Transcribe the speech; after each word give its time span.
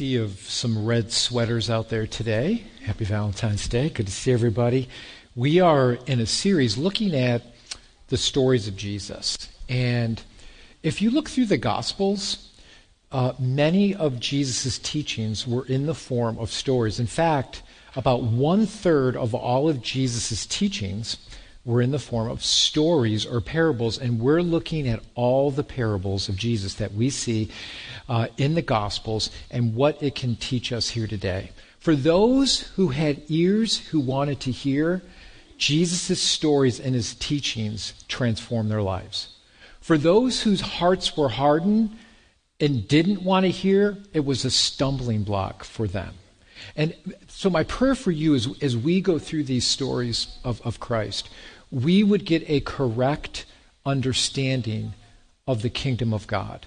sea 0.00 0.16
of 0.16 0.40
some 0.48 0.86
red 0.86 1.12
sweaters 1.12 1.68
out 1.68 1.90
there 1.90 2.06
today. 2.06 2.64
Happy 2.86 3.04
Valentine's 3.04 3.68
Day. 3.68 3.90
Good 3.90 4.06
to 4.06 4.12
see 4.12 4.32
everybody. 4.32 4.88
We 5.36 5.60
are 5.60 5.98
in 6.06 6.20
a 6.20 6.24
series 6.24 6.78
looking 6.78 7.14
at 7.14 7.42
the 8.08 8.16
stories 8.16 8.66
of 8.66 8.78
Jesus. 8.78 9.36
And 9.68 10.22
if 10.82 11.02
you 11.02 11.10
look 11.10 11.28
through 11.28 11.44
the 11.44 11.58
Gospels, 11.58 12.48
uh, 13.12 13.34
many 13.38 13.94
of 13.94 14.18
Jesus' 14.18 14.78
teachings 14.78 15.46
were 15.46 15.66
in 15.66 15.84
the 15.84 15.94
form 15.94 16.38
of 16.38 16.50
stories. 16.50 16.98
In 16.98 17.06
fact, 17.06 17.62
about 17.94 18.22
one 18.22 18.64
third 18.64 19.14
of 19.16 19.34
all 19.34 19.68
of 19.68 19.82
Jesus' 19.82 20.46
teachings 20.46 21.18
were 21.64 21.82
in 21.82 21.90
the 21.90 21.98
form 21.98 22.30
of 22.30 22.42
stories 22.42 23.26
or 23.26 23.40
parables, 23.40 23.98
and 23.98 24.20
we're 24.20 24.42
looking 24.42 24.88
at 24.88 25.02
all 25.14 25.50
the 25.50 25.62
parables 25.62 26.28
of 26.28 26.36
Jesus 26.36 26.74
that 26.74 26.94
we 26.94 27.10
see 27.10 27.50
uh, 28.08 28.28
in 28.38 28.54
the 28.54 28.62
Gospels 28.62 29.30
and 29.50 29.74
what 29.74 30.02
it 30.02 30.14
can 30.14 30.36
teach 30.36 30.72
us 30.72 30.90
here 30.90 31.06
today. 31.06 31.50
For 31.78 31.94
those 31.94 32.60
who 32.76 32.88
had 32.88 33.22
ears 33.28 33.78
who 33.78 34.00
wanted 34.00 34.40
to 34.40 34.50
hear, 34.50 35.02
Jesus' 35.58 36.20
stories 36.20 36.80
and 36.80 36.94
his 36.94 37.14
teachings 37.14 37.92
transformed 38.08 38.70
their 38.70 38.82
lives. 38.82 39.28
For 39.80 39.98
those 39.98 40.42
whose 40.42 40.60
hearts 40.60 41.16
were 41.16 41.28
hardened 41.28 41.96
and 42.58 42.88
didn't 42.88 43.22
want 43.22 43.44
to 43.44 43.50
hear, 43.50 43.98
it 44.12 44.24
was 44.24 44.44
a 44.44 44.50
stumbling 44.50 45.22
block 45.22 45.64
for 45.64 45.86
them. 45.86 46.14
And 46.76 46.94
so, 47.40 47.48
my 47.48 47.64
prayer 47.64 47.94
for 47.94 48.10
you 48.10 48.34
is 48.34 48.50
as 48.60 48.76
we 48.76 49.00
go 49.00 49.18
through 49.18 49.44
these 49.44 49.66
stories 49.66 50.36
of, 50.44 50.60
of 50.60 50.78
Christ, 50.78 51.30
we 51.70 52.04
would 52.04 52.26
get 52.26 52.44
a 52.46 52.60
correct 52.60 53.46
understanding 53.86 54.92
of 55.48 55.62
the 55.62 55.70
kingdom 55.70 56.12
of 56.12 56.26
God. 56.26 56.66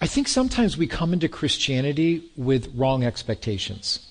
I 0.00 0.06
think 0.06 0.26
sometimes 0.26 0.78
we 0.78 0.86
come 0.86 1.12
into 1.12 1.28
Christianity 1.28 2.22
with 2.38 2.74
wrong 2.74 3.04
expectations. 3.04 4.07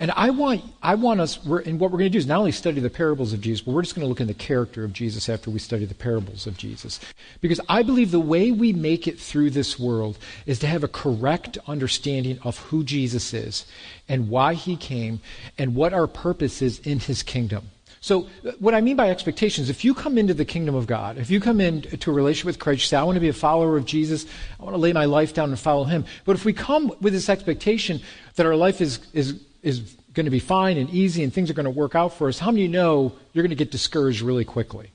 And 0.00 0.10
I 0.12 0.30
want, 0.30 0.64
I 0.82 0.94
want 0.94 1.20
us, 1.20 1.36
and 1.44 1.78
what 1.78 1.90
we're 1.90 1.98
going 1.98 2.04
to 2.04 2.08
do 2.08 2.16
is 2.16 2.26
not 2.26 2.38
only 2.38 2.52
study 2.52 2.80
the 2.80 2.88
parables 2.88 3.34
of 3.34 3.42
Jesus, 3.42 3.60
but 3.60 3.72
we're 3.72 3.82
just 3.82 3.94
going 3.94 4.04
to 4.06 4.08
look 4.08 4.22
in 4.22 4.28
the 4.28 4.34
character 4.34 4.82
of 4.82 4.94
Jesus 4.94 5.28
after 5.28 5.50
we 5.50 5.58
study 5.58 5.84
the 5.84 5.94
parables 5.94 6.46
of 6.46 6.56
Jesus. 6.56 6.98
Because 7.42 7.60
I 7.68 7.82
believe 7.82 8.10
the 8.10 8.18
way 8.18 8.50
we 8.50 8.72
make 8.72 9.06
it 9.06 9.20
through 9.20 9.50
this 9.50 9.78
world 9.78 10.16
is 10.46 10.58
to 10.60 10.66
have 10.66 10.82
a 10.82 10.88
correct 10.88 11.58
understanding 11.66 12.38
of 12.44 12.56
who 12.58 12.82
Jesus 12.82 13.34
is 13.34 13.66
and 14.08 14.30
why 14.30 14.54
he 14.54 14.74
came 14.74 15.20
and 15.58 15.74
what 15.74 15.92
our 15.92 16.06
purpose 16.06 16.62
is 16.62 16.78
in 16.78 16.98
his 16.98 17.22
kingdom. 17.22 17.68
So, 18.02 18.28
uh, 18.46 18.52
what 18.58 18.74
I 18.74 18.80
mean 18.80 18.96
by 18.96 19.10
expectations, 19.10 19.68
if 19.68 19.84
you 19.84 19.92
come 19.92 20.16
into 20.16 20.32
the 20.32 20.46
kingdom 20.46 20.74
of 20.74 20.86
God, 20.86 21.18
if 21.18 21.30
you 21.30 21.38
come 21.38 21.60
into 21.60 22.10
a 22.10 22.14
relationship 22.14 22.46
with 22.46 22.58
Christ, 22.58 22.80
you 22.80 22.86
say, 22.86 22.96
I 22.96 23.02
want 23.02 23.16
to 23.16 23.20
be 23.20 23.28
a 23.28 23.34
follower 23.34 23.76
of 23.76 23.84
Jesus, 23.84 24.24
I 24.58 24.64
want 24.64 24.72
to 24.72 24.80
lay 24.80 24.94
my 24.94 25.04
life 25.04 25.34
down 25.34 25.50
and 25.50 25.58
follow 25.58 25.84
him. 25.84 26.06
But 26.24 26.36
if 26.36 26.46
we 26.46 26.54
come 26.54 26.94
with 27.02 27.12
this 27.12 27.28
expectation 27.28 28.00
that 28.36 28.46
our 28.46 28.56
life 28.56 28.80
is, 28.80 29.00
is, 29.12 29.38
is 29.62 29.96
going 30.12 30.24
to 30.24 30.30
be 30.30 30.40
fine 30.40 30.76
and 30.76 30.90
easy 30.90 31.22
and 31.22 31.32
things 31.32 31.50
are 31.50 31.54
going 31.54 31.64
to 31.64 31.70
work 31.70 31.94
out 31.94 32.14
for 32.14 32.28
us, 32.28 32.38
how 32.38 32.50
many 32.50 32.68
know 32.68 33.12
you're 33.32 33.42
going 33.42 33.50
to 33.50 33.56
get 33.56 33.70
discouraged 33.70 34.22
really 34.22 34.44
quickly? 34.44 34.90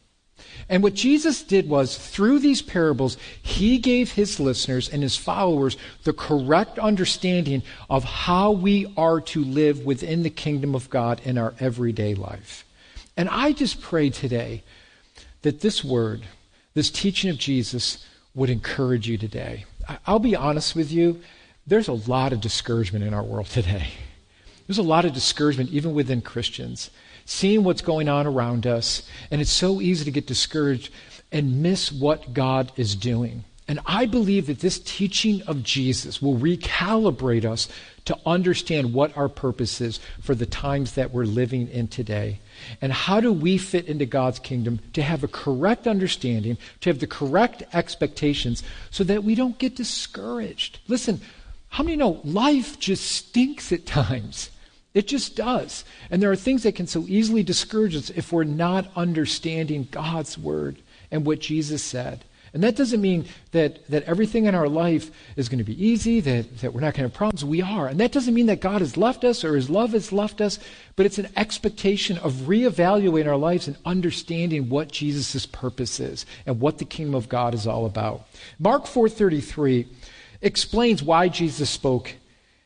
And 0.67 0.81
what 0.81 0.93
Jesus 0.93 1.43
did 1.43 1.69
was, 1.69 1.97
through 1.97 2.39
these 2.39 2.61
parables, 2.61 3.17
he 3.41 3.77
gave 3.77 4.11
his 4.11 4.39
listeners 4.39 4.89
and 4.89 5.03
his 5.03 5.15
followers 5.15 5.77
the 6.03 6.13
correct 6.13 6.79
understanding 6.79 7.61
of 7.89 8.03
how 8.03 8.51
we 8.51 8.91
are 8.97 9.21
to 9.21 9.43
live 9.43 9.85
within 9.85 10.23
the 10.23 10.29
kingdom 10.29 10.73
of 10.75 10.89
God 10.89 11.21
in 11.23 11.37
our 11.37 11.53
everyday 11.59 12.15
life. 12.15 12.65
And 13.15 13.29
I 13.29 13.51
just 13.51 13.81
pray 13.81 14.09
today 14.09 14.63
that 15.43 15.61
this 15.61 15.83
word, 15.83 16.23
this 16.73 16.89
teaching 16.89 17.29
of 17.29 17.37
Jesus, 17.37 18.05
would 18.33 18.49
encourage 18.49 19.07
you 19.07 19.17
today. 19.17 19.65
I'll 20.05 20.19
be 20.19 20.35
honest 20.35 20.75
with 20.75 20.91
you, 20.91 21.21
there's 21.67 21.87
a 21.87 21.93
lot 21.93 22.33
of 22.33 22.41
discouragement 22.41 23.05
in 23.05 23.13
our 23.13 23.23
world 23.23 23.47
today. 23.47 23.89
There's 24.67 24.77
a 24.77 24.83
lot 24.83 25.05
of 25.05 25.13
discouragement, 25.13 25.69
even 25.69 25.93
within 25.93 26.21
Christians, 26.21 26.89
seeing 27.25 27.63
what's 27.63 27.81
going 27.81 28.09
on 28.09 28.25
around 28.25 28.65
us, 28.65 29.07
and 29.29 29.41
it's 29.41 29.51
so 29.51 29.81
easy 29.81 30.05
to 30.05 30.11
get 30.11 30.27
discouraged 30.27 30.91
and 31.31 31.61
miss 31.61 31.91
what 31.91 32.33
God 32.33 32.71
is 32.75 32.95
doing. 32.95 33.43
And 33.67 33.79
I 33.85 34.05
believe 34.05 34.45
that 34.47 34.59
this 34.59 34.77
teaching 34.79 35.41
of 35.43 35.63
Jesus 35.63 36.21
will 36.21 36.35
recalibrate 36.35 37.45
us 37.45 37.67
to 38.05 38.17
understand 38.23 38.93
what 38.93 39.17
our 39.17 39.27
purpose 39.27 39.81
is 39.81 39.99
for 40.21 40.35
the 40.35 40.45
times 40.45 40.93
that 40.93 41.11
we're 41.11 41.25
living 41.25 41.67
in 41.69 41.87
today. 41.87 42.39
And 42.79 42.93
how 42.93 43.19
do 43.19 43.33
we 43.33 43.57
fit 43.57 43.87
into 43.87 44.05
God's 44.05 44.37
kingdom 44.37 44.79
to 44.93 45.01
have 45.01 45.23
a 45.23 45.27
correct 45.27 45.87
understanding, 45.87 46.59
to 46.81 46.89
have 46.91 46.99
the 46.99 47.07
correct 47.07 47.63
expectations, 47.73 48.61
so 48.91 49.03
that 49.03 49.23
we 49.23 49.33
don't 49.33 49.57
get 49.57 49.75
discouraged? 49.75 50.77
Listen, 50.87 51.19
how 51.69 51.83
many 51.83 51.97
know 51.97 52.21
life 52.23 52.79
just 52.79 53.05
stinks 53.11 53.71
at 53.71 53.87
times? 53.87 54.51
It 54.95 55.07
just 55.07 55.35
does. 55.35 55.83
And 56.09 56.23
there 56.23 56.31
are 56.31 56.37
things 56.37 56.63
that 56.63 56.73
can 56.73 56.87
so 56.87 57.05
easily 57.07 57.43
discourage 57.43 57.95
us 57.95 58.09
if 58.09 58.31
we're 58.31 58.45
not 58.45 58.89
understanding 58.95 59.89
God's 59.91 60.37
word 60.37 60.77
and 61.11 61.25
what 61.25 61.39
Jesus 61.39 61.83
said. 61.83 62.23
And 62.53 62.63
that 62.63 62.77
doesn't 62.77 63.01
mean 63.01 63.25
that, 63.51 63.85
that 63.89 64.03
everything 64.03 64.45
in 64.45 64.55
our 64.55 64.69
life 64.69 65.11
is 65.35 65.49
going 65.49 65.57
to 65.57 65.65
be 65.65 65.85
easy, 65.85 66.21
that, 66.21 66.59
that 66.59 66.73
we're 66.73 66.79
not 66.79 66.93
going 66.93 67.03
to 67.03 67.09
have 67.09 67.13
problems. 67.13 67.43
We 67.43 67.61
are. 67.61 67.87
And 67.87 67.99
that 67.99 68.13
doesn't 68.13 68.33
mean 68.33 68.45
that 68.45 68.61
God 68.61 68.79
has 68.79 68.95
left 68.95 69.25
us 69.25 69.43
or 69.43 69.57
his 69.57 69.69
love 69.69 69.91
has 69.91 70.13
left 70.13 70.39
us, 70.39 70.57
but 70.95 71.05
it's 71.05 71.17
an 71.17 71.27
expectation 71.35 72.17
of 72.19 72.31
reevaluating 72.47 73.27
our 73.27 73.35
lives 73.35 73.67
and 73.67 73.75
understanding 73.85 74.69
what 74.69 74.89
Jesus' 74.89 75.45
purpose 75.45 75.99
is 75.99 76.25
and 76.45 76.61
what 76.61 76.77
the 76.77 76.85
kingdom 76.85 77.13
of 77.13 77.27
God 77.27 77.53
is 77.53 77.67
all 77.67 77.85
about. 77.85 78.25
Mark 78.57 78.85
4.33 78.85 79.87
explains 80.41 81.03
why 81.03 81.27
Jesus 81.27 81.69
spoke 81.69 82.13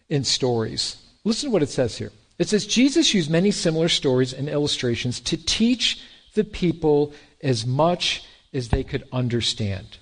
in 0.07 0.23
stories. 0.23 0.97
Listen 1.23 1.49
to 1.49 1.53
what 1.53 1.63
it 1.63 1.69
says 1.69 1.97
here. 1.97 2.11
It 2.39 2.47
says, 2.47 2.65
Jesus 2.65 3.13
used 3.13 3.29
many 3.29 3.51
similar 3.51 3.89
stories 3.89 4.33
and 4.33 4.47
illustrations 4.49 5.19
to 5.21 5.37
teach 5.37 6.01
the 6.33 6.45
people 6.45 7.13
as 7.43 7.65
much 7.65 8.23
as 8.53 8.69
they 8.69 8.83
could 8.83 9.03
understand. 9.11 9.97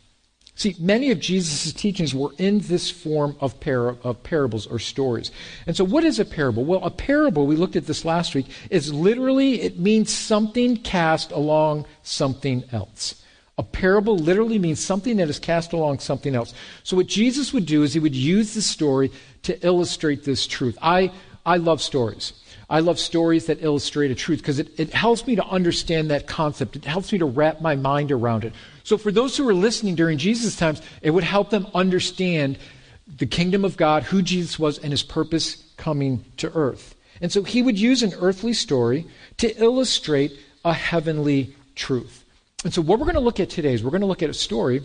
See, 0.58 0.75
many 0.80 1.12
of 1.12 1.20
Jesus' 1.20 1.72
teachings 1.72 2.16
were 2.16 2.31
in 2.40 2.59
this 2.62 2.90
form 2.90 3.36
of, 3.40 3.59
para- 3.59 3.98
of, 4.03 4.24
parables 4.24 4.66
or 4.66 4.80
stories. 4.80 5.30
And 5.68 5.75
so, 5.75 5.84
what 5.84 6.03
is 6.03 6.20
a 6.20 6.25
parable? 6.25 6.66
Well, 6.66 6.84
a 6.84 6.90
parable, 6.90 7.46
we 7.46 7.56
looked 7.56 7.75
at 7.75 7.86
this 7.86 8.03
last 8.03 8.34
week, 8.34 8.48
is 8.72 8.92
literally, 8.92 9.62
it 9.62 9.78
means 9.78 10.12
something 10.12 10.78
cast 10.78 11.31
along 11.31 11.86
something 12.02 12.64
else. 12.72 13.24
A 13.59 13.64
parable 13.64 14.18
literally 14.18 14.58
means 14.58 14.80
something 14.80 15.18
that 15.18 15.30
is 15.30 15.38
cast 15.38 15.74
along 15.74 16.00
something 16.00 16.34
else. 16.34 16.56
So, 16.81 16.98
what 16.98 17.06
Jesus 17.06 17.54
would 17.54 17.68
do 17.68 17.84
is 17.84 17.94
he 17.94 18.00
would 18.00 18.16
use 18.16 18.56
the 18.56 18.64
story 18.64 19.12
to 19.44 19.64
illustrate 19.64 20.24
this 20.24 20.48
truth. 20.48 20.75
I, 20.81 21.12
I 21.47 21.58
love 21.58 21.81
stories. 21.81 22.34
I 22.69 22.81
love 22.81 23.00
stories 23.00 23.46
that 23.46 23.63
illustrate 23.63 24.12
a 24.12 24.16
truth 24.16 24.40
because 24.40 24.59
it, 24.59 24.78
it 24.78 24.94
helps 24.94 25.25
me 25.25 25.38
to 25.38 25.46
understand 25.46 26.12
that 26.12 26.28
concept. 26.28 26.75
It 26.75 26.84
helps 26.84 27.13
me 27.13 27.19
to 27.19 27.25
wrap 27.25 27.62
my 27.62 27.78
mind 27.78 28.12
around 28.12 28.44
it. 28.44 28.53
So, 28.84 28.97
for 28.97 29.12
those 29.12 29.38
who 29.38 29.46
were 29.46 29.53
listening 29.53 29.96
during 29.96 30.18
Jesus' 30.18 30.57
times, 30.57 30.81
it 31.02 31.12
would 31.12 31.24
help 31.24 31.50
them 31.50 31.66
understand 31.74 32.59
the 33.07 33.25
kingdom 33.25 33.63
of 33.63 33.78
God, 33.78 34.03
who 34.03 34.22
Jesus 34.22 34.59
was, 34.59 34.78
and 34.78 34.91
his 34.91 35.03
purpose 35.03 35.63
coming 35.78 36.25
to 36.38 36.52
earth. 36.53 36.94
And 37.22 37.31
so, 37.31 37.44
he 37.44 37.62
would 37.62 37.80
use 37.80 38.03
an 38.03 38.13
earthly 38.19 38.53
story 38.53 39.07
to 39.38 39.56
illustrate 39.57 40.38
a 40.66 40.74
heavenly 40.74 41.56
truth. 41.75 42.25
And 42.66 42.74
so, 42.74 42.81
what 42.81 43.00
we're 43.00 43.06
going 43.06 43.16
to 43.16 43.22
look 43.22 43.40
at 43.40 43.50
today 43.50 43.74
is 43.74 43.81
we're 43.81 43.91
going 43.91 44.02
to 44.02 44.07
look 44.07 44.24
at 44.24 44.30
a 44.30 44.34
story 44.34 44.84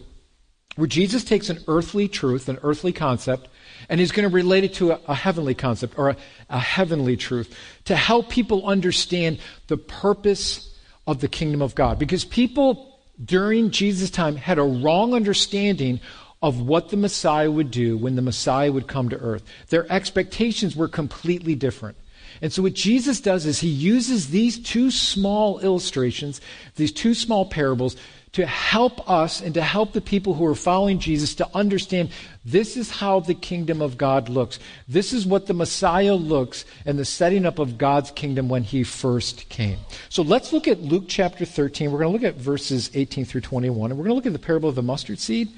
where 0.77 0.87
Jesus 0.87 1.25
takes 1.25 1.51
an 1.51 1.63
earthly 1.69 2.09
truth, 2.09 2.49
an 2.49 2.59
earthly 2.63 2.93
concept, 2.93 3.49
and 3.89 4.01
he's 4.01 4.13
going 4.13 4.29
to 4.29 4.35
relate 4.35 4.65
it 4.65 4.75
to 4.75 4.93
a, 4.93 5.01
a 5.09 5.15
heavenly 5.15 5.55
concept 5.55 5.99
or 5.99 6.11
a, 6.11 6.17
a 6.49 6.59
heavenly 6.59 7.17
truth 7.17 7.55
to 7.85 7.97
help 7.97 8.29
people 8.29 8.67
understand 8.67 9.39
the 9.67 9.77
purpose 9.77 10.75
of 11.07 11.21
the 11.21 11.29
kingdom 11.29 11.63
of 11.63 11.75
God. 11.75 11.99
Because 11.99 12.25
people 12.25 13.01
during 13.23 13.71
Jesus' 13.71 14.11
time 14.11 14.37
had 14.37 14.59
a 14.59 14.63
wrong 14.63 15.15
understanding 15.15 16.01
of 16.43 16.61
what 16.61 16.89
the 16.89 16.97
Messiah 16.97 17.51
would 17.51 17.71
do 17.71 17.97
when 17.97 18.17
the 18.17 18.23
Messiah 18.23 18.73
would 18.73 18.89
come 18.89 19.09
to 19.11 19.19
earth. 19.19 19.45
Their 19.69 19.91
expectations 19.93 20.75
were 20.75 20.89
completely 20.89 21.55
different. 21.55 21.97
And 22.41 22.53
so, 22.53 22.63
what 22.63 22.75
Jesus 22.75 23.21
does 23.21 23.47
is 23.47 23.61
he 23.61 23.69
uses 23.69 24.31
these 24.31 24.59
two 24.59 24.91
small 24.91 25.61
illustrations, 25.61 26.41
these 26.77 26.91
two 26.91 27.15
small 27.15 27.45
parables, 27.45 27.95
to 28.33 28.47
help 28.47 29.09
us 29.11 29.43
and 29.43 29.53
to 29.55 29.61
help 29.61 29.93
the 29.93 30.01
people 30.01 30.33
who 30.33 30.47
are 30.47 30.55
following 30.55 30.99
Jesus 30.99 31.35
to 31.35 31.49
understand 31.55 32.11
this 32.47 32.79
is 32.79 32.91
how 32.91 33.21
the 33.21 33.35
kingdom 33.35 33.83
of 33.83 33.99
God 33.99 34.31
looks. 34.31 34.59
This 34.89 35.13
is 35.13 35.27
what 35.27 35.47
the 35.47 35.55
Messiah 35.55 36.15
looks 36.15 36.65
and 36.87 36.99
the 36.99 37.05
setting 37.05 37.45
up 37.45 37.59
of 37.59 37.77
God's 37.77 38.11
kingdom 38.11 38.49
when 38.49 38.63
he 38.63 38.85
first 38.85 39.49
came. 39.51 39.79
So 40.09 40.23
let's 40.23 40.53
look 40.53 40.67
at 40.67 40.81
Luke 40.81 41.05
chapter 41.09 41.45
13. 41.45 41.93
We're 41.93 41.99
going 41.99 42.17
to 42.17 42.23
look 42.23 42.35
at 42.35 42.41
verses 42.41 42.91
18 42.95 43.27
through 43.27 43.43
21, 43.43 43.91
and 43.91 43.99
we're 43.99 44.05
going 44.05 44.13
to 44.13 44.17
look 44.17 44.27
at 44.27 44.33
the 44.33 44.39
parable 44.39 44.71
of 44.71 44.77
the 44.77 44.83
mustard 44.83 45.19
seed 45.19 45.51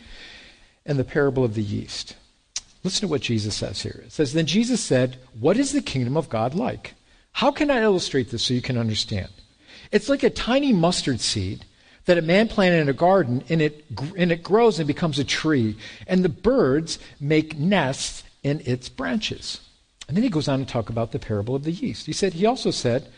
and 0.84 0.98
the 0.98 1.04
parable 1.04 1.44
of 1.44 1.54
the 1.54 1.62
yeast. 1.62 2.16
Listen 2.82 3.02
to 3.02 3.10
what 3.10 3.22
Jesus 3.22 3.54
says 3.54 3.82
here. 3.82 4.02
It 4.04 4.12
says, 4.12 4.32
Then 4.32 4.46
Jesus 4.46 4.80
said, 4.80 5.16
What 5.38 5.56
is 5.56 5.72
the 5.72 5.80
kingdom 5.80 6.16
of 6.16 6.28
God 6.28 6.54
like? 6.54 6.94
How 7.32 7.50
can 7.50 7.70
I 7.70 7.82
illustrate 7.82 8.30
this 8.30 8.42
so 8.42 8.54
you 8.54 8.60
can 8.60 8.76
understand? 8.76 9.28
It's 9.90 10.08
like 10.08 10.22
a 10.22 10.30
tiny 10.30 10.72
mustard 10.72 11.20
seed 11.20 11.64
that 12.06 12.18
a 12.18 12.22
man 12.22 12.48
planted 12.48 12.80
in 12.80 12.88
a 12.88 12.94
garden 12.94 13.42
and 13.48 13.62
it, 13.62 13.84
and 14.16 14.30
it 14.30 14.42
grows 14.42 14.78
and 14.78 14.86
becomes 14.86 15.18
a 15.18 15.24
tree, 15.24 15.76
and 16.06 16.24
the 16.24 16.28
birds 16.28 16.98
make 17.20 17.58
nests 17.58 18.24
in 18.42 18.60
its 18.64 18.88
branches. 18.88 19.60
And 20.06 20.16
then 20.16 20.24
he 20.24 20.30
goes 20.30 20.48
on 20.48 20.58
to 20.58 20.64
talk 20.66 20.90
about 20.90 21.12
the 21.12 21.18
parable 21.18 21.54
of 21.54 21.64
the 21.64 21.72
yeast. 21.72 22.06
He 22.06 22.12
said, 22.12 22.34
he 22.34 22.44
also 22.44 22.70
said, 22.70 23.08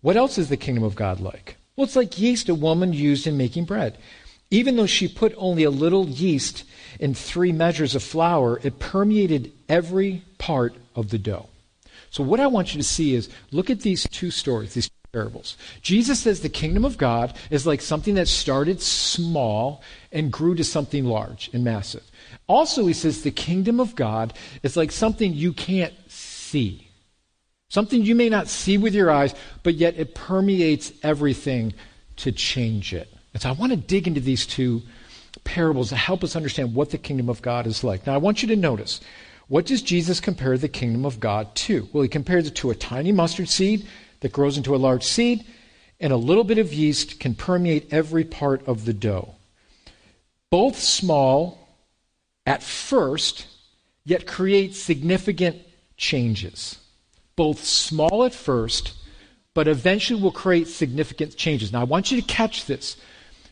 What 0.00 0.16
else 0.16 0.36
is 0.36 0.48
the 0.48 0.56
kingdom 0.56 0.82
of 0.82 0.96
God 0.96 1.20
like? 1.20 1.56
Well, 1.76 1.84
it's 1.84 1.96
like 1.96 2.18
yeast 2.18 2.48
a 2.48 2.54
woman 2.54 2.92
used 2.92 3.26
in 3.26 3.36
making 3.36 3.64
bread. 3.64 3.98
Even 4.50 4.76
though 4.76 4.86
she 4.86 5.08
put 5.08 5.34
only 5.36 5.64
a 5.64 5.70
little 5.70 6.08
yeast 6.08 6.64
in 7.00 7.14
three 7.14 7.52
measures 7.52 7.94
of 7.94 8.02
flour, 8.02 8.60
it 8.62 8.78
permeated 8.78 9.52
every 9.68 10.22
part 10.38 10.74
of 10.94 11.10
the 11.10 11.18
dough. 11.18 11.48
So, 12.10 12.22
what 12.22 12.38
I 12.38 12.46
want 12.46 12.74
you 12.74 12.80
to 12.80 12.86
see 12.86 13.14
is 13.14 13.28
look 13.50 13.70
at 13.70 13.80
these 13.80 14.06
two 14.08 14.30
stories, 14.30 14.74
these 14.74 14.90
parables. 15.14 15.56
Jesus 15.80 16.20
says 16.20 16.40
the 16.40 16.48
kingdom 16.48 16.84
of 16.84 16.98
God 16.98 17.34
is 17.48 17.66
like 17.66 17.80
something 17.80 18.16
that 18.16 18.28
started 18.28 18.82
small 18.82 19.82
and 20.12 20.32
grew 20.32 20.54
to 20.56 20.64
something 20.64 21.04
large 21.04 21.48
and 21.52 21.64
massive. 21.64 22.02
Also, 22.48 22.84
he 22.84 22.92
says 22.92 23.22
the 23.22 23.30
kingdom 23.30 23.80
of 23.80 23.94
God 23.94 24.34
is 24.62 24.76
like 24.76 24.92
something 24.92 25.32
you 25.32 25.52
can't 25.52 25.94
see. 26.08 26.88
Something 27.70 28.02
you 28.02 28.14
may 28.14 28.28
not 28.28 28.48
see 28.48 28.76
with 28.76 28.94
your 28.94 29.10
eyes, 29.10 29.34
but 29.62 29.74
yet 29.74 29.94
it 29.96 30.14
permeates 30.14 30.92
everything 31.02 31.72
to 32.16 32.32
change 32.32 32.92
it. 32.92 33.08
And 33.32 33.42
so 33.42 33.48
I 33.48 33.52
want 33.52 33.72
to 33.72 33.76
dig 33.76 34.06
into 34.06 34.20
these 34.20 34.46
two 34.46 34.82
parables 35.44 35.88
to 35.88 35.96
help 35.96 36.22
us 36.22 36.36
understand 36.36 36.74
what 36.74 36.90
the 36.90 36.98
kingdom 36.98 37.28
of 37.28 37.40
God 37.40 37.66
is 37.66 37.82
like. 37.82 38.06
Now, 38.06 38.14
I 38.14 38.18
want 38.18 38.42
you 38.42 38.48
to 38.48 38.56
notice 38.56 39.00
what 39.48 39.66
does 39.66 39.82
Jesus 39.82 40.20
compare 40.20 40.56
the 40.56 40.68
kingdom 40.68 41.04
of 41.04 41.20
God 41.20 41.54
to? 41.56 41.88
Well, 41.92 42.02
he 42.02 42.08
compares 42.08 42.46
it 42.46 42.54
to 42.56 42.70
a 42.70 42.74
tiny 42.74 43.12
mustard 43.12 43.48
seed 43.48 43.86
that 44.20 44.32
grows 44.32 44.56
into 44.56 44.74
a 44.74 44.78
large 44.78 45.04
seed, 45.04 45.44
and 46.00 46.12
a 46.12 46.16
little 46.16 46.44
bit 46.44 46.58
of 46.58 46.72
yeast 46.72 47.20
can 47.20 47.34
permeate 47.34 47.92
every 47.92 48.24
part 48.24 48.66
of 48.66 48.84
the 48.84 48.92
dough. 48.92 49.34
Both 50.50 50.78
small 50.78 51.68
at 52.46 52.62
first, 52.62 53.46
yet 54.04 54.26
create 54.26 54.74
significant 54.74 55.62
changes. 55.96 56.78
Both 57.36 57.64
small 57.64 58.24
at 58.24 58.34
first, 58.34 58.92
but 59.54 59.68
eventually 59.68 60.20
will 60.20 60.32
create 60.32 60.68
significant 60.68 61.36
changes. 61.36 61.72
Now, 61.72 61.80
I 61.80 61.84
want 61.84 62.10
you 62.10 62.20
to 62.20 62.26
catch 62.26 62.66
this 62.66 62.96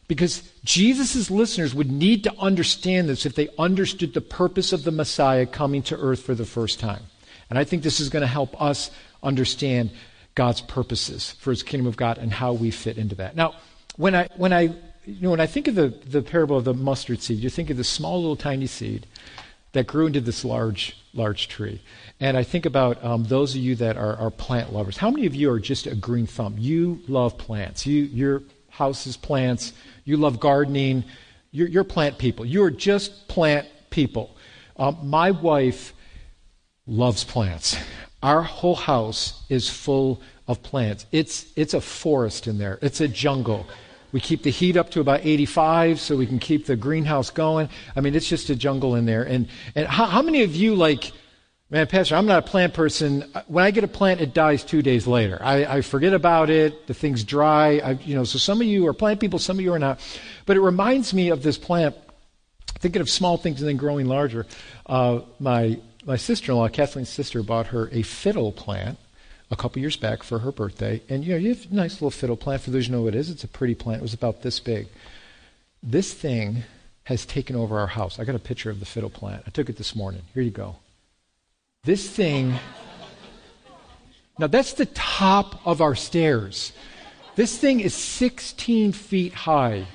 because 0.08 0.42
Jesus' 0.64 1.30
listeners 1.30 1.74
would 1.74 1.90
need 1.90 2.24
to 2.24 2.38
understand 2.38 3.08
this 3.08 3.24
if 3.24 3.34
they 3.34 3.48
understood 3.58 4.12
the 4.12 4.20
purpose 4.20 4.72
of 4.72 4.84
the 4.84 4.90
Messiah 4.90 5.46
coming 5.46 5.82
to 5.84 5.96
earth 5.96 6.22
for 6.22 6.34
the 6.34 6.44
first 6.44 6.78
time. 6.80 7.02
And 7.48 7.58
I 7.58 7.64
think 7.64 7.82
this 7.82 8.00
is 8.00 8.08
going 8.08 8.20
to 8.22 8.26
help 8.26 8.60
us 8.60 8.90
understand 9.22 9.90
God's 10.34 10.61
purposes 10.61 11.32
for 11.40 11.50
his 11.50 11.62
kingdom 11.62 11.87
of 11.87 11.96
God 11.96 12.19
and 12.19 12.32
how 12.32 12.52
we 12.52 12.70
fit 12.70 12.99
into 12.99 13.14
that. 13.17 13.37
Now, 13.37 13.55
when 13.96 14.14
I, 14.14 14.29
when 14.37 14.52
I, 14.52 14.75
you 15.05 15.20
know, 15.20 15.31
when 15.31 15.40
I 15.40 15.46
think 15.46 15.69
of 15.69 15.75
the, 15.75 15.88
the 15.88 16.23
parable 16.23 16.56
of 16.56 16.64
the 16.64 16.75
mustard 16.75 17.20
seed, 17.20 17.38
you 17.38 17.50
think 17.50 17.70
of 17.70 17.76
the 17.76 17.84
small 17.84 18.20
little 18.20 18.37
tiny 18.37 18.67
seed 18.67 19.06
that 19.73 19.87
grew 19.87 20.06
into 20.06 20.20
this 20.20 20.44
large, 20.44 20.96
large 21.14 21.49
tree. 21.49 21.82
And 22.20 22.37
I 22.37 22.43
think 22.43 22.67
about 22.67 23.02
um, 23.05 23.25
those 23.25 23.55
of 23.55 23.61
you 23.61 23.75
that 23.76 23.96
are, 23.96 24.17
are, 24.17 24.31
plant 24.31 24.73
lovers. 24.73 24.96
How 24.96 25.11
many 25.11 25.26
of 25.26 25.34
you 25.34 25.50
are 25.50 25.61
just 25.61 25.87
a 25.87 25.94
green 25.94 26.26
thumb? 26.26 26.56
You 26.58 27.00
love 27.08 27.38
plants. 27.38 27.87
You, 27.87 28.02
your 28.05 28.43
house 28.69 29.06
is 29.06 29.17
plants. 29.17 29.73
You 30.05 30.19
love 30.19 30.40
gardening. 30.40 31.05
You're, 31.50 31.69
you're 31.69 31.84
plant 31.84 32.19
people. 32.19 32.44
You 32.44 32.62
are 32.64 32.70
just 32.70 33.29
plant 33.29 33.67
people. 33.90 34.37
Um, 34.76 34.99
my 35.02 35.31
wife 35.31 35.94
loves 36.87 37.25
plants. 37.25 37.76
Our 38.22 38.42
whole 38.42 38.76
house 38.76 39.42
is 39.48 39.69
full 39.69 40.20
of 40.46 40.62
plants. 40.62 41.06
It's, 41.12 41.46
it's 41.56 41.74
a 41.74 41.80
forest 41.80 42.46
in 42.46 42.58
there, 42.58 42.78
it's 42.82 43.00
a 43.00 43.08
jungle. 43.08 43.66
We 44.12 44.20
keep 44.20 44.42
the 44.42 44.50
heat 44.50 44.76
up 44.76 44.90
to 44.90 45.00
about 45.00 45.24
85 45.24 45.98
so 45.98 46.16
we 46.16 46.26
can 46.26 46.38
keep 46.38 46.66
the 46.66 46.76
greenhouse 46.76 47.30
going. 47.30 47.70
I 47.96 48.02
mean, 48.02 48.14
it's 48.14 48.28
just 48.28 48.50
a 48.50 48.54
jungle 48.54 48.94
in 48.94 49.06
there. 49.06 49.22
And, 49.22 49.48
and 49.74 49.86
how, 49.86 50.04
how 50.04 50.20
many 50.20 50.42
of 50.42 50.54
you, 50.54 50.74
like, 50.74 51.12
man, 51.70 51.86
Pastor, 51.86 52.16
I'm 52.16 52.26
not 52.26 52.40
a 52.40 52.46
plant 52.46 52.74
person. 52.74 53.24
When 53.46 53.64
I 53.64 53.70
get 53.70 53.84
a 53.84 53.88
plant, 53.88 54.20
it 54.20 54.34
dies 54.34 54.64
two 54.64 54.82
days 54.82 55.06
later. 55.06 55.38
I, 55.40 55.64
I 55.64 55.80
forget 55.80 56.12
about 56.12 56.50
it. 56.50 56.86
The 56.86 56.92
thing's 56.92 57.24
dry. 57.24 57.78
I, 57.78 57.92
you 57.92 58.14
know, 58.14 58.24
so 58.24 58.38
some 58.38 58.60
of 58.60 58.66
you 58.66 58.86
are 58.86 58.92
plant 58.92 59.19
people, 59.19 59.38
some 59.38 59.56
of 59.56 59.64
you 59.64 59.72
are 59.72 59.78
not. 59.78 59.98
But 60.44 60.58
it 60.58 60.60
reminds 60.60 61.14
me 61.14 61.30
of 61.30 61.42
this 61.42 61.56
plant, 61.56 61.96
thinking 62.80 63.00
of 63.00 63.08
small 63.08 63.38
things 63.38 63.62
and 63.62 63.69
then 63.69 63.78
growing 63.78 64.06
larger. 64.06 64.44
Uh, 64.84 65.20
my 65.40 65.80
my 66.04 66.16
sister-in-law, 66.16 66.69
Kathleen's 66.69 67.08
sister, 67.08 67.43
bought 67.43 67.69
her 67.69 67.88
a 67.93 68.02
fiddle 68.02 68.52
plant 68.52 68.99
a 69.50 69.56
couple 69.56 69.81
years 69.81 69.96
back 69.96 70.22
for 70.22 70.40
her 70.40 70.50
birthday. 70.50 71.02
And 71.08 71.25
you 71.25 71.32
know, 71.32 71.38
you 71.38 71.50
have 71.50 71.70
a 71.70 71.75
nice 71.75 71.94
little 71.94 72.10
fiddle 72.10 72.37
plant. 72.37 72.62
For 72.62 72.70
those 72.70 72.87
who 72.87 72.93
know 72.93 73.02
what 73.02 73.14
it 73.14 73.19
is, 73.19 73.31
it's 73.31 73.44
a 73.44 73.49
pretty 73.49 73.75
plant. 73.75 74.00
It 74.00 74.02
was 74.02 74.14
about 74.14 74.43
this 74.43 74.58
big. 74.58 74.88
This 75.82 76.12
thing 76.12 76.64
has 77.04 77.26
taken 77.26 77.56
over 77.56 77.78
our 77.78 77.88
house. 77.88 78.19
I 78.19 78.25
got 78.25 78.34
a 78.34 78.40
picture 78.40 78.70
of 78.70 78.81
the 78.81 78.87
fiddle 78.87 79.10
plant. 79.10 79.44
I 79.46 79.50
took 79.50 79.69
it 79.69 79.76
this 79.76 79.94
morning. 79.94 80.22
Here 80.34 80.43
you 80.43 80.50
go. 80.50 80.76
This 81.84 82.08
thing. 82.08 82.55
Now 84.38 84.46
that's 84.46 84.72
the 84.72 84.87
top 84.87 85.64
of 85.66 85.81
our 85.81 85.94
stairs. 85.94 86.72
This 87.34 87.58
thing 87.58 87.81
is 87.81 87.94
16 87.94 88.93
feet 88.93 89.34
high. 89.34 89.87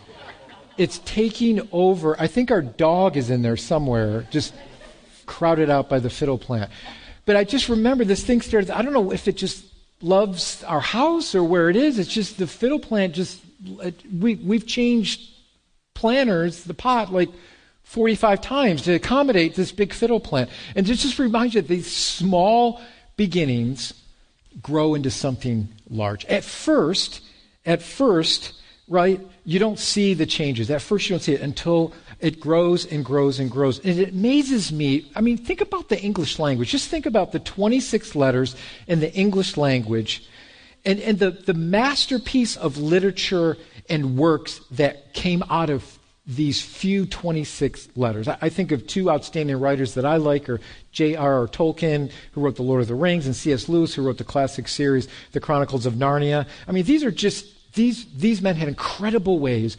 It's 0.78 1.00
taking 1.00 1.68
over. 1.72 2.20
I 2.20 2.28
think 2.28 2.52
our 2.52 2.62
dog 2.62 3.18
is 3.18 3.30
in 3.30 3.42
there 3.42 3.58
somewhere, 3.58 4.28
just 4.30 4.54
crowded 5.28 5.70
out 5.70 5.90
by 5.90 6.00
the 6.00 6.10
fiddle 6.10 6.40
plant. 6.40 6.72
But 7.26 7.36
I 7.36 7.44
just 7.44 7.70
remember 7.70 8.04
this 8.06 8.24
thing 8.24 8.42
started, 8.42 8.72
I 8.72 8.82
don't 8.82 8.94
know 8.94 9.12
if 9.12 9.28
it 9.28 9.38
just 9.38 9.66
loves 10.02 10.64
our 10.64 10.80
house 10.80 11.36
or 11.36 11.44
where 11.44 11.70
it 11.70 11.76
is. 11.76 12.00
It's 12.00 12.14
just 12.14 12.38
the 12.38 12.48
fiddle 12.48 12.80
plant 12.80 13.14
just, 13.14 13.42
we, 14.12 14.36
we've 14.36 14.66
changed 14.66 15.30
planters, 15.94 16.64
the 16.64 16.74
pot, 16.74 17.12
like 17.12 17.30
45 17.84 18.42
times 18.42 18.82
to 18.84 18.94
accommodate 18.94 19.56
this 19.56 19.72
big 19.72 19.94
fiddle 19.94 20.20
plant. 20.20 20.50
And 20.76 20.88
it 20.90 20.96
just 20.96 21.20
reminds 21.20 21.56
you 21.56 21.62
that 21.62 21.68
these 21.68 21.92
small 21.92 22.82
beginnings 23.16 23.94
grow 24.62 24.96
into 24.96 25.12
something 25.12 25.70
large. 25.90 26.26
At 26.26 26.44
first, 26.44 27.22
at 27.66 27.82
first, 27.82 28.54
right, 28.88 29.20
you 29.46 29.60
don't 29.60 29.80
see 29.80 30.14
the 30.14 30.26
changes. 30.26 30.70
At 30.70 30.82
first, 30.82 31.10
you 31.10 31.14
don't 31.14 31.22
see 31.22 31.34
it 31.34 31.42
until 31.42 31.94
it 32.20 32.40
grows 32.40 32.86
and 32.86 33.06
grows 33.06 33.40
and 33.40 33.50
grows. 33.52 33.80
And 33.80 34.00
it 34.00 34.10
amazes 34.10 34.72
me. 34.72 35.12
I 35.16 35.22
mean, 35.22 35.38
think 35.38 35.62
about 35.62 35.90
the 35.90 36.02
English 36.02 36.40
language. 36.40 36.70
Just 36.70 36.90
think 36.90 37.06
about 37.06 37.32
the 37.32 37.40
26 37.40 38.16
letters 38.16 38.56
in 38.88 39.00
the 39.00 39.14
English 39.14 39.58
language 39.58 40.28
and, 40.88 41.00
and 41.02 41.20
the, 41.20 41.32
the 41.32 41.54
masterpiece 41.54 42.56
of 42.56 42.78
literature 42.78 43.58
and 43.90 44.18
works 44.18 44.62
that 44.72 45.14
came 45.14 45.44
out 45.50 45.70
of 45.70 46.00
these 46.26 46.62
few 46.62 47.06
26 47.06 47.90
letters. 47.96 48.28
I, 48.28 48.38
I 48.42 48.50
think 48.50 48.72
of 48.72 48.88
two 48.88 49.10
outstanding 49.10 49.60
writers 49.60 49.94
that 49.94 50.06
I 50.06 50.18
like 50.18 50.50
are 50.50 50.60
J.R.R. 50.92 51.48
Tolkien, 51.48 52.12
who 52.32 52.42
wrote 52.42 52.56
The 52.56 52.64
Lord 52.64 52.82
of 52.82 52.88
the 52.88 52.96
Rings, 52.96 53.26
and 53.26 53.36
C.S. 53.36 53.70
Lewis, 53.70 53.94
who 53.94 54.02
wrote 54.02 54.18
the 54.18 54.24
classic 54.24 54.68
series, 54.68 55.08
The 55.32 55.40
Chronicles 55.40 55.86
of 55.86 55.94
Narnia. 55.94 56.48
I 56.68 56.72
mean, 56.72 56.86
these 56.86 57.04
are 57.04 57.12
just, 57.12 57.74
these, 57.74 58.06
these 58.14 58.42
men 58.42 58.56
had 58.56 58.68
incredible 58.68 59.40
ways 59.40 59.78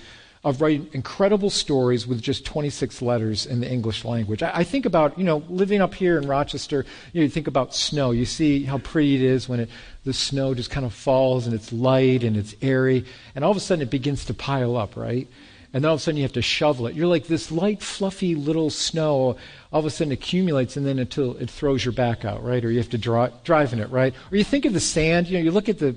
of 0.49 0.61
writing 0.61 0.89
incredible 0.93 1.51
stories 1.51 2.07
with 2.07 2.21
just 2.21 2.45
26 2.45 3.03
letters 3.03 3.47
in 3.47 3.61
the 3.61 3.71
English 3.71 4.05
language. 4.05 4.43
I, 4.43 4.51
I, 4.55 4.65
think 4.65 4.87
about, 4.87 5.19
you 5.19 5.25
know, 5.25 5.43
living 5.49 5.81
up 5.81 5.95
here 5.95 6.19
in 6.19 6.27
Rochester, 6.27 6.85
you, 7.13 7.21
know, 7.21 7.25
you 7.25 7.29
think 7.29 7.47
about 7.47 7.75
snow. 7.75 8.11
You 8.11 8.25
see 8.25 8.65
how 8.65 8.79
pretty 8.79 9.17
it 9.17 9.23
is 9.23 9.49
when 9.49 9.61
it, 9.61 9.71
the 10.05 10.13
snow 10.13 10.55
just 10.55 10.71
kind 10.71 10.87
of 10.87 10.95
falls 10.95 11.47
and 11.47 11.55
it's 11.55 11.73
light 11.73 12.25
and 12.25 12.37
it's 12.37 12.55
airy, 12.63 13.05
and 13.35 13.45
all 13.45 13.51
of 13.51 13.57
a 13.57 13.61
sudden 13.61 13.83
it 13.83 13.91
begins 13.91 14.25
to 14.27 14.35
pile 14.35 14.77
up, 14.77 14.97
right? 14.97 15.29
And 15.73 15.85
then 15.85 15.91
all 15.91 15.97
of 15.97 16.01
a 16.01 16.03
sudden 16.03 16.17
you 16.17 16.23
have 16.23 16.33
to 16.33 16.43
shovel 16.43 16.87
it. 16.87 16.95
You're 16.95 17.07
like 17.07 17.27
this 17.27 17.53
light, 17.53 17.83
fluffy 17.83 18.35
little 18.35 18.71
snow 18.71 19.37
all 19.73 19.81
of 19.81 19.87
a 19.87 19.91
sudden 19.91 20.13
accumulates 20.13 20.77
and 20.77 20.87
then 20.87 20.99
until 20.99 21.37
it 21.37 21.51
throws 21.51 21.85
your 21.85 21.93
back 21.93 22.25
out, 22.25 22.43
right? 22.43 22.65
Or 22.65 22.71
you 22.71 22.79
have 22.79 22.89
to 22.91 22.99
dri- 22.99 23.33
drive 23.45 23.73
in 23.73 23.81
it, 23.81 23.91
right? 23.91 24.15
Or 24.33 24.37
you 24.37 24.45
think 24.45 24.65
of 24.65 24.73
the 24.73 24.81
sand, 24.81 25.29
you 25.29 25.39
know, 25.39 25.45
you 25.45 25.51
look 25.51 25.69
at 25.69 25.79
the 25.79 25.95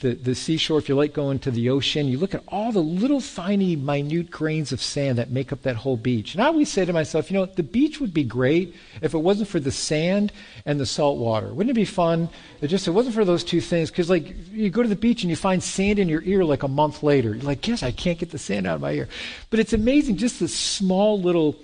the, 0.00 0.14
the 0.14 0.34
seashore, 0.34 0.78
if 0.78 0.88
you 0.88 0.94
like 0.94 1.14
going 1.14 1.38
to 1.40 1.50
the 1.50 1.70
ocean, 1.70 2.06
you 2.06 2.18
look 2.18 2.34
at 2.34 2.42
all 2.48 2.70
the 2.70 2.80
little 2.80 3.20
tiny, 3.20 3.76
minute 3.76 4.30
grains 4.30 4.70
of 4.72 4.82
sand 4.82 5.16
that 5.18 5.30
make 5.30 5.52
up 5.52 5.62
that 5.62 5.76
whole 5.76 5.96
beach. 5.96 6.34
And 6.34 6.42
I 6.42 6.46
always 6.46 6.70
say 6.70 6.84
to 6.84 6.92
myself, 6.92 7.30
you 7.30 7.38
know, 7.38 7.46
the 7.46 7.62
beach 7.62 7.98
would 8.00 8.12
be 8.12 8.24
great 8.24 8.74
if 9.00 9.14
it 9.14 9.18
wasn't 9.18 9.48
for 9.48 9.58
the 9.58 9.70
sand 9.70 10.32
and 10.66 10.78
the 10.78 10.86
salt 10.86 11.18
water. 11.18 11.48
Wouldn't 11.48 11.70
it 11.70 11.80
be 11.80 11.86
fun? 11.86 12.28
It 12.60 12.68
just 12.68 12.86
it 12.86 12.90
wasn't 12.90 13.14
for 13.14 13.24
those 13.24 13.42
two 13.42 13.60
things. 13.60 13.90
Because 13.90 14.10
like 14.10 14.34
you 14.52 14.68
go 14.68 14.82
to 14.82 14.88
the 14.88 14.96
beach 14.96 15.22
and 15.22 15.30
you 15.30 15.36
find 15.36 15.62
sand 15.62 15.98
in 15.98 16.08
your 16.08 16.22
ear 16.22 16.44
like 16.44 16.62
a 16.62 16.68
month 16.68 17.02
later. 17.02 17.34
You're 17.34 17.44
like, 17.44 17.66
yes, 17.66 17.82
I 17.82 17.90
can't 17.90 18.18
get 18.18 18.30
the 18.30 18.38
sand 18.38 18.66
out 18.66 18.76
of 18.76 18.80
my 18.82 18.92
ear. 18.92 19.08
But 19.48 19.60
it's 19.60 19.72
amazing, 19.72 20.18
just 20.18 20.40
this 20.40 20.54
small 20.54 21.20
little 21.20 21.56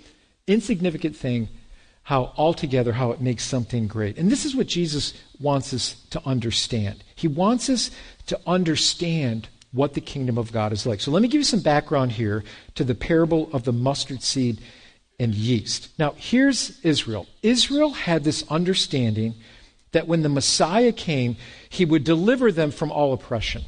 insignificant 0.46 1.16
thing 1.16 1.48
how 2.02 2.32
altogether 2.36 2.92
how 2.92 3.12
it 3.12 3.20
makes 3.20 3.44
something 3.44 3.86
great. 3.86 4.18
And 4.18 4.30
this 4.30 4.44
is 4.44 4.56
what 4.56 4.66
Jesus 4.66 5.14
wants 5.40 5.72
us 5.72 5.94
to 6.10 6.20
understand. 6.26 7.04
He 7.14 7.28
wants 7.28 7.70
us 7.70 7.90
to 8.26 8.40
understand 8.46 9.48
what 9.72 9.94
the 9.94 10.00
kingdom 10.00 10.36
of 10.36 10.52
God 10.52 10.72
is 10.72 10.84
like. 10.84 11.00
So 11.00 11.10
let 11.10 11.22
me 11.22 11.28
give 11.28 11.40
you 11.40 11.44
some 11.44 11.60
background 11.60 12.12
here 12.12 12.44
to 12.74 12.84
the 12.84 12.94
parable 12.94 13.48
of 13.52 13.64
the 13.64 13.72
mustard 13.72 14.22
seed 14.22 14.60
and 15.18 15.34
yeast. 15.34 15.88
Now, 15.98 16.14
here's 16.16 16.80
Israel. 16.80 17.26
Israel 17.42 17.92
had 17.92 18.24
this 18.24 18.44
understanding 18.50 19.34
that 19.92 20.08
when 20.08 20.22
the 20.22 20.28
Messiah 20.28 20.92
came, 20.92 21.36
he 21.68 21.84
would 21.84 22.04
deliver 22.04 22.50
them 22.50 22.70
from 22.70 22.90
all 22.90 23.12
oppression. 23.12 23.62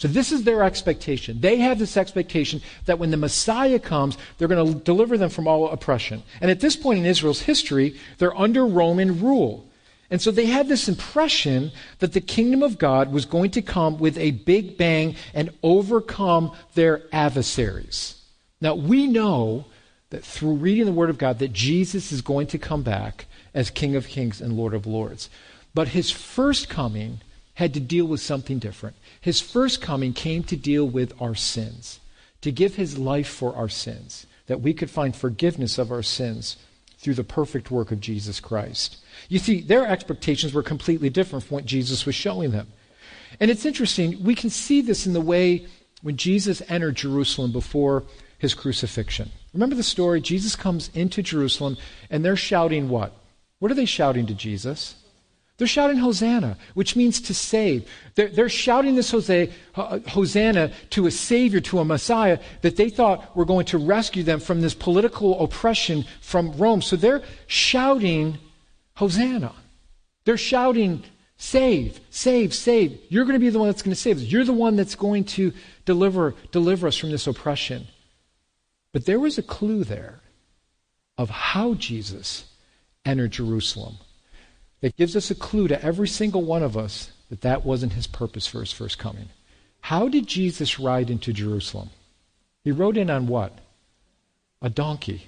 So, 0.00 0.08
this 0.08 0.32
is 0.32 0.44
their 0.44 0.62
expectation. 0.62 1.42
They 1.42 1.58
have 1.58 1.78
this 1.78 1.98
expectation 1.98 2.62
that 2.86 2.98
when 2.98 3.10
the 3.10 3.18
Messiah 3.18 3.78
comes, 3.78 4.16
they're 4.38 4.48
going 4.48 4.72
to 4.72 4.80
deliver 4.80 5.18
them 5.18 5.28
from 5.28 5.46
all 5.46 5.68
oppression. 5.68 6.22
And 6.40 6.50
at 6.50 6.60
this 6.60 6.74
point 6.74 7.00
in 7.00 7.04
Israel's 7.04 7.42
history, 7.42 7.98
they're 8.16 8.34
under 8.34 8.64
Roman 8.64 9.20
rule. 9.20 9.68
And 10.10 10.22
so 10.22 10.30
they 10.30 10.46
had 10.46 10.68
this 10.68 10.88
impression 10.88 11.70
that 11.98 12.14
the 12.14 12.22
kingdom 12.22 12.62
of 12.62 12.78
God 12.78 13.12
was 13.12 13.26
going 13.26 13.50
to 13.50 13.60
come 13.60 13.98
with 13.98 14.16
a 14.16 14.30
big 14.30 14.78
bang 14.78 15.16
and 15.34 15.50
overcome 15.62 16.52
their 16.72 17.02
adversaries. 17.12 18.14
Now, 18.58 18.76
we 18.76 19.06
know 19.06 19.66
that 20.08 20.24
through 20.24 20.54
reading 20.54 20.86
the 20.86 20.92
Word 20.92 21.10
of 21.10 21.18
God 21.18 21.40
that 21.40 21.52
Jesus 21.52 22.10
is 22.10 22.22
going 22.22 22.46
to 22.46 22.58
come 22.58 22.82
back 22.82 23.26
as 23.52 23.68
King 23.68 23.96
of 23.96 24.08
Kings 24.08 24.40
and 24.40 24.54
Lord 24.54 24.72
of 24.72 24.86
Lords. 24.86 25.28
But 25.74 25.88
his 25.88 26.10
first 26.10 26.70
coming 26.70 27.20
had 27.60 27.74
to 27.74 27.80
deal 27.80 28.06
with 28.06 28.22
something 28.22 28.58
different. 28.58 28.96
His 29.20 29.42
first 29.42 29.82
coming 29.82 30.14
came 30.14 30.42
to 30.44 30.56
deal 30.56 30.86
with 30.86 31.12
our 31.20 31.34
sins, 31.34 32.00
to 32.40 32.50
give 32.50 32.76
his 32.76 32.96
life 32.96 33.28
for 33.28 33.54
our 33.54 33.68
sins, 33.68 34.26
that 34.46 34.62
we 34.62 34.72
could 34.72 34.88
find 34.88 35.14
forgiveness 35.14 35.76
of 35.76 35.92
our 35.92 36.02
sins 36.02 36.56
through 36.96 37.12
the 37.12 37.22
perfect 37.22 37.70
work 37.70 37.92
of 37.92 38.00
Jesus 38.00 38.40
Christ. 38.40 38.96
You 39.28 39.38
see, 39.38 39.60
their 39.60 39.86
expectations 39.86 40.54
were 40.54 40.62
completely 40.62 41.10
different 41.10 41.44
from 41.44 41.56
what 41.56 41.66
Jesus 41.66 42.06
was 42.06 42.14
showing 42.14 42.50
them. 42.50 42.68
And 43.38 43.50
it's 43.50 43.66
interesting, 43.66 44.24
we 44.24 44.34
can 44.34 44.48
see 44.48 44.80
this 44.80 45.06
in 45.06 45.12
the 45.12 45.20
way 45.20 45.66
when 46.00 46.16
Jesus 46.16 46.62
entered 46.66 46.96
Jerusalem 46.96 47.52
before 47.52 48.04
his 48.38 48.54
crucifixion. 48.54 49.30
Remember 49.52 49.76
the 49.76 49.82
story? 49.82 50.22
Jesus 50.22 50.56
comes 50.56 50.88
into 50.94 51.22
Jerusalem 51.22 51.76
and 52.08 52.24
they're 52.24 52.36
shouting 52.36 52.88
what? 52.88 53.12
What 53.58 53.70
are 53.70 53.74
they 53.74 53.84
shouting 53.84 54.26
to 54.28 54.34
Jesus? 54.34 54.94
They're 55.60 55.66
shouting 55.66 55.98
Hosanna, 55.98 56.56
which 56.72 56.96
means 56.96 57.20
to 57.20 57.34
save. 57.34 57.86
They're, 58.14 58.30
they're 58.30 58.48
shouting 58.48 58.94
this 58.94 59.10
Hosanna 59.10 60.72
to 60.88 61.06
a 61.06 61.10
Savior, 61.10 61.60
to 61.60 61.80
a 61.80 61.84
Messiah 61.84 62.38
that 62.62 62.76
they 62.76 62.88
thought 62.88 63.36
were 63.36 63.44
going 63.44 63.66
to 63.66 63.76
rescue 63.76 64.22
them 64.22 64.40
from 64.40 64.62
this 64.62 64.72
political 64.72 65.38
oppression 65.44 66.06
from 66.22 66.52
Rome. 66.52 66.80
So 66.80 66.96
they're 66.96 67.22
shouting 67.46 68.38
Hosanna. 68.94 69.52
They're 70.24 70.38
shouting, 70.38 71.04
Save, 71.36 72.00
save, 72.08 72.54
save. 72.54 72.98
You're 73.10 73.26
going 73.26 73.34
to 73.34 73.38
be 73.38 73.50
the 73.50 73.58
one 73.58 73.68
that's 73.68 73.82
going 73.82 73.94
to 73.94 74.00
save 74.00 74.16
us. 74.16 74.22
You're 74.22 74.46
the 74.46 74.54
one 74.54 74.76
that's 74.76 74.94
going 74.94 75.24
to 75.24 75.52
deliver, 75.84 76.36
deliver 76.52 76.86
us 76.86 76.96
from 76.96 77.10
this 77.10 77.26
oppression. 77.26 77.86
But 78.94 79.04
there 79.04 79.20
was 79.20 79.36
a 79.36 79.42
clue 79.42 79.84
there 79.84 80.20
of 81.18 81.28
how 81.28 81.74
Jesus 81.74 82.46
entered 83.04 83.32
Jerusalem 83.32 83.98
that 84.80 84.96
gives 84.96 85.16
us 85.16 85.30
a 85.30 85.34
clue 85.34 85.68
to 85.68 85.84
every 85.84 86.08
single 86.08 86.42
one 86.42 86.62
of 86.62 86.76
us 86.76 87.10
that 87.28 87.42
that 87.42 87.64
wasn't 87.64 87.92
his 87.92 88.06
purpose 88.06 88.46
for 88.46 88.60
his 88.60 88.72
first 88.72 88.98
coming. 88.98 89.28
How 89.80 90.08
did 90.08 90.26
Jesus 90.26 90.78
ride 90.78 91.10
into 91.10 91.32
Jerusalem? 91.32 91.90
He 92.64 92.72
rode 92.72 92.96
in 92.96 93.08
on 93.10 93.26
what? 93.26 93.58
A 94.60 94.68
donkey. 94.68 95.26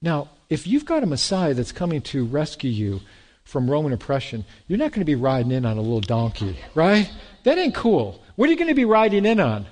Now, 0.00 0.28
if 0.48 0.66
you've 0.66 0.84
got 0.84 1.02
a 1.02 1.06
Messiah 1.06 1.54
that's 1.54 1.72
coming 1.72 2.00
to 2.02 2.24
rescue 2.24 2.70
you 2.70 3.00
from 3.44 3.70
Roman 3.70 3.92
oppression, 3.92 4.44
you're 4.68 4.78
not 4.78 4.92
going 4.92 5.00
to 5.00 5.04
be 5.04 5.14
riding 5.14 5.52
in 5.52 5.64
on 5.64 5.78
a 5.78 5.80
little 5.80 6.00
donkey, 6.00 6.56
right? 6.74 7.10
That 7.44 7.58
ain't 7.58 7.74
cool. 7.74 8.22
What 8.36 8.48
are 8.48 8.52
you 8.52 8.58
going 8.58 8.68
to 8.68 8.74
be 8.74 8.84
riding 8.84 9.24
in 9.24 9.40
on? 9.40 9.66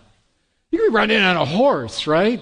You're 0.70 0.80
going 0.80 0.88
to 0.88 0.92
be 0.92 0.96
riding 0.96 1.16
in 1.18 1.22
on 1.24 1.36
a 1.36 1.44
horse, 1.44 2.06
right? 2.06 2.40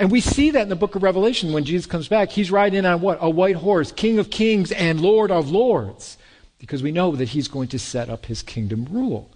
And 0.00 0.10
we 0.10 0.22
see 0.22 0.50
that 0.52 0.62
in 0.62 0.70
the 0.70 0.76
book 0.76 0.94
of 0.94 1.02
Revelation 1.02 1.52
when 1.52 1.66
Jesus 1.66 1.84
comes 1.84 2.08
back. 2.08 2.30
He's 2.30 2.50
riding 2.50 2.86
on 2.86 3.02
what? 3.02 3.18
A 3.20 3.28
white 3.28 3.56
horse, 3.56 3.92
King 3.92 4.18
of 4.18 4.30
kings 4.30 4.72
and 4.72 4.98
Lord 4.98 5.30
of 5.30 5.50
lords. 5.50 6.16
Because 6.58 6.82
we 6.82 6.90
know 6.90 7.14
that 7.16 7.28
he's 7.28 7.48
going 7.48 7.68
to 7.68 7.78
set 7.78 8.08
up 8.08 8.24
his 8.24 8.42
kingdom 8.42 8.86
rule. 8.90 9.30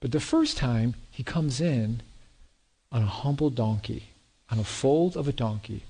But 0.00 0.10
the 0.10 0.18
first 0.18 0.56
time, 0.56 0.96
he 1.10 1.22
comes 1.22 1.60
in 1.60 2.02
on 2.90 3.02
a 3.02 3.06
humble 3.06 3.50
donkey, 3.50 4.10
on 4.50 4.58
a 4.58 4.64
fold 4.64 5.16
of 5.16 5.28
a 5.28 5.32
donkey, 5.32 5.84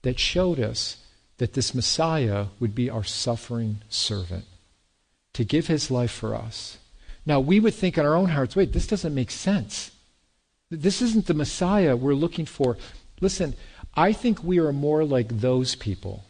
that 0.00 0.18
showed 0.18 0.58
us 0.58 0.96
that 1.36 1.52
this 1.52 1.74
Messiah 1.74 2.46
would 2.60 2.74
be 2.74 2.88
our 2.88 3.04
suffering 3.04 3.82
servant, 3.90 4.46
to 5.34 5.44
give 5.44 5.66
his 5.66 5.90
life 5.90 6.12
for 6.12 6.34
us. 6.34 6.78
Now, 7.26 7.40
we 7.40 7.60
would 7.60 7.74
think 7.74 7.98
in 7.98 8.06
our 8.06 8.14
own 8.14 8.30
hearts, 8.30 8.56
wait, 8.56 8.72
this 8.72 8.86
doesn't 8.86 9.14
make 9.14 9.30
sense. 9.30 9.90
This 10.70 11.02
isn't 11.02 11.26
the 11.26 11.34
Messiah 11.34 11.94
we're 11.94 12.14
looking 12.14 12.46
for. 12.46 12.78
Listen, 13.20 13.54
I 13.94 14.12
think 14.12 14.42
we 14.42 14.58
are 14.58 14.72
more 14.72 15.04
like 15.04 15.40
those 15.40 15.74
people 15.74 16.24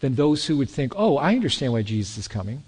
than 0.00 0.14
those 0.14 0.46
who 0.46 0.56
would 0.56 0.70
think, 0.70 0.92
oh, 0.96 1.16
I 1.16 1.34
understand 1.34 1.72
why 1.72 1.82
Jesus 1.82 2.18
is 2.18 2.28
coming. 2.28 2.62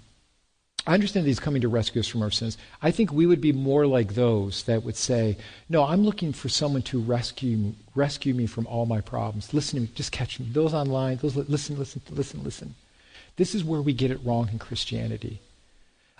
I 0.85 0.95
understand 0.95 1.25
that 1.25 1.29
he's 1.29 1.39
coming 1.39 1.61
to 1.61 1.67
rescue 1.67 1.99
us 1.99 2.07
from 2.07 2.23
our 2.23 2.31
sins. 2.31 2.57
I 2.81 2.89
think 2.89 3.11
we 3.11 3.27
would 3.27 3.39
be 3.39 3.53
more 3.53 3.85
like 3.85 4.15
those 4.15 4.63
that 4.63 4.83
would 4.83 4.95
say, 4.95 5.37
no, 5.69 5.83
I'm 5.83 6.03
looking 6.03 6.33
for 6.33 6.49
someone 6.49 6.81
to 6.83 6.99
rescue 6.99 7.55
me, 7.55 7.75
rescue 7.93 8.33
me 8.33 8.47
from 8.47 8.65
all 8.65 8.87
my 8.87 8.99
problems. 8.99 9.53
Listen 9.53 9.77
to 9.77 9.81
me, 9.83 9.91
just 9.93 10.11
catch 10.11 10.39
me. 10.39 10.47
Those 10.51 10.73
online, 10.73 11.17
those 11.17 11.35
listen, 11.35 11.77
listen, 11.77 12.01
listen, 12.09 12.43
listen. 12.43 12.75
This 13.35 13.53
is 13.53 13.63
where 13.63 13.81
we 13.81 13.93
get 13.93 14.11
it 14.11 14.19
wrong 14.23 14.49
in 14.51 14.57
Christianity. 14.57 15.39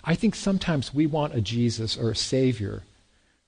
I 0.04 0.14
think 0.14 0.34
sometimes 0.34 0.94
we 0.94 1.06
want 1.06 1.34
a 1.34 1.40
Jesus 1.40 1.96
or 1.96 2.10
a 2.10 2.16
Savior 2.16 2.84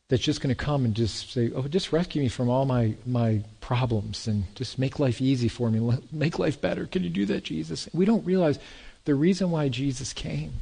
that's 0.09 0.23
just 0.23 0.41
going 0.41 0.55
to 0.55 0.65
come 0.65 0.85
and 0.85 0.95
just 0.95 1.33
say, 1.33 1.51
oh, 1.55 1.63
just 1.63 1.93
rescue 1.93 2.23
me 2.23 2.29
from 2.29 2.51
all 2.51 2.67
my, 2.67 2.95
my 3.07 3.43
problems 3.61 4.27
and 4.27 4.45
just 4.55 4.79
make 4.79 4.99
life 4.99 5.21
easy 5.21 5.49
for 5.49 5.71
me, 5.71 5.99
make 6.13 6.39
life 6.39 6.61
better. 6.61 6.87
Can 6.87 7.03
you 7.03 7.11
do 7.11 7.27
that, 7.27 7.45
Jesus? 7.45 7.89
We 7.95 8.05
don't 8.05 8.25
realize 8.25 8.59
the 9.07 9.15
reason 9.15 9.51
why 9.51 9.69
Jesus 9.69 10.13
came 10.13 10.55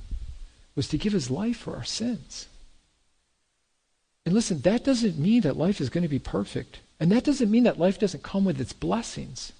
was 0.76 0.88
to 0.88 0.98
give 0.98 1.12
his 1.12 1.30
life 1.30 1.56
for 1.56 1.76
our 1.76 1.84
sins. 1.84 2.46
And 4.24 4.34
listen, 4.34 4.60
that 4.60 4.84
doesn't 4.84 5.18
mean 5.18 5.42
that 5.42 5.56
life 5.56 5.80
is 5.80 5.90
going 5.90 6.02
to 6.02 6.08
be 6.08 6.20
perfect. 6.20 6.78
And 7.00 7.10
that 7.10 7.24
doesn't 7.24 7.50
mean 7.50 7.64
that 7.64 7.80
life 7.80 7.98
doesn't 7.98 8.22
come 8.22 8.44
with 8.44 8.60
its 8.60 8.72
blessings. 8.72 9.52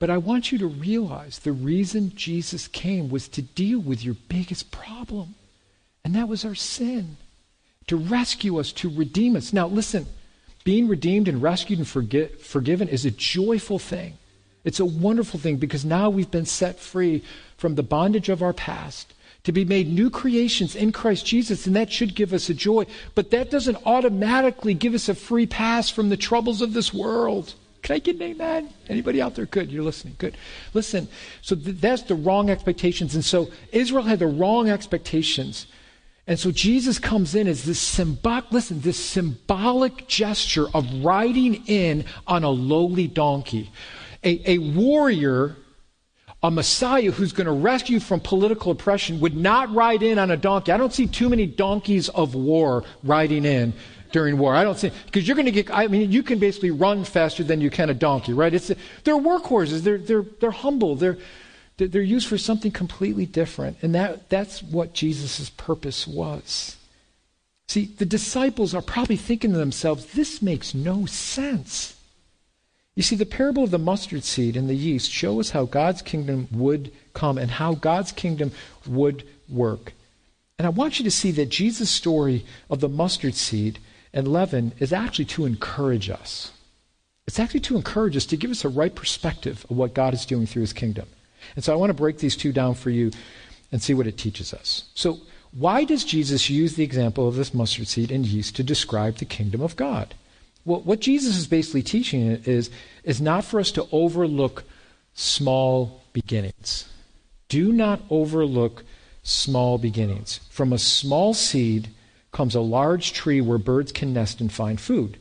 But 0.00 0.10
I 0.10 0.16
want 0.16 0.50
you 0.50 0.58
to 0.58 0.66
realize 0.66 1.38
the 1.38 1.52
reason 1.52 2.12
Jesus 2.16 2.66
came 2.66 3.08
was 3.08 3.28
to 3.28 3.42
deal 3.42 3.78
with 3.78 4.04
your 4.04 4.16
biggest 4.28 4.72
problem, 4.72 5.36
and 6.04 6.14
that 6.16 6.28
was 6.28 6.44
our 6.44 6.56
sin 6.56 7.16
to 7.86 7.96
rescue 7.96 8.58
us, 8.58 8.72
to 8.72 8.88
redeem 8.88 9.36
us. 9.36 9.52
Now, 9.52 9.66
listen, 9.66 10.06
being 10.64 10.88
redeemed 10.88 11.28
and 11.28 11.42
rescued 11.42 11.78
and 11.78 11.88
forget, 11.88 12.40
forgiven 12.40 12.88
is 12.88 13.04
a 13.04 13.10
joyful 13.10 13.78
thing. 13.78 14.18
It's 14.64 14.80
a 14.80 14.84
wonderful 14.86 15.38
thing 15.38 15.56
because 15.56 15.84
now 15.84 16.08
we've 16.08 16.30
been 16.30 16.46
set 16.46 16.80
free 16.80 17.22
from 17.58 17.74
the 17.74 17.82
bondage 17.82 18.30
of 18.30 18.42
our 18.42 18.54
past 18.54 19.12
to 19.44 19.52
be 19.52 19.64
made 19.64 19.92
new 19.92 20.08
creations 20.08 20.74
in 20.74 20.90
Christ 20.90 21.26
Jesus, 21.26 21.66
and 21.66 21.76
that 21.76 21.92
should 21.92 22.14
give 22.14 22.32
us 22.32 22.48
a 22.48 22.54
joy. 22.54 22.86
But 23.14 23.30
that 23.30 23.50
doesn't 23.50 23.76
automatically 23.84 24.72
give 24.72 24.94
us 24.94 25.08
a 25.10 25.14
free 25.14 25.46
pass 25.46 25.90
from 25.90 26.08
the 26.08 26.16
troubles 26.16 26.62
of 26.62 26.72
this 26.72 26.94
world. 26.94 27.54
Can 27.82 27.96
I 27.96 27.98
get 27.98 28.16
an 28.16 28.22
amen? 28.22 28.70
Anybody 28.88 29.20
out 29.20 29.34
there? 29.34 29.44
Good. 29.44 29.70
You're 29.70 29.84
listening. 29.84 30.14
Good. 30.16 30.38
Listen. 30.72 31.06
So 31.42 31.54
th- 31.54 31.76
that's 31.76 32.02
the 32.04 32.14
wrong 32.14 32.48
expectations. 32.48 33.14
And 33.14 33.22
so 33.22 33.50
Israel 33.72 34.04
had 34.04 34.20
the 34.20 34.26
wrong 34.26 34.70
expectations 34.70 35.66
and 36.26 36.38
so 36.38 36.50
Jesus 36.50 36.98
comes 36.98 37.34
in 37.34 37.46
as 37.46 37.64
this 37.64 37.78
symbolic, 37.78 38.50
listen, 38.50 38.80
this 38.80 38.98
symbolic 38.98 40.08
gesture 40.08 40.66
of 40.72 41.04
riding 41.04 41.66
in 41.66 42.04
on 42.26 42.44
a 42.44 42.50
lowly 42.50 43.06
donkey. 43.06 43.70
A, 44.22 44.52
a 44.52 44.58
warrior, 44.58 45.56
a 46.42 46.50
Messiah 46.50 47.10
who's 47.10 47.32
going 47.32 47.46
to 47.46 47.52
rescue 47.52 48.00
from 48.00 48.20
political 48.20 48.72
oppression 48.72 49.20
would 49.20 49.36
not 49.36 49.74
ride 49.74 50.02
in 50.02 50.18
on 50.18 50.30
a 50.30 50.36
donkey. 50.36 50.72
I 50.72 50.78
don't 50.78 50.94
see 50.94 51.06
too 51.06 51.28
many 51.28 51.46
donkeys 51.46 52.08
of 52.08 52.34
war 52.34 52.84
riding 53.02 53.44
in 53.44 53.74
during 54.12 54.38
war. 54.38 54.54
I 54.54 54.64
don't 54.64 54.78
see, 54.78 54.92
because 55.04 55.28
you're 55.28 55.34
going 55.34 55.44
to 55.44 55.52
get, 55.52 55.70
I 55.70 55.88
mean, 55.88 56.10
you 56.10 56.22
can 56.22 56.38
basically 56.38 56.70
run 56.70 57.04
faster 57.04 57.44
than 57.44 57.60
you 57.60 57.68
can 57.68 57.90
a 57.90 57.94
donkey, 57.94 58.32
right? 58.32 58.54
It's, 58.54 58.68
they're 59.02 59.14
workhorses. 59.16 59.80
They're, 59.80 59.98
they're, 59.98 60.24
they're 60.40 60.50
humble. 60.52 60.96
They're, 60.96 61.18
they're 61.76 62.02
used 62.02 62.28
for 62.28 62.38
something 62.38 62.70
completely 62.70 63.26
different. 63.26 63.78
And 63.82 63.94
that, 63.94 64.28
that's 64.30 64.62
what 64.62 64.94
Jesus' 64.94 65.50
purpose 65.50 66.06
was. 66.06 66.76
See, 67.66 67.86
the 67.86 68.06
disciples 68.06 68.74
are 68.74 68.82
probably 68.82 69.16
thinking 69.16 69.52
to 69.52 69.58
themselves, 69.58 70.06
this 70.06 70.42
makes 70.42 70.74
no 70.74 71.06
sense. 71.06 71.96
You 72.94 73.02
see, 73.02 73.16
the 73.16 73.26
parable 73.26 73.64
of 73.64 73.72
the 73.72 73.78
mustard 73.78 74.22
seed 74.22 74.56
and 74.56 74.68
the 74.68 74.74
yeast 74.74 75.10
show 75.10 75.40
us 75.40 75.50
how 75.50 75.64
God's 75.64 76.02
kingdom 76.02 76.46
would 76.52 76.92
come 77.12 77.38
and 77.38 77.50
how 77.50 77.74
God's 77.74 78.12
kingdom 78.12 78.52
would 78.86 79.26
work. 79.48 79.94
And 80.58 80.66
I 80.66 80.70
want 80.70 80.98
you 80.98 81.04
to 81.04 81.10
see 81.10 81.32
that 81.32 81.48
Jesus' 81.48 81.90
story 81.90 82.44
of 82.70 82.80
the 82.80 82.88
mustard 82.88 83.34
seed 83.34 83.80
and 84.12 84.28
leaven 84.28 84.72
is 84.78 84.92
actually 84.92 85.24
to 85.24 85.44
encourage 85.44 86.08
us. 86.08 86.52
It's 87.26 87.40
actually 87.40 87.60
to 87.60 87.76
encourage 87.76 88.16
us, 88.16 88.26
to 88.26 88.36
give 88.36 88.52
us 88.52 88.64
a 88.64 88.68
right 88.68 88.94
perspective 88.94 89.66
of 89.68 89.76
what 89.76 89.94
God 89.94 90.14
is 90.14 90.24
doing 90.24 90.46
through 90.46 90.60
his 90.60 90.72
kingdom. 90.72 91.06
And 91.54 91.64
so 91.64 91.72
I 91.72 91.76
want 91.76 91.90
to 91.90 91.94
break 91.94 92.18
these 92.18 92.36
two 92.36 92.52
down 92.52 92.74
for 92.74 92.90
you 92.90 93.10
and 93.72 93.82
see 93.82 93.94
what 93.94 94.06
it 94.06 94.18
teaches 94.18 94.54
us. 94.54 94.84
So, 94.94 95.20
why 95.52 95.84
does 95.84 96.04
Jesus 96.04 96.50
use 96.50 96.74
the 96.74 96.82
example 96.82 97.28
of 97.28 97.36
this 97.36 97.54
mustard 97.54 97.86
seed 97.86 98.10
and 98.10 98.26
yeast 98.26 98.56
to 98.56 98.64
describe 98.64 99.18
the 99.18 99.24
kingdom 99.24 99.60
of 99.60 99.76
God? 99.76 100.14
Well, 100.64 100.80
what 100.80 101.00
Jesus 101.00 101.36
is 101.36 101.46
basically 101.46 101.82
teaching 101.82 102.42
is, 102.44 102.70
is 103.04 103.20
not 103.20 103.44
for 103.44 103.60
us 103.60 103.70
to 103.72 103.86
overlook 103.92 104.64
small 105.12 106.02
beginnings. 106.12 106.88
Do 107.48 107.72
not 107.72 108.00
overlook 108.10 108.84
small 109.22 109.78
beginnings. 109.78 110.40
From 110.50 110.72
a 110.72 110.78
small 110.78 111.34
seed 111.34 111.88
comes 112.32 112.54
a 112.54 112.60
large 112.60 113.12
tree 113.12 113.40
where 113.40 113.58
birds 113.58 113.92
can 113.92 114.12
nest 114.12 114.40
and 114.40 114.52
find 114.52 114.80
food. 114.80 115.18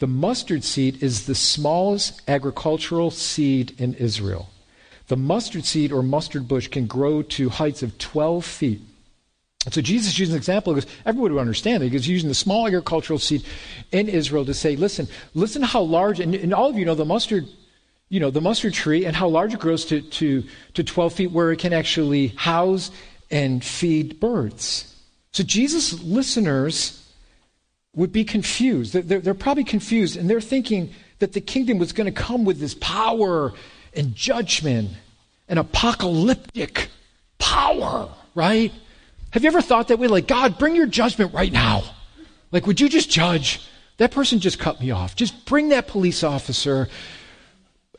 The 0.00 0.06
mustard 0.06 0.64
seed 0.64 1.02
is 1.02 1.26
the 1.26 1.34
smallest 1.34 2.20
agricultural 2.28 3.10
seed 3.10 3.74
in 3.78 3.94
Israel. 3.94 4.50
The 5.08 5.16
mustard 5.16 5.64
seed 5.64 5.92
or 5.92 6.02
mustard 6.02 6.48
bush 6.48 6.68
can 6.68 6.86
grow 6.86 7.22
to 7.22 7.48
heights 7.48 7.82
of 7.82 7.98
12 7.98 8.44
feet. 8.44 8.80
So 9.70 9.80
Jesus 9.80 10.18
uses 10.18 10.34
an 10.34 10.38
example 10.38 10.74
because 10.74 10.90
everybody 11.06 11.34
would 11.34 11.40
understand 11.40 11.82
it. 11.82 11.90
He 11.90 11.94
was 11.94 12.08
using 12.08 12.28
the 12.28 12.34
small 12.34 12.66
agricultural 12.66 13.18
seed 13.18 13.44
in 13.92 14.08
Israel 14.08 14.44
to 14.44 14.54
say, 14.54 14.74
listen, 14.74 15.06
listen 15.34 15.62
how 15.62 15.82
large, 15.82 16.18
and, 16.18 16.34
and 16.34 16.52
all 16.52 16.68
of 16.68 16.76
you 16.76 16.84
know 16.84 16.96
the 16.96 17.04
mustard, 17.04 17.46
you 18.08 18.18
know, 18.18 18.30
the 18.30 18.40
mustard 18.40 18.74
tree 18.74 19.04
and 19.04 19.14
how 19.14 19.28
large 19.28 19.54
it 19.54 19.60
grows 19.60 19.84
to, 19.86 20.02
to, 20.02 20.42
to 20.74 20.82
12 20.82 21.12
feet 21.12 21.30
where 21.30 21.52
it 21.52 21.60
can 21.60 21.72
actually 21.72 22.28
house 22.28 22.90
and 23.30 23.64
feed 23.64 24.18
birds. 24.18 24.92
So 25.30 25.44
Jesus' 25.44 26.02
listeners 26.02 26.98
would 27.94 28.12
be 28.12 28.24
confused. 28.24 28.94
They're, 28.94 29.20
they're, 29.20 29.34
probably 29.34 29.64
confused, 29.64 30.16
and 30.16 30.28
they're 30.28 30.40
thinking 30.40 30.92
that 31.20 31.34
the 31.34 31.40
kingdom 31.40 31.78
was 31.78 31.92
going 31.92 32.12
to 32.12 32.12
come 32.12 32.44
with 32.44 32.58
this 32.58 32.74
power 32.74 33.52
and 33.94 34.14
judgment 34.14 34.90
and 35.48 35.58
apocalyptic 35.58 36.88
power, 37.38 38.08
right? 38.34 38.72
Have 39.30 39.42
you 39.42 39.48
ever 39.48 39.62
thought 39.62 39.88
that 39.88 39.98
way? 39.98 40.08
Like, 40.08 40.26
God, 40.26 40.58
bring 40.58 40.76
your 40.76 40.86
judgment 40.86 41.32
right 41.34 41.52
now. 41.52 41.84
Like, 42.50 42.66
would 42.66 42.80
you 42.80 42.88
just 42.88 43.10
judge? 43.10 43.66
That 43.98 44.10
person 44.10 44.40
just 44.40 44.58
cut 44.58 44.80
me 44.80 44.90
off. 44.90 45.16
Just 45.16 45.46
bring 45.46 45.70
that 45.70 45.88
police 45.88 46.22
officer 46.22 46.88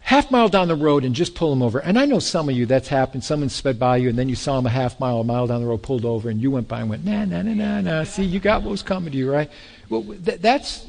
half 0.03 0.29
mile 0.29 0.49
down 0.49 0.67
the 0.67 0.75
road 0.75 1.05
and 1.05 1.15
just 1.15 1.33
pull 1.33 1.53
him 1.53 1.61
over. 1.61 1.79
And 1.79 1.97
I 1.97 2.05
know 2.05 2.19
some 2.19 2.49
of 2.49 2.55
you 2.55 2.65
that's 2.65 2.89
happened. 2.89 3.23
Someone 3.23 3.49
sped 3.49 3.79
by 3.79 3.97
you 3.97 4.09
and 4.09 4.19
then 4.19 4.27
you 4.27 4.35
saw 4.35 4.59
him 4.59 4.65
a 4.65 4.69
half 4.69 4.99
mile, 4.99 5.21
a 5.21 5.23
mile 5.23 5.47
down 5.47 5.61
the 5.61 5.67
road, 5.67 5.81
pulled 5.81 6.03
over, 6.03 6.29
and 6.29 6.41
you 6.41 6.51
went 6.51 6.67
by 6.67 6.81
and 6.81 6.89
went, 6.89 7.05
nah, 7.05 7.23
nah, 7.23 7.41
nah, 7.41 7.53
nah, 7.53 7.81
nah. 7.81 8.03
See, 8.03 8.23
you 8.23 8.39
got 8.39 8.63
what 8.63 8.71
was 8.71 8.83
coming 8.83 9.11
to 9.13 9.17
you, 9.17 9.31
right? 9.31 9.49
Well, 9.89 10.01
that, 10.01 10.41
that's, 10.41 10.85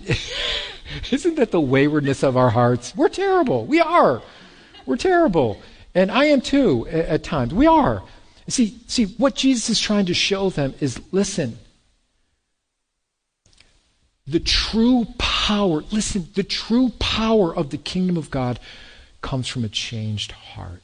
isn't 1.13 1.37
that 1.37 1.53
the 1.53 1.61
waywardness 1.61 2.25
of 2.25 2.37
our 2.37 2.51
hearts? 2.51 2.95
We're 2.97 3.09
terrible. 3.09 3.65
We 3.67 3.81
are. 3.81 4.21
We're 4.87 4.97
terrible. 4.97 5.61
And 5.95 6.11
I 6.11 6.27
am 6.27 6.41
too 6.41 6.87
at, 6.89 7.07
at 7.07 7.25
times. 7.25 7.55
We 7.55 7.67
are. 7.67 8.03
See, 8.49 8.79
see, 8.87 9.07
what 9.07 9.35
Jesus 9.35 9.71
is 9.71 9.81
trying 9.81 10.07
to 10.07 10.15
show 10.15 10.51
them 10.51 10.75
is 10.81 11.01
listen, 11.13 11.59
the 14.27 14.41
true 14.41 15.07
power, 15.19 15.83
listen, 15.91 16.29
the 16.35 16.43
true 16.43 16.91
power 16.99 17.55
of 17.55 17.71
the 17.71 17.79
kingdom 17.79 18.17
of 18.17 18.31
God 18.31 18.59
comes 19.23 19.49
from 19.49 19.65
a 19.65 19.69
changed 19.69 20.33
heart. 20.33 20.83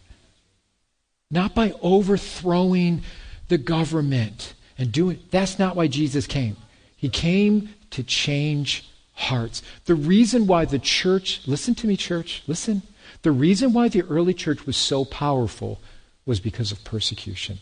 Not 1.31 1.55
by 1.55 1.75
overthrowing 1.83 3.03
the 3.49 3.59
government 3.59 4.55
and 4.79 4.91
doing 4.91 5.19
that's 5.31 5.59
not 5.59 5.77
why 5.77 5.87
Jesus 5.87 6.27
came. 6.27 6.57
He 6.97 7.09
came 7.09 7.71
to 7.91 8.03
change 8.03 8.89
hearts. 9.15 9.63
The 9.85 9.95
reason 9.95 10.47
why 10.47 10.65
the 10.65 10.79
church, 10.79 11.43
listen 11.47 11.75
to 11.77 11.87
me, 11.87 11.97
church, 11.97 12.43
listen. 12.47 12.83
The 13.23 13.33
reason 13.33 13.73
why 13.73 13.89
the 13.89 14.03
early 14.03 14.35
church 14.35 14.67
was 14.67 14.77
so 14.77 15.05
powerful 15.05 15.81
was 16.25 16.41
because 16.41 16.73
of 16.73 16.85
persecution. 16.85 17.59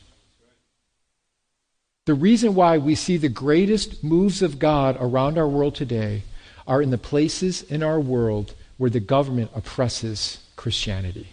The 2.06 2.14
reason 2.14 2.54
why 2.54 2.78
we 2.78 2.94
see 2.94 3.16
the 3.16 3.28
greatest 3.28 4.02
moves 4.02 4.40
of 4.40 4.58
God 4.58 4.96
around 5.00 5.36
our 5.36 5.48
world 5.48 5.74
today 5.74 6.22
are 6.66 6.80
in 6.80 6.90
the 6.90 6.98
places 6.98 7.62
in 7.62 7.82
our 7.82 8.00
world 8.00 8.54
where 8.76 8.90
the 8.90 9.00
government 9.00 9.50
oppresses 9.54 10.38
Christianity. 10.56 11.28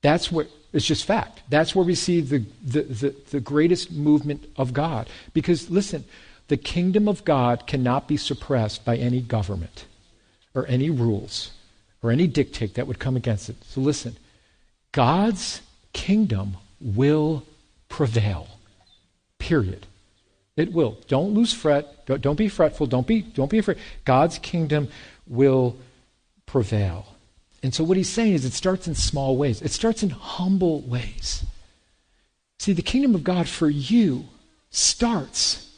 That's 0.00 0.32
what 0.32 0.48
it's 0.72 0.86
just 0.86 1.04
fact. 1.04 1.42
That's 1.48 1.74
where 1.74 1.84
we 1.84 1.94
see 1.94 2.20
the, 2.20 2.44
the, 2.64 2.82
the, 2.82 3.14
the, 3.30 3.40
greatest 3.40 3.90
movement 3.90 4.44
of 4.56 4.72
God. 4.72 5.08
Because 5.32 5.70
listen, 5.70 6.04
the 6.48 6.56
kingdom 6.56 7.08
of 7.08 7.24
God 7.24 7.66
cannot 7.66 8.06
be 8.06 8.16
suppressed 8.16 8.84
by 8.84 8.96
any 8.96 9.20
government 9.20 9.86
or 10.54 10.66
any 10.66 10.90
rules 10.90 11.52
or 12.02 12.10
any 12.10 12.26
dictate 12.26 12.74
that 12.74 12.86
would 12.86 12.98
come 12.98 13.16
against 13.16 13.48
it. 13.48 13.56
So 13.64 13.80
listen, 13.80 14.16
God's 14.92 15.60
kingdom 15.92 16.56
will 16.80 17.44
prevail. 17.88 18.48
Period. 19.38 19.86
It 20.56 20.72
will. 20.72 20.98
Don't 21.08 21.34
lose 21.34 21.52
fret. 21.52 22.06
Don't 22.06 22.36
be 22.36 22.48
fretful. 22.48 22.86
Don't 22.86 23.06
be, 23.06 23.22
don't 23.22 23.50
be 23.50 23.58
afraid. 23.58 23.78
God's 24.04 24.38
kingdom 24.38 24.88
will 25.26 25.76
prevail. 26.46 27.06
And 27.62 27.74
so 27.74 27.84
what 27.84 27.96
he's 27.96 28.08
saying 28.08 28.34
is 28.34 28.44
it 28.44 28.52
starts 28.52 28.86
in 28.86 28.94
small 28.94 29.36
ways. 29.36 29.62
It 29.62 29.72
starts 29.72 30.02
in 30.02 30.10
humble 30.10 30.80
ways. 30.82 31.44
See, 32.58 32.72
the 32.72 32.82
kingdom 32.82 33.14
of 33.14 33.24
God 33.24 33.48
for 33.48 33.68
you 33.68 34.24
starts 34.70 35.70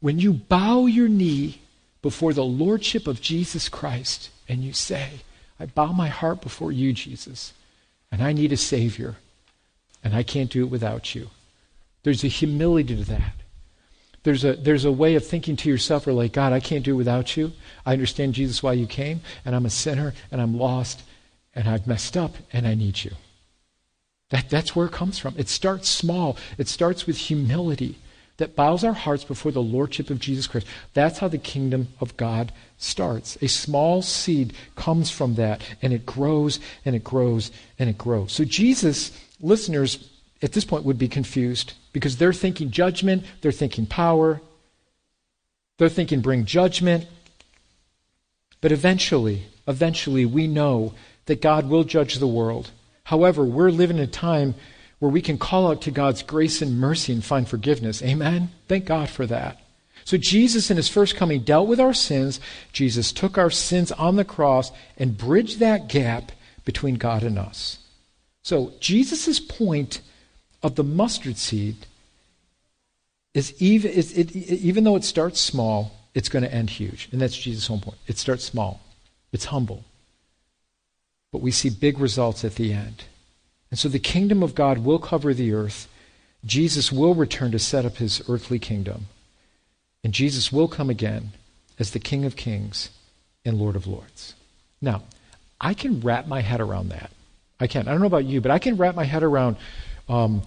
when 0.00 0.18
you 0.18 0.32
bow 0.32 0.86
your 0.86 1.08
knee 1.08 1.60
before 2.02 2.32
the 2.32 2.44
lordship 2.44 3.06
of 3.06 3.20
Jesus 3.20 3.68
Christ 3.68 4.30
and 4.48 4.62
you 4.62 4.72
say, 4.72 5.20
I 5.60 5.66
bow 5.66 5.92
my 5.92 6.08
heart 6.08 6.40
before 6.40 6.72
you, 6.72 6.94
Jesus, 6.94 7.52
and 8.10 8.22
I 8.22 8.32
need 8.32 8.50
a 8.50 8.56
Savior, 8.56 9.16
and 10.02 10.14
I 10.14 10.22
can't 10.22 10.50
do 10.50 10.64
it 10.64 10.70
without 10.70 11.14
you. 11.14 11.28
There's 12.02 12.24
a 12.24 12.28
humility 12.28 12.96
to 12.96 13.04
that. 13.04 13.34
There's 14.22 14.44
a, 14.44 14.54
there's 14.54 14.86
a 14.86 14.92
way 14.92 15.14
of 15.16 15.26
thinking 15.26 15.56
to 15.56 15.68
yourself, 15.68 16.06
or 16.06 16.14
like, 16.14 16.32
God, 16.32 16.54
I 16.54 16.60
can't 16.60 16.84
do 16.84 16.92
it 16.92 16.96
without 16.96 17.36
you. 17.36 17.52
I 17.84 17.92
understand, 17.92 18.34
Jesus, 18.34 18.62
why 18.62 18.72
you 18.72 18.86
came, 18.86 19.20
and 19.44 19.54
I'm 19.54 19.66
a 19.66 19.70
sinner, 19.70 20.14
and 20.30 20.40
I'm 20.40 20.56
lost, 20.58 21.02
and 21.54 21.68
I've 21.68 21.86
messed 21.86 22.16
up, 22.16 22.36
and 22.52 22.66
I 22.66 22.74
need 22.74 23.04
you. 23.04 23.12
That, 24.30 24.48
that's 24.48 24.74
where 24.74 24.86
it 24.86 24.92
comes 24.92 25.18
from. 25.18 25.34
It 25.36 25.48
starts 25.48 25.90
small, 25.90 26.38
it 26.56 26.68
starts 26.68 27.06
with 27.06 27.18
humility 27.18 27.98
that 28.40 28.56
bows 28.56 28.82
our 28.84 28.94
hearts 28.94 29.22
before 29.22 29.52
the 29.52 29.62
Lordship 29.62 30.08
of 30.08 30.18
Jesus 30.18 30.46
Christ. 30.46 30.66
That's 30.94 31.18
how 31.18 31.28
the 31.28 31.38
kingdom 31.38 31.88
of 32.00 32.16
God 32.16 32.52
starts. 32.78 33.36
A 33.42 33.48
small 33.48 34.00
seed 34.00 34.54
comes 34.76 35.10
from 35.10 35.34
that, 35.34 35.62
and 35.82 35.92
it 35.92 36.06
grows 36.06 36.58
and 36.84 36.96
it 36.96 37.04
grows 37.04 37.50
and 37.78 37.90
it 37.90 37.98
grows. 37.98 38.32
So, 38.32 38.44
Jesus, 38.44 39.12
listeners 39.40 40.10
at 40.42 40.52
this 40.52 40.64
point 40.64 40.84
would 40.84 40.98
be 40.98 41.06
confused 41.06 41.74
because 41.92 42.16
they're 42.16 42.32
thinking 42.32 42.70
judgment, 42.70 43.24
they're 43.42 43.52
thinking 43.52 43.84
power, 43.84 44.40
they're 45.76 45.90
thinking 45.90 46.20
bring 46.20 46.46
judgment. 46.46 47.06
But 48.62 48.72
eventually, 48.72 49.44
eventually, 49.68 50.24
we 50.24 50.46
know 50.46 50.94
that 51.26 51.42
God 51.42 51.68
will 51.68 51.84
judge 51.84 52.16
the 52.16 52.26
world. 52.26 52.70
However, 53.04 53.44
we're 53.44 53.70
living 53.70 53.98
in 53.98 54.02
a 54.02 54.06
time 54.06 54.54
where 55.00 55.10
we 55.10 55.20
can 55.20 55.38
call 55.38 55.70
out 55.70 55.82
to 55.82 55.90
God's 55.90 56.22
grace 56.22 56.62
and 56.62 56.78
mercy 56.78 57.12
and 57.12 57.24
find 57.24 57.48
forgiveness. 57.48 58.02
Amen? 58.02 58.50
Thank 58.68 58.84
God 58.84 59.10
for 59.10 59.26
that. 59.26 59.60
So, 60.04 60.16
Jesus, 60.16 60.70
in 60.70 60.76
his 60.76 60.88
first 60.88 61.16
coming, 61.16 61.40
dealt 61.42 61.68
with 61.68 61.80
our 61.80 61.92
sins. 61.92 62.40
Jesus 62.72 63.12
took 63.12 63.36
our 63.36 63.50
sins 63.50 63.92
on 63.92 64.16
the 64.16 64.24
cross 64.24 64.70
and 64.96 65.16
bridged 65.16 65.58
that 65.58 65.88
gap 65.88 66.32
between 66.64 66.94
God 66.94 67.22
and 67.22 67.38
us. 67.38 67.78
So, 68.42 68.72
Jesus' 68.80 69.40
point 69.40 70.00
of 70.62 70.74
the 70.74 70.84
mustard 70.84 71.36
seed 71.36 71.86
is 73.34 73.60
even, 73.60 73.90
is 73.90 74.16
it, 74.16 74.34
even 74.34 74.84
though 74.84 74.96
it 74.96 75.04
starts 75.04 75.40
small, 75.40 75.92
it's 76.14 76.28
going 76.28 76.42
to 76.42 76.52
end 76.52 76.70
huge. 76.70 77.08
And 77.12 77.20
that's 77.20 77.36
Jesus' 77.36 77.66
whole 77.66 77.80
point. 77.80 77.98
It 78.06 78.18
starts 78.18 78.44
small, 78.44 78.80
it's 79.32 79.46
humble. 79.46 79.84
But 81.32 81.42
we 81.42 81.52
see 81.52 81.70
big 81.70 82.00
results 82.00 82.44
at 82.44 82.56
the 82.56 82.72
end. 82.72 83.04
And 83.70 83.78
so 83.78 83.88
the 83.88 83.98
kingdom 83.98 84.42
of 84.42 84.54
God 84.54 84.78
will 84.78 84.98
cover 84.98 85.32
the 85.32 85.52
earth. 85.52 85.88
Jesus 86.44 86.90
will 86.90 87.14
return 87.14 87.52
to 87.52 87.58
set 87.58 87.84
up 87.84 87.96
his 87.96 88.22
earthly 88.28 88.58
kingdom. 88.58 89.06
And 90.02 90.12
Jesus 90.12 90.50
will 90.50 90.68
come 90.68 90.90
again 90.90 91.32
as 91.78 91.90
the 91.90 91.98
King 91.98 92.24
of 92.24 92.36
kings 92.36 92.90
and 93.44 93.58
Lord 93.58 93.76
of 93.76 93.86
lords. 93.86 94.34
Now, 94.80 95.02
I 95.60 95.74
can 95.74 96.00
wrap 96.00 96.26
my 96.26 96.40
head 96.40 96.60
around 96.60 96.88
that. 96.88 97.10
I 97.58 97.66
can. 97.66 97.86
I 97.86 97.92
don't 97.92 98.00
know 98.00 98.06
about 98.06 98.24
you, 98.24 98.40
but 98.40 98.50
I 98.50 98.58
can 98.58 98.76
wrap 98.76 98.94
my 98.94 99.04
head 99.04 99.22
around 99.22 99.56
um, 100.08 100.42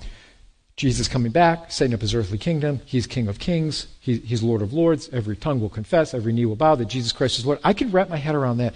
Jesus 0.75 1.07
coming 1.07 1.31
back, 1.31 1.71
setting 1.71 1.93
up 1.93 2.01
his 2.01 2.15
earthly 2.15 2.39
kingdom. 2.39 2.81
He's 2.85 3.05
King 3.05 3.27
of 3.27 3.37
kings. 3.37 3.87
He, 3.99 4.17
he's 4.17 4.41
Lord 4.41 4.63
of 4.63 4.73
lords. 4.73 5.09
Every 5.13 5.35
tongue 5.35 5.59
will 5.59 5.69
confess. 5.69 6.15
Every 6.15 6.33
knee 6.33 6.45
will 6.45 6.55
bow 6.55 6.75
that 6.75 6.87
Jesus 6.87 7.11
Christ 7.11 7.37
is 7.37 7.45
Lord. 7.45 7.59
I 7.63 7.73
can 7.73 7.91
wrap 7.91 8.09
my 8.09 8.17
head 8.17 8.33
around 8.33 8.57
that. 8.57 8.73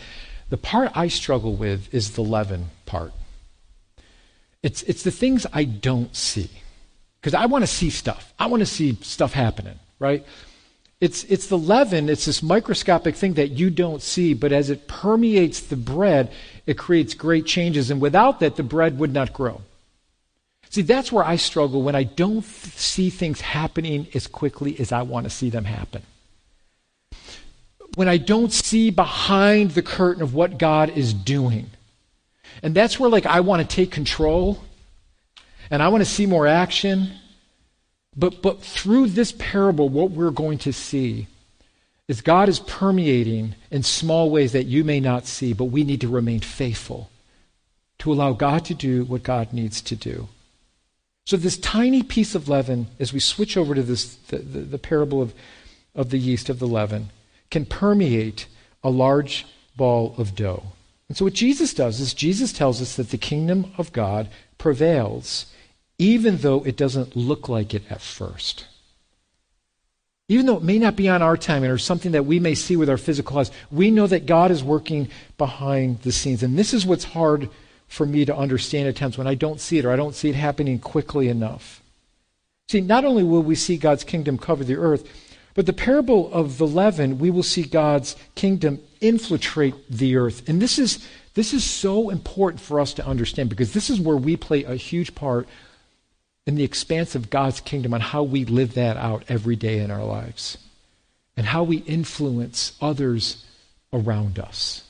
The 0.49 0.57
part 0.57 0.91
I 0.95 1.07
struggle 1.07 1.55
with 1.55 1.93
is 1.93 2.11
the 2.11 2.21
leaven 2.21 2.67
part. 2.85 3.11
It's, 4.63 4.83
it's 4.83 5.03
the 5.03 5.11
things 5.11 5.45
I 5.53 5.63
don't 5.63 6.15
see. 6.15 6.49
Because 7.21 7.33
I 7.33 7.45
want 7.45 7.63
to 7.63 7.67
see 7.67 7.89
stuff. 7.89 8.33
I 8.39 8.47
want 8.47 8.61
to 8.61 8.65
see 8.65 8.95
stuff 9.01 9.33
happening, 9.33 9.79
right? 9.99 10.25
It's, 10.99 11.23
it's 11.25 11.47
the 11.47 11.57
leaven, 11.57 12.09
it's 12.09 12.25
this 12.25 12.41
microscopic 12.41 13.15
thing 13.15 13.33
that 13.35 13.51
you 13.51 13.69
don't 13.69 14.01
see, 14.01 14.33
but 14.33 14.51
as 14.51 14.71
it 14.71 14.87
permeates 14.87 15.59
the 15.59 15.75
bread, 15.75 16.31
it 16.65 16.77
creates 16.77 17.13
great 17.13 17.45
changes. 17.45 17.91
And 17.91 18.01
without 18.01 18.39
that, 18.39 18.55
the 18.55 18.63
bread 18.63 18.97
would 18.97 19.13
not 19.13 19.31
grow. 19.31 19.61
See, 20.69 20.81
that's 20.81 21.11
where 21.11 21.23
I 21.23 21.35
struggle 21.35 21.81
when 21.81 21.95
I 21.95 22.03
don't 22.03 22.43
see 22.43 23.09
things 23.09 23.41
happening 23.41 24.07
as 24.13 24.27
quickly 24.27 24.77
as 24.79 24.91
I 24.91 25.03
want 25.03 25.25
to 25.25 25.29
see 25.29 25.49
them 25.49 25.65
happen. 25.65 26.01
When 27.95 28.09
I 28.09 28.17
don't 28.17 28.51
see 28.51 28.89
behind 28.89 29.71
the 29.71 29.81
curtain 29.81 30.23
of 30.23 30.33
what 30.33 30.57
God 30.57 30.89
is 30.89 31.13
doing. 31.13 31.69
And 32.63 32.73
that's 32.75 32.99
where 32.99 33.09
like 33.09 33.25
I 33.25 33.39
want 33.41 33.61
to 33.61 33.75
take 33.75 33.91
control 33.91 34.63
and 35.69 35.83
I 35.83 35.87
want 35.89 36.03
to 36.03 36.09
see 36.09 36.25
more 36.25 36.47
action. 36.47 37.11
But 38.15 38.41
but 38.41 38.61
through 38.61 39.07
this 39.07 39.31
parable 39.31 39.89
what 39.89 40.11
we're 40.11 40.31
going 40.31 40.57
to 40.59 40.73
see 40.73 41.27
is 42.07 42.21
God 42.21 42.47
is 42.47 42.59
permeating 42.59 43.55
in 43.69 43.83
small 43.83 44.29
ways 44.29 44.53
that 44.53 44.65
you 44.65 44.83
may 44.83 44.99
not 44.99 45.27
see, 45.27 45.53
but 45.53 45.65
we 45.65 45.83
need 45.83 46.01
to 46.01 46.07
remain 46.07 46.39
faithful 46.39 47.09
to 47.99 48.13
allow 48.13 48.33
God 48.33 48.63
to 48.65 48.73
do 48.73 49.03
what 49.05 49.23
God 49.23 49.51
needs 49.51 49.81
to 49.81 49.95
do. 49.95 50.29
So, 51.25 51.35
this 51.35 51.57
tiny 51.57 52.03
piece 52.03 52.35
of 52.35 52.47
leaven, 52.47 52.87
as 52.99 53.11
we 53.11 53.19
switch 53.19 53.57
over 53.57 53.75
to 53.75 53.83
this, 53.83 54.15
the, 54.15 54.37
the, 54.37 54.59
the 54.59 54.77
parable 54.77 55.21
of, 55.21 55.33
of 55.93 56.09
the 56.09 56.17
yeast 56.17 56.47
of 56.47 56.59
the 56.59 56.67
leaven, 56.67 57.09
can 57.51 57.65
permeate 57.65 58.45
a 58.83 58.89
large 58.89 59.45
ball 59.75 60.15
of 60.17 60.35
dough. 60.35 60.63
And 61.07 61.17
so, 61.17 61.25
what 61.25 61.33
Jesus 61.33 61.73
does 61.73 61.99
is 61.99 62.13
Jesus 62.13 62.51
tells 62.51 62.81
us 62.81 62.95
that 62.95 63.09
the 63.11 63.17
kingdom 63.17 63.71
of 63.77 63.93
God 63.93 64.29
prevails, 64.57 65.45
even 65.97 66.37
though 66.37 66.63
it 66.63 66.75
doesn't 66.75 67.15
look 67.15 67.47
like 67.47 67.73
it 67.73 67.83
at 67.89 68.01
first. 68.01 68.65
Even 70.29 70.45
though 70.45 70.57
it 70.57 70.63
may 70.63 70.77
not 70.77 70.97
be 70.97 71.07
on 71.07 71.21
our 71.21 71.37
timing 71.37 71.69
or 71.69 71.77
something 71.77 72.11
that 72.11 72.25
we 72.25 72.39
may 72.39 72.53
see 72.53 72.75
with 72.75 72.89
our 72.89 72.97
physical 72.97 73.39
eyes, 73.39 73.51
we 73.71 73.89
know 73.89 74.07
that 74.07 74.25
God 74.25 74.51
is 74.51 74.61
working 74.61 75.07
behind 75.37 76.01
the 76.01 76.11
scenes. 76.11 76.43
And 76.43 76.59
this 76.59 76.73
is 76.73 76.85
what's 76.85 77.05
hard 77.05 77.49
for 77.87 78.05
me 78.05 78.25
to 78.25 78.35
understand 78.35 78.89
at 78.89 78.97
times 78.97 79.17
when 79.17 79.27
I 79.27 79.35
don't 79.35 79.61
see 79.61 79.77
it 79.77 79.85
or 79.85 79.91
I 79.91 79.95
don't 79.95 80.15
see 80.15 80.29
it 80.29 80.35
happening 80.35 80.79
quickly 80.79 81.29
enough. 81.29 81.81
See, 82.67 82.81
not 82.81 83.05
only 83.05 83.23
will 83.23 83.41
we 83.41 83.55
see 83.55 83.77
God's 83.77 84.03
kingdom 84.03 84.37
cover 84.37 84.65
the 84.65 84.75
earth, 84.75 85.09
but 85.57 85.65
the 85.65 85.73
parable 85.73 86.31
of 86.31 86.59
the 86.59 86.67
leaven, 86.67 87.17
we 87.17 87.31
will 87.31 87.41
see 87.41 87.63
God's 87.63 88.15
kingdom 88.35 88.79
infiltrate 89.01 89.73
the 89.89 90.15
earth. 90.15 90.47
And 90.47 90.61
this 90.61 90.77
is, 90.77 91.03
this 91.33 91.51
is 91.51 91.63
so 91.63 92.11
important 92.11 92.61
for 92.61 92.79
us 92.79 92.93
to 92.93 93.05
understand 93.07 93.49
because 93.49 93.73
this 93.73 93.89
is 93.89 93.99
where 93.99 94.15
we 94.15 94.37
play 94.37 94.65
a 94.65 94.75
huge 94.75 95.15
part 95.15 95.47
in 96.45 96.53
the 96.53 96.63
expanse 96.63 97.15
of 97.15 97.31
God's 97.31 97.59
kingdom 97.59 97.95
on 97.95 98.01
how 98.01 98.21
we 98.21 98.45
live 98.45 98.75
that 98.75 98.97
out 98.97 99.23
every 99.29 99.55
day 99.55 99.79
in 99.79 99.89
our 99.89 100.03
lives 100.05 100.59
and 101.35 101.47
how 101.47 101.63
we 101.63 101.77
influence 101.77 102.73
others 102.79 103.43
around 103.91 104.37
us. 104.37 104.83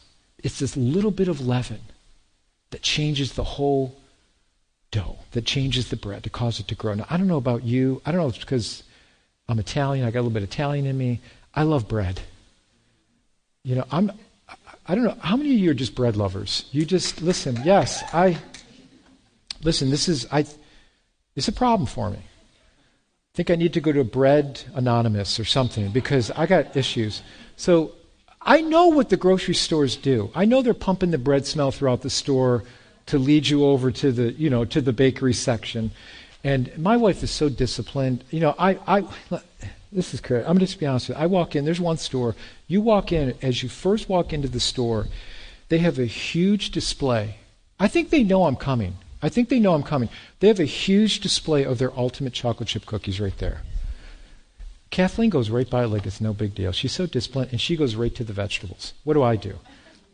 It's 0.44 0.60
this 0.60 0.76
little 0.76 1.12
bit 1.12 1.30
of 1.30 1.40
leaven 1.40 1.80
that 2.72 2.82
changes 2.82 3.32
the 3.32 3.46
whole 3.46 4.02
dough, 4.92 5.20
that 5.32 5.46
changes 5.46 5.88
the 5.88 5.96
bread 5.96 6.24
to 6.24 6.30
cause 6.30 6.60
it 6.60 6.68
to 6.68 6.76
grow. 6.76 6.94
Now, 6.94 7.08
I 7.10 7.16
don't 7.16 7.28
know 7.28 7.38
about 7.38 7.64
you. 7.64 8.02
I 8.06 8.12
don't 8.12 8.20
know 8.20 8.28
if 8.28 8.36
it's 8.36 8.44
because 8.44 8.84
I'm 9.50 9.60
Italian, 9.60 10.06
I 10.06 10.12
got 10.12 10.20
a 10.20 10.24
little 10.24 10.32
bit 10.32 10.44
of 10.44 10.50
Italian 10.50 10.86
in 10.86 10.98
me. 10.98 11.22
I 11.56 11.64
love 11.64 11.88
bread. 11.88 12.20
You 13.64 13.76
know, 13.76 13.86
I'm, 13.92 14.12
I 14.86 14.96
don't 14.96 15.06
know, 15.06 15.18
how 15.20 15.38
many 15.38 15.54
of 15.54 15.60
you 15.60 15.72
are 15.72 15.74
just 15.74 15.96
bread 15.96 16.18
lovers? 16.18 16.66
You 16.72 16.86
just, 16.86 17.22
listen, 17.22 17.58
yes, 17.64 18.04
I, 18.14 18.38
listen, 19.64 19.90
this 19.90 20.10
is, 20.10 20.28
I, 20.32 20.46
it's 21.36 21.48
a 21.48 21.54
problem 21.54 21.88
for 21.88 22.10
me. 22.10 22.18
I 22.18 23.36
think 23.36 23.50
I 23.50 23.56
need 23.56 23.74
to 23.74 23.82
go 23.82 23.92
to 23.92 24.04
Bread 24.04 24.64
Anonymous 24.74 25.40
or 25.40 25.46
something 25.46 25.92
because 25.92 26.32
I 26.32 26.46
got 26.46 26.76
issues. 26.76 27.22
So 27.56 27.94
I 28.42 28.62
know 28.62 28.88
what 28.88 29.10
the 29.10 29.18
grocery 29.18 29.54
stores 29.54 29.96
do. 29.96 30.32
I 30.34 30.46
know 30.46 30.62
they're 30.62 30.74
pumping 30.74 31.12
the 31.12 31.18
bread 31.18 31.46
smell 31.46 31.72
throughout 31.72 32.02
the 32.02 32.10
store 32.10 32.64
to 33.08 33.18
lead 33.18 33.48
you 33.48 33.66
over 33.66 33.92
to 33.92 34.12
the, 34.12 34.34
you 34.34 34.50
know, 34.50 34.66
to 34.66 34.82
the 34.82 34.94
bakery 34.94 35.34
section. 35.34 35.92
And 36.48 36.78
my 36.78 36.96
wife 36.96 37.24
is 37.24 37.30
so 37.30 37.50
disciplined. 37.50 38.24
You 38.32 38.40
know, 38.40 38.56
I, 38.58 38.80
I 38.88 39.04
this 39.92 40.14
is 40.14 40.22
correct. 40.22 40.48
I'm 40.48 40.60
just 40.60 40.80
be 40.80 40.86
honest 40.86 41.10
with 41.10 41.18
you. 41.18 41.24
I 41.24 41.28
walk 41.28 41.58
in, 41.58 41.66
there's 41.66 41.82
one 41.82 41.98
store. 41.98 42.38
You 42.70 42.80
walk 42.80 43.12
in, 43.12 43.36
as 43.42 43.62
you 43.64 43.68
first 43.68 44.08
walk 44.08 44.32
into 44.32 44.48
the 44.48 44.62
store, 44.62 45.08
they 45.68 45.80
have 45.80 46.00
a 46.00 46.06
huge 46.06 46.72
display. 46.72 47.40
I 47.82 47.90
think 47.90 48.12
they 48.12 48.24
know 48.24 48.46
I'm 48.46 48.56
coming. 48.56 48.96
I 49.22 49.28
think 49.28 49.50
they 49.50 49.60
know 49.60 49.74
I'm 49.74 49.84
coming. 49.84 50.08
They 50.40 50.48
have 50.48 50.62
a 50.62 50.64
huge 50.64 51.20
display 51.20 51.66
of 51.66 51.80
their 51.80 51.92
ultimate 52.00 52.32
chocolate 52.32 52.70
chip 52.70 52.86
cookies 52.86 53.20
right 53.20 53.38
there. 53.40 53.64
Kathleen 54.90 55.30
goes 55.30 55.50
right 55.50 55.70
by 55.70 55.84
it 55.84 55.88
like 55.88 56.06
it's 56.06 56.22
no 56.22 56.32
big 56.32 56.56
deal. 56.56 56.72
She's 56.72 56.94
so 56.94 57.08
disciplined, 57.08 57.52
and 57.52 57.60
she 57.60 57.76
goes 57.76 57.96
right 57.96 58.16
to 58.16 58.24
the 58.24 58.32
vegetables. 58.32 58.94
What 59.04 59.16
do 59.16 59.22
I 59.22 59.36
do? 59.36 59.60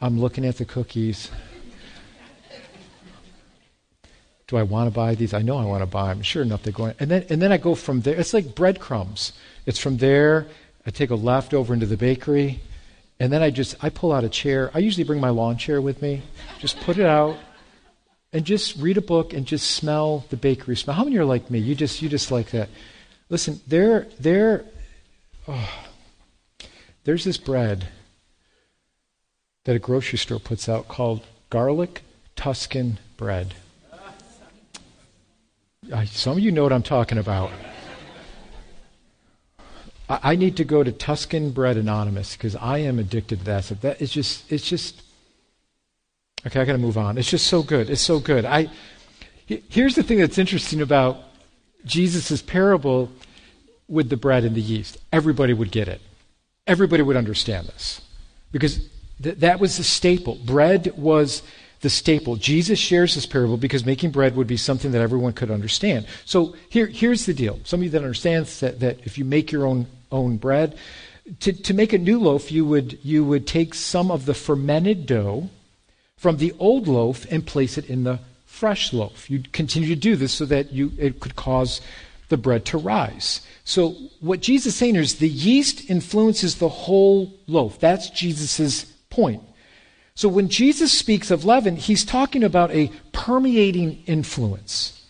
I'm 0.02 0.20
looking 0.20 0.46
at 0.48 0.58
the 0.58 0.66
cookies. 0.66 1.30
Do 4.48 4.58
I 4.58 4.64
want 4.64 4.88
to 4.88 4.94
buy 4.94 5.16
these? 5.16 5.34
I 5.34 5.42
know 5.42 5.58
I 5.58 5.66
want 5.66 5.82
to 5.82 5.88
buy 5.88 6.14
them. 6.14 6.22
Sure 6.22 6.42
enough, 6.42 6.64
they're 6.64 6.74
going. 6.74 6.96
And 7.00 7.10
then, 7.10 7.26
and 7.30 7.42
then 7.42 7.52
I 7.52 7.58
go 7.58 7.76
from 7.76 8.02
there. 8.02 8.16
It's 8.16 8.34
like 8.34 8.56
breadcrumbs. 8.56 9.34
It's 9.66 9.80
from 9.80 9.98
there. 9.98 10.48
I 10.86 10.92
take 10.92 11.12
a 11.12 11.16
left 11.16 11.54
over 11.54 11.74
into 11.74 11.86
the 11.86 11.96
bakery, 11.96 12.60
and 13.20 13.32
then 13.32 13.42
I 13.42 13.50
just 13.50 13.82
I 13.82 13.90
pull 13.90 14.12
out 14.12 14.26
a 14.26 14.30
chair. 14.30 14.70
I 14.74 14.80
usually 14.80 15.06
bring 15.06 15.22
my 15.22 15.30
lawn 15.30 15.58
chair 15.58 15.82
with 15.82 16.02
me. 16.02 16.22
Just 16.60 16.80
put 16.82 16.98
it 16.98 17.06
out, 17.06 17.38
and 18.34 18.44
just 18.44 18.76
read 18.78 18.98
a 18.98 19.02
book 19.02 19.32
and 19.32 19.46
just 19.46 19.72
smell 19.72 20.26
the 20.30 20.36
bakery 20.36 20.76
smell. 20.76 20.96
How 20.96 21.06
many 21.06 21.18
are 21.18 21.26
like 21.26 21.50
me? 21.50 21.60
You 21.60 21.74
just 21.74 22.02
you 22.02 22.10
just 22.10 22.32
like 22.32 22.52
that. 22.52 22.70
Listen, 23.30 23.62
there, 23.66 24.08
there, 24.20 24.66
oh, 25.48 25.70
there's 27.06 27.24
this 27.24 27.38
bread 27.38 27.88
that 29.64 29.76
a 29.76 29.80
grocery 29.80 30.20
store 30.20 30.40
puts 30.40 30.68
out 30.68 30.88
called 30.88 31.26
garlic 31.50 32.02
Tuscan 32.36 33.00
bread. 33.16 33.56
I, 35.94 36.06
some 36.06 36.34
of 36.34 36.40
you 36.40 36.52
know 36.52 36.64
what 36.64 36.74
I'm 36.74 36.84
talking 36.84 37.18
about. 37.18 37.52
I, 40.10 40.20
I 40.24 40.36
need 40.36 40.58
to 40.58 40.64
go 40.64 40.84
to 40.84 40.92
Tuscan 40.92 41.52
Bread 41.52 41.78
Anonymous 41.78 42.36
because 42.36 42.56
I 42.56 42.80
am 42.80 42.98
addicted 42.98 43.40
to 43.40 43.46
that. 43.46 43.66
So 43.66 43.76
that 43.76 44.02
is 44.02 44.12
just, 44.12 44.52
it's 44.52 44.68
just. 44.68 45.02
Okay, 46.46 46.60
I 46.60 46.66
got 46.66 46.74
to 46.74 46.78
move 46.78 46.98
on. 46.98 47.18
It's 47.18 47.30
just 47.30 47.48
so 47.48 47.64
good. 47.64 47.90
It's 47.90 48.02
so 48.02 48.20
good. 48.20 48.44
I. 48.44 48.70
Here's 49.46 49.96
the 49.96 50.04
thing 50.04 50.20
that's 50.20 50.38
interesting 50.38 50.82
about 50.82 51.18
Jesus' 51.86 52.42
parable 52.42 53.12
with 53.88 54.10
the 54.10 54.18
bread 54.18 54.46
and 54.46 54.56
the 54.56 54.62
yeast. 54.62 54.98
Everybody 55.12 55.54
would 55.54 55.72
get 55.72 55.88
it. 55.88 56.02
Everybody 56.66 57.04
would 57.04 57.18
understand 57.18 57.68
this. 57.68 58.02
Because 58.52 58.90
th- 59.22 59.38
that 59.40 59.60
was 59.60 59.78
the 59.78 59.84
staple. 59.84 60.36
Bread 60.46 60.94
was 60.98 61.44
the 61.84 61.90
staple. 61.90 62.38
Jesus 62.38 62.80
shares 62.80 63.14
this 63.14 63.26
parable 63.26 63.58
because 63.58 63.86
making 63.86 64.12
bread 64.12 64.38
would 64.38 64.48
be 64.48 64.58
something 64.58 64.92
that 64.94 65.02
everyone 65.02 65.34
could 65.34 65.52
understand. 65.52 66.08
So 66.24 66.56
here, 66.70 66.88
here's 66.88 67.26
the 67.26 67.34
deal. 67.34 67.60
Some 67.66 67.82
of 67.82 67.84
you 67.84 67.90
that 67.92 67.98
understand 67.98 68.46
that, 68.46 68.80
that 68.80 69.00
if 69.04 69.18
you 69.18 69.26
make 69.26 69.52
your 69.52 69.68
own, 69.68 69.86
own 70.10 70.38
bread, 70.38 70.78
to, 71.42 71.52
to 71.52 71.74
make 71.74 71.92
a 71.92 71.98
new 71.98 72.20
loaf, 72.20 72.52
you 72.54 72.66
would, 72.66 72.98
you 73.04 73.26
would 73.26 73.46
take 73.46 73.74
some 73.74 74.12
of 74.12 74.26
the 74.26 74.34
fermented 74.34 75.06
dough 75.06 75.50
from 76.16 76.38
the 76.38 76.54
old 76.58 76.88
loaf 76.88 77.30
and 77.30 77.46
place 77.46 77.78
it 77.78 77.90
in 77.90 78.06
the 78.06 78.20
fresh 78.46 78.94
loaf. 78.94 79.30
You'd 79.30 79.52
continue 79.52 79.90
to 79.90 79.96
do 79.96 80.16
this 80.16 80.32
so 80.32 80.46
that 80.46 80.72
you, 80.72 80.94
it 80.98 81.20
could 81.20 81.36
cause 81.36 81.82
the 82.30 82.38
bread 82.38 82.64
to 82.68 82.78
rise. 82.78 83.42
So 83.66 83.90
what 84.22 84.40
Jesus 84.40 84.68
is 84.68 84.76
saying 84.76 84.96
is 84.96 85.16
the 85.16 85.28
yeast 85.28 85.90
influences 85.90 86.56
the 86.56 86.70
whole 86.70 87.34
loaf. 87.46 87.78
That's 87.80 88.10
Jesus' 88.10 88.86
point. 89.10 89.44
So 90.16 90.30
when 90.30 90.50
Jesus 90.50 90.92
speaks 90.92 91.32
of 91.32 91.44
leaven, 91.44 91.76
he's 91.76 92.06
talking 92.06 92.44
about 92.44 92.72
a 92.72 92.92
permeating 93.12 94.04
influence. 94.06 95.02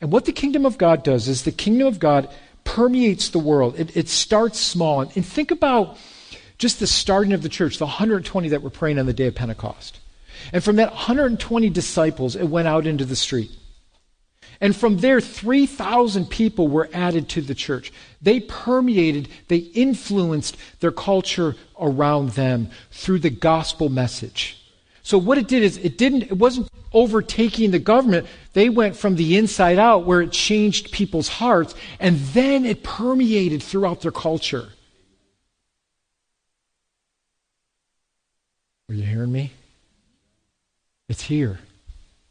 And 0.00 0.12
what 0.12 0.24
the 0.24 0.32
kingdom 0.32 0.66
of 0.66 0.78
God 0.78 1.02
does 1.02 1.28
is 1.28 1.42
the 1.42 1.52
kingdom 1.52 1.86
of 1.86 1.98
God 1.98 2.28
permeates 2.64 3.30
the 3.30 3.38
world. 3.38 3.78
It, 3.78 3.96
it 3.96 4.08
starts 4.08 4.60
small. 4.60 5.00
And 5.00 5.24
think 5.24 5.50
about 5.50 5.96
just 6.58 6.80
the 6.80 6.86
starting 6.86 7.32
of 7.32 7.42
the 7.42 7.48
church, 7.48 7.78
the 7.78 7.86
120 7.86 8.50
that 8.50 8.62
were 8.62 8.70
praying 8.70 8.98
on 8.98 9.06
the 9.06 9.12
day 9.12 9.26
of 9.26 9.34
Pentecost. 9.34 10.00
And 10.52 10.62
from 10.62 10.76
that 10.76 10.90
120 10.90 11.70
disciples, 11.70 12.36
it 12.36 12.44
went 12.44 12.68
out 12.68 12.86
into 12.86 13.04
the 13.04 13.16
street. 13.16 13.50
And 14.62 14.76
from 14.76 14.98
there, 14.98 15.20
3,000 15.20 16.30
people 16.30 16.68
were 16.68 16.88
added 16.92 17.28
to 17.30 17.40
the 17.40 17.54
church. 17.54 17.92
They 18.22 18.38
permeated, 18.38 19.28
they 19.48 19.56
influenced 19.56 20.56
their 20.78 20.92
culture 20.92 21.56
around 21.80 22.30
them 22.30 22.70
through 22.92 23.18
the 23.18 23.30
gospel 23.30 23.88
message. 23.88 24.64
So 25.02 25.18
what 25.18 25.36
it 25.36 25.48
did 25.48 25.64
is 25.64 25.78
it 25.78 25.98
didn't, 25.98 26.22
it 26.22 26.38
wasn't 26.38 26.68
overtaking 26.92 27.72
the 27.72 27.80
government. 27.80 28.28
They 28.52 28.68
went 28.68 28.94
from 28.94 29.16
the 29.16 29.36
inside 29.36 29.80
out 29.80 30.06
where 30.06 30.20
it 30.20 30.30
changed 30.30 30.92
people's 30.92 31.28
hearts 31.28 31.74
and 31.98 32.18
then 32.18 32.64
it 32.64 32.84
permeated 32.84 33.64
throughout 33.64 34.00
their 34.02 34.12
culture. 34.12 34.68
Are 38.88 38.94
you 38.94 39.02
hearing 39.02 39.32
me? 39.32 39.50
It's 41.08 41.22
here. 41.22 41.58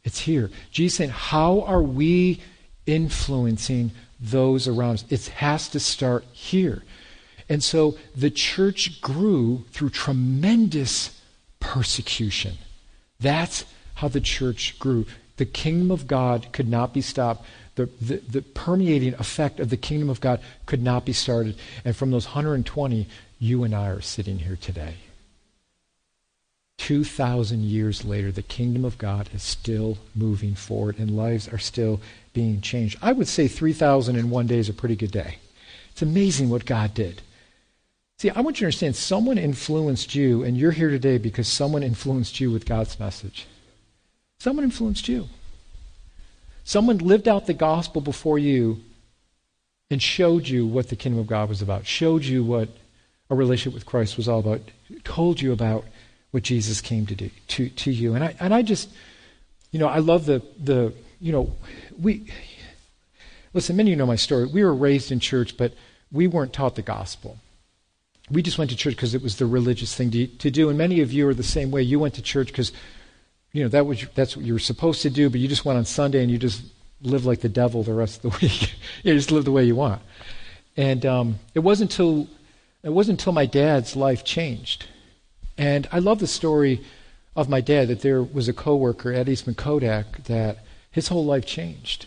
It's 0.04 0.20
here. 0.20 0.50
Jesus 0.70 0.98
saying, 0.98 1.10
How 1.10 1.62
are 1.62 1.82
we 1.82 2.40
influencing 2.86 3.92
those 4.20 4.66
around 4.66 4.94
us? 4.94 5.04
It 5.08 5.26
has 5.26 5.68
to 5.70 5.80
start 5.80 6.24
here. 6.32 6.82
And 7.48 7.62
so 7.62 7.96
the 8.16 8.30
church 8.30 9.00
grew 9.00 9.64
through 9.72 9.90
tremendous 9.90 11.20
persecution. 11.60 12.54
That's 13.20 13.64
how 13.94 14.08
the 14.08 14.20
church 14.20 14.78
grew. 14.78 15.06
The 15.36 15.46
kingdom 15.46 15.90
of 15.90 16.06
God 16.06 16.48
could 16.52 16.68
not 16.68 16.92
be 16.92 17.00
stopped. 17.00 17.44
The, 17.74 17.86
the, 18.00 18.16
the, 18.16 18.42
permeating 18.42 19.14
effect 19.14 19.58
of 19.58 19.70
the 19.70 19.76
kingdom 19.78 20.10
of 20.10 20.20
God 20.20 20.40
could 20.66 20.82
not 20.82 21.06
be 21.06 21.14
started. 21.14 21.56
And 21.84 21.96
from 21.96 22.10
those 22.10 22.26
120, 22.26 23.08
you 23.38 23.64
and 23.64 23.74
I 23.74 23.88
are 23.88 24.02
sitting 24.02 24.40
here 24.40 24.58
today. 24.60 24.96
2,000 26.82 27.62
years 27.62 28.04
later, 28.04 28.32
the 28.32 28.42
kingdom 28.42 28.84
of 28.84 28.98
God 28.98 29.30
is 29.32 29.44
still 29.44 29.98
moving 30.16 30.56
forward 30.56 30.98
and 30.98 31.16
lives 31.16 31.46
are 31.46 31.58
still 31.58 32.00
being 32.32 32.60
changed. 32.60 32.98
I 33.00 33.12
would 33.12 33.28
say 33.28 33.46
3,001 33.46 34.46
days 34.48 34.66
is 34.66 34.68
a 34.68 34.74
pretty 34.74 34.96
good 34.96 35.12
day. 35.12 35.36
It's 35.92 36.02
amazing 36.02 36.50
what 36.50 36.66
God 36.66 36.92
did. 36.92 37.22
See, 38.18 38.30
I 38.30 38.40
want 38.40 38.56
you 38.56 38.64
to 38.64 38.66
understand 38.66 38.96
someone 38.96 39.38
influenced 39.38 40.16
you, 40.16 40.42
and 40.42 40.56
you're 40.56 40.72
here 40.72 40.90
today 40.90 41.18
because 41.18 41.46
someone 41.46 41.84
influenced 41.84 42.40
you 42.40 42.50
with 42.50 42.66
God's 42.66 42.98
message. 42.98 43.46
Someone 44.40 44.64
influenced 44.64 45.06
you. 45.06 45.28
Someone 46.64 46.98
lived 46.98 47.28
out 47.28 47.46
the 47.46 47.54
gospel 47.54 48.00
before 48.00 48.40
you 48.40 48.80
and 49.88 50.02
showed 50.02 50.48
you 50.48 50.66
what 50.66 50.88
the 50.88 50.96
kingdom 50.96 51.20
of 51.20 51.28
God 51.28 51.48
was 51.48 51.62
about, 51.62 51.86
showed 51.86 52.24
you 52.24 52.42
what 52.42 52.70
a 53.30 53.36
relationship 53.36 53.72
with 53.72 53.86
Christ 53.86 54.16
was 54.16 54.28
all 54.28 54.40
about, 54.40 54.62
told 55.04 55.40
you 55.40 55.52
about 55.52 55.84
what 56.32 56.42
Jesus 56.42 56.80
came 56.80 57.06
to 57.06 57.14
do 57.14 57.30
to, 57.48 57.68
to 57.68 57.90
you. 57.90 58.14
And 58.14 58.24
I 58.24 58.34
and 58.40 58.52
I 58.52 58.62
just 58.62 58.90
you 59.70 59.78
know, 59.78 59.88
I 59.88 59.98
love 59.98 60.26
the 60.26 60.42
the 60.62 60.92
you 61.20 61.32
know, 61.32 61.54
we 61.98 62.26
listen, 63.54 63.76
many 63.76 63.90
of 63.90 63.92
you 63.92 63.96
know 63.96 64.06
my 64.06 64.16
story. 64.16 64.46
We 64.46 64.64
were 64.64 64.74
raised 64.74 65.12
in 65.12 65.20
church, 65.20 65.56
but 65.56 65.72
we 66.10 66.26
weren't 66.26 66.52
taught 66.52 66.74
the 66.74 66.82
gospel. 66.82 67.38
We 68.30 68.42
just 68.42 68.58
went 68.58 68.70
to 68.70 68.76
church 68.76 68.96
because 68.96 69.14
it 69.14 69.22
was 69.22 69.36
the 69.36 69.46
religious 69.46 69.94
thing 69.94 70.10
to, 70.10 70.26
to 70.26 70.50
do. 70.50 70.68
And 70.68 70.76
many 70.76 71.00
of 71.00 71.12
you 71.12 71.28
are 71.28 71.34
the 71.34 71.42
same 71.42 71.70
way. 71.70 71.82
You 71.82 71.98
went 71.98 72.14
to 72.14 72.22
church 72.22 72.48
because 72.48 72.72
you 73.52 73.62
know, 73.62 73.68
that 73.68 73.86
was, 73.86 74.06
that's 74.14 74.36
what 74.36 74.44
you 74.44 74.54
were 74.54 74.58
supposed 74.58 75.02
to 75.02 75.10
do, 75.10 75.28
but 75.28 75.38
you 75.38 75.48
just 75.48 75.64
went 75.64 75.78
on 75.78 75.84
Sunday 75.84 76.22
and 76.22 76.30
you 76.30 76.38
just 76.38 76.62
live 77.02 77.26
like 77.26 77.40
the 77.40 77.48
devil 77.48 77.82
the 77.82 77.92
rest 77.92 78.24
of 78.24 78.32
the 78.32 78.38
week. 78.46 78.74
you 79.02 79.14
just 79.14 79.30
live 79.30 79.44
the 79.44 79.52
way 79.52 79.64
you 79.64 79.76
want. 79.76 80.00
And 80.76 81.04
um, 81.04 81.38
it 81.54 81.60
wasn't 81.60 81.90
until 81.90 82.28
it 82.82 82.88
wasn't 82.88 83.20
until 83.20 83.32
my 83.32 83.46
dad's 83.46 83.94
life 83.94 84.24
changed. 84.24 84.86
And 85.58 85.88
I 85.92 85.98
love 85.98 86.18
the 86.18 86.26
story 86.26 86.80
of 87.36 87.48
my 87.48 87.60
dad 87.60 87.88
that 87.88 88.00
there 88.00 88.22
was 88.22 88.48
a 88.48 88.52
coworker 88.52 89.12
at 89.12 89.28
Eastman 89.28 89.54
Kodak 89.54 90.24
that 90.24 90.58
his 90.90 91.08
whole 91.08 91.24
life 91.24 91.46
changed. 91.46 92.06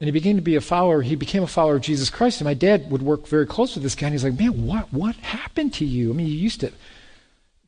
And 0.00 0.08
he 0.08 0.12
began 0.12 0.36
to 0.36 0.42
be 0.42 0.56
a 0.56 0.62
follower. 0.62 1.02
He 1.02 1.14
became 1.14 1.42
a 1.42 1.46
follower 1.46 1.76
of 1.76 1.82
Jesus 1.82 2.08
Christ. 2.08 2.40
And 2.40 2.46
my 2.46 2.54
dad 2.54 2.90
would 2.90 3.02
work 3.02 3.26
very 3.26 3.46
close 3.46 3.74
with 3.74 3.82
this 3.82 3.94
guy. 3.94 4.06
And 4.06 4.14
he's 4.14 4.24
like, 4.24 4.38
man, 4.38 4.66
what, 4.66 4.92
what 4.92 5.16
happened 5.16 5.74
to 5.74 5.84
you? 5.84 6.10
I 6.10 6.14
mean, 6.14 6.26
you 6.26 6.34
used 6.34 6.60
to 6.60 6.72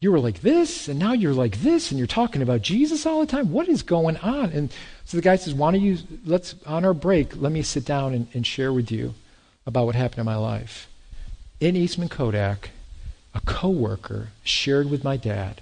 you 0.02 0.10
were 0.10 0.18
like 0.18 0.40
this, 0.40 0.88
and 0.88 0.98
now 0.98 1.12
you're 1.12 1.32
like 1.32 1.58
this, 1.58 1.92
and 1.92 1.98
you're 1.98 2.08
talking 2.08 2.42
about 2.42 2.60
Jesus 2.60 3.06
all 3.06 3.20
the 3.20 3.26
time. 3.26 3.52
What 3.52 3.68
is 3.68 3.84
going 3.84 4.16
on? 4.16 4.50
And 4.50 4.72
so 5.04 5.16
the 5.16 5.22
guy 5.22 5.36
says, 5.36 5.54
Why 5.54 5.70
don't 5.70 5.80
you, 5.80 5.98
let's, 6.26 6.56
on 6.66 6.84
our 6.84 6.92
break, 6.92 7.40
let 7.40 7.52
me 7.52 7.62
sit 7.62 7.84
down 7.84 8.12
and, 8.12 8.26
and 8.34 8.44
share 8.44 8.72
with 8.72 8.90
you 8.90 9.14
about 9.64 9.86
what 9.86 9.94
happened 9.94 10.18
in 10.18 10.24
my 10.24 10.34
life. 10.34 10.88
In 11.60 11.76
Eastman 11.76 12.08
Kodak, 12.08 12.70
a 13.34 13.40
coworker 13.40 14.28
shared 14.44 14.90
with 14.90 15.04
my 15.04 15.16
dad 15.16 15.60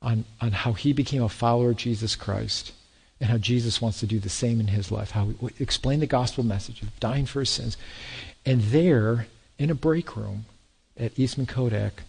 on, 0.00 0.24
on 0.40 0.52
how 0.52 0.72
he 0.72 0.92
became 0.92 1.22
a 1.22 1.28
follower 1.28 1.70
of 1.70 1.76
Jesus 1.76 2.16
Christ 2.16 2.72
and 3.20 3.28
how 3.30 3.38
Jesus 3.38 3.82
wants 3.82 4.00
to 4.00 4.06
do 4.06 4.18
the 4.18 4.28
same 4.28 4.60
in 4.60 4.68
his 4.68 4.92
life, 4.92 5.10
how 5.10 5.26
he 5.26 5.50
explained 5.58 6.02
the 6.02 6.06
gospel 6.06 6.44
message 6.44 6.82
of 6.82 7.00
dying 7.00 7.26
for 7.26 7.40
his 7.40 7.50
sins. 7.50 7.76
And 8.46 8.62
there, 8.62 9.26
in 9.58 9.70
a 9.70 9.74
break 9.74 10.16
room 10.16 10.46
at 10.96 11.18
Eastman 11.18 11.46
Kodak, 11.46 12.02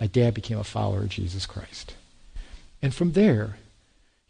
my 0.00 0.06
dad 0.06 0.34
became 0.34 0.58
a 0.58 0.64
follower 0.64 1.00
of 1.00 1.08
Jesus 1.08 1.46
Christ. 1.46 1.94
And 2.82 2.94
from 2.94 3.12
there, 3.12 3.56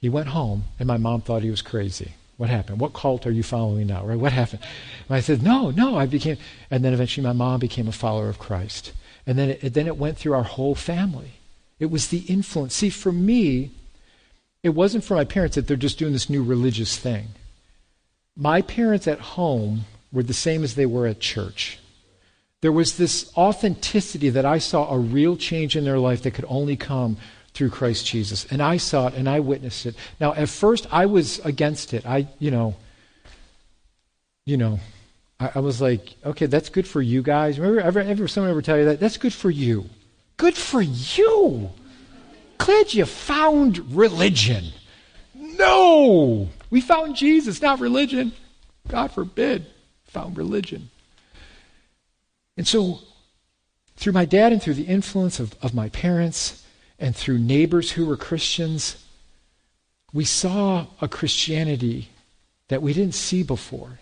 he 0.01 0.09
went 0.09 0.29
home, 0.29 0.65
and 0.79 0.87
my 0.87 0.97
mom 0.97 1.23
thought 1.23 1.43
he 1.43 1.51
was 1.51 1.63
crazy. 1.63 2.13
What 2.37 2.51
happened? 2.51 2.79
What 2.79 2.93
cult 2.93 3.27
are 3.27 3.33
you 3.33 3.43
following 3.43 3.89
now? 3.89 4.05
Right? 4.05 4.19
What 4.19 4.33
happened? 4.33 4.63
And 5.09 5.17
I 5.17 5.21
said, 5.21 5.43
No, 5.43 5.71
no. 5.71 5.99
I 5.99 6.07
became, 6.07 6.37
and 6.71 6.85
then 6.85 6.93
eventually 6.93 7.27
my 7.27 7.33
mom 7.33 7.59
became 7.59 7.89
a 7.89 7.93
follower 7.93 8.29
of 8.29 8.39
Christ. 8.39 8.93
And 9.29 9.39
then 9.39 9.51
it, 9.51 9.75
then 9.75 9.87
it 9.87 9.97
went 9.97 10.19
through 10.19 10.35
our 10.35 10.43
whole 10.43 10.75
family. 10.75 11.35
It 11.79 11.87
was 11.87 12.09
the 12.09 12.25
influence. 12.27 12.75
See, 12.75 12.91
for 12.91 13.13
me, 13.13 13.71
it 14.65 14.71
wasn't 14.71 15.05
for 15.05 15.15
my 15.15 15.25
parents 15.25 15.55
that 15.55 15.69
they're 15.69 15.77
just 15.77 16.01
doing 16.01 16.13
this 16.13 16.29
new 16.29 16.43
religious 16.43 16.97
thing. 16.97 17.29
My 18.35 18.61
parents 18.63 19.07
at 19.07 19.21
home 19.21 19.85
were 20.11 20.25
the 20.25 20.35
same 20.35 20.65
as 20.65 20.75
they 20.75 20.87
were 20.87 21.07
at 21.07 21.21
church 21.21 21.79
there 22.61 22.73
was 22.73 22.97
this 22.97 23.31
authenticity 23.37 24.31
that 24.31 24.45
I 24.45 24.59
saw 24.59 24.93
a 24.93 24.99
real 24.99 25.37
change 25.37 25.77
in 25.77 25.85
their 25.85 25.99
life 25.99 26.23
that 26.23 26.33
could 26.33 26.45
only 26.49 26.77
come 26.77 27.17
through 27.55 27.71
Christ 27.71 28.07
Jesus. 28.07 28.47
And 28.51 28.61
I 28.61 28.77
saw 28.79 29.09
it 29.09 29.15
and 29.15 29.29
I 29.29 29.41
witnessed 29.41 29.87
it. 29.87 29.95
Now, 30.21 30.35
at 30.35 30.49
first, 30.49 30.87
I 30.91 31.07
was 31.07 31.39
against 31.41 31.95
it. 31.95 32.05
I, 32.05 32.27
you 32.39 32.51
know, 32.51 32.75
you 34.45 34.57
know, 34.57 34.81
I, 35.41 35.53
I 35.57 35.59
was 35.61 35.81
like, 35.81 36.15
okay, 36.25 36.47
that's 36.47 36.69
good 36.69 36.87
for 36.87 37.03
you 37.03 37.23
guys. 37.23 37.59
Remember, 37.59 37.81
ever, 37.81 38.01
ever 38.01 38.29
someone 38.29 38.51
ever 38.51 38.63
tell 38.63 38.79
you 38.79 38.87
that? 38.87 39.01
That's 39.01 39.17
good 39.17 39.33
for 39.33 39.51
you. 39.51 39.87
Good 40.37 40.57
for 40.57 40.81
you. 40.81 41.71
Glad 42.59 42.95
you 42.95 43.05
found 43.05 43.95
religion. 43.95 44.67
No, 45.35 46.49
we 46.71 46.81
found 46.81 47.17
Jesus, 47.17 47.63
not 47.63 47.81
religion. 47.81 48.33
God 48.89 49.11
forbid, 49.13 49.67
found 50.05 50.37
religion. 50.37 50.91
And 52.57 52.67
so, 52.67 53.01
through 53.97 54.13
my 54.13 54.25
dad 54.25 54.53
and 54.53 54.63
through 54.63 54.75
the 54.75 54.85
influence 54.85 55.41
of, 55.41 55.55
of 55.63 55.75
my 55.75 55.89
parents 55.89 56.65
and 56.99 57.15
through 57.15 57.39
neighbors 57.39 57.93
who 57.93 58.07
were 58.07 58.17
Christians, 58.17 59.05
we 60.13 60.25
saw 60.25 60.87
a 61.01 61.09
Christianity 61.09 62.09
that 62.69 62.83
we 62.83 62.93
didn't 62.93 63.15
see 63.15 63.43
before. 63.43 63.99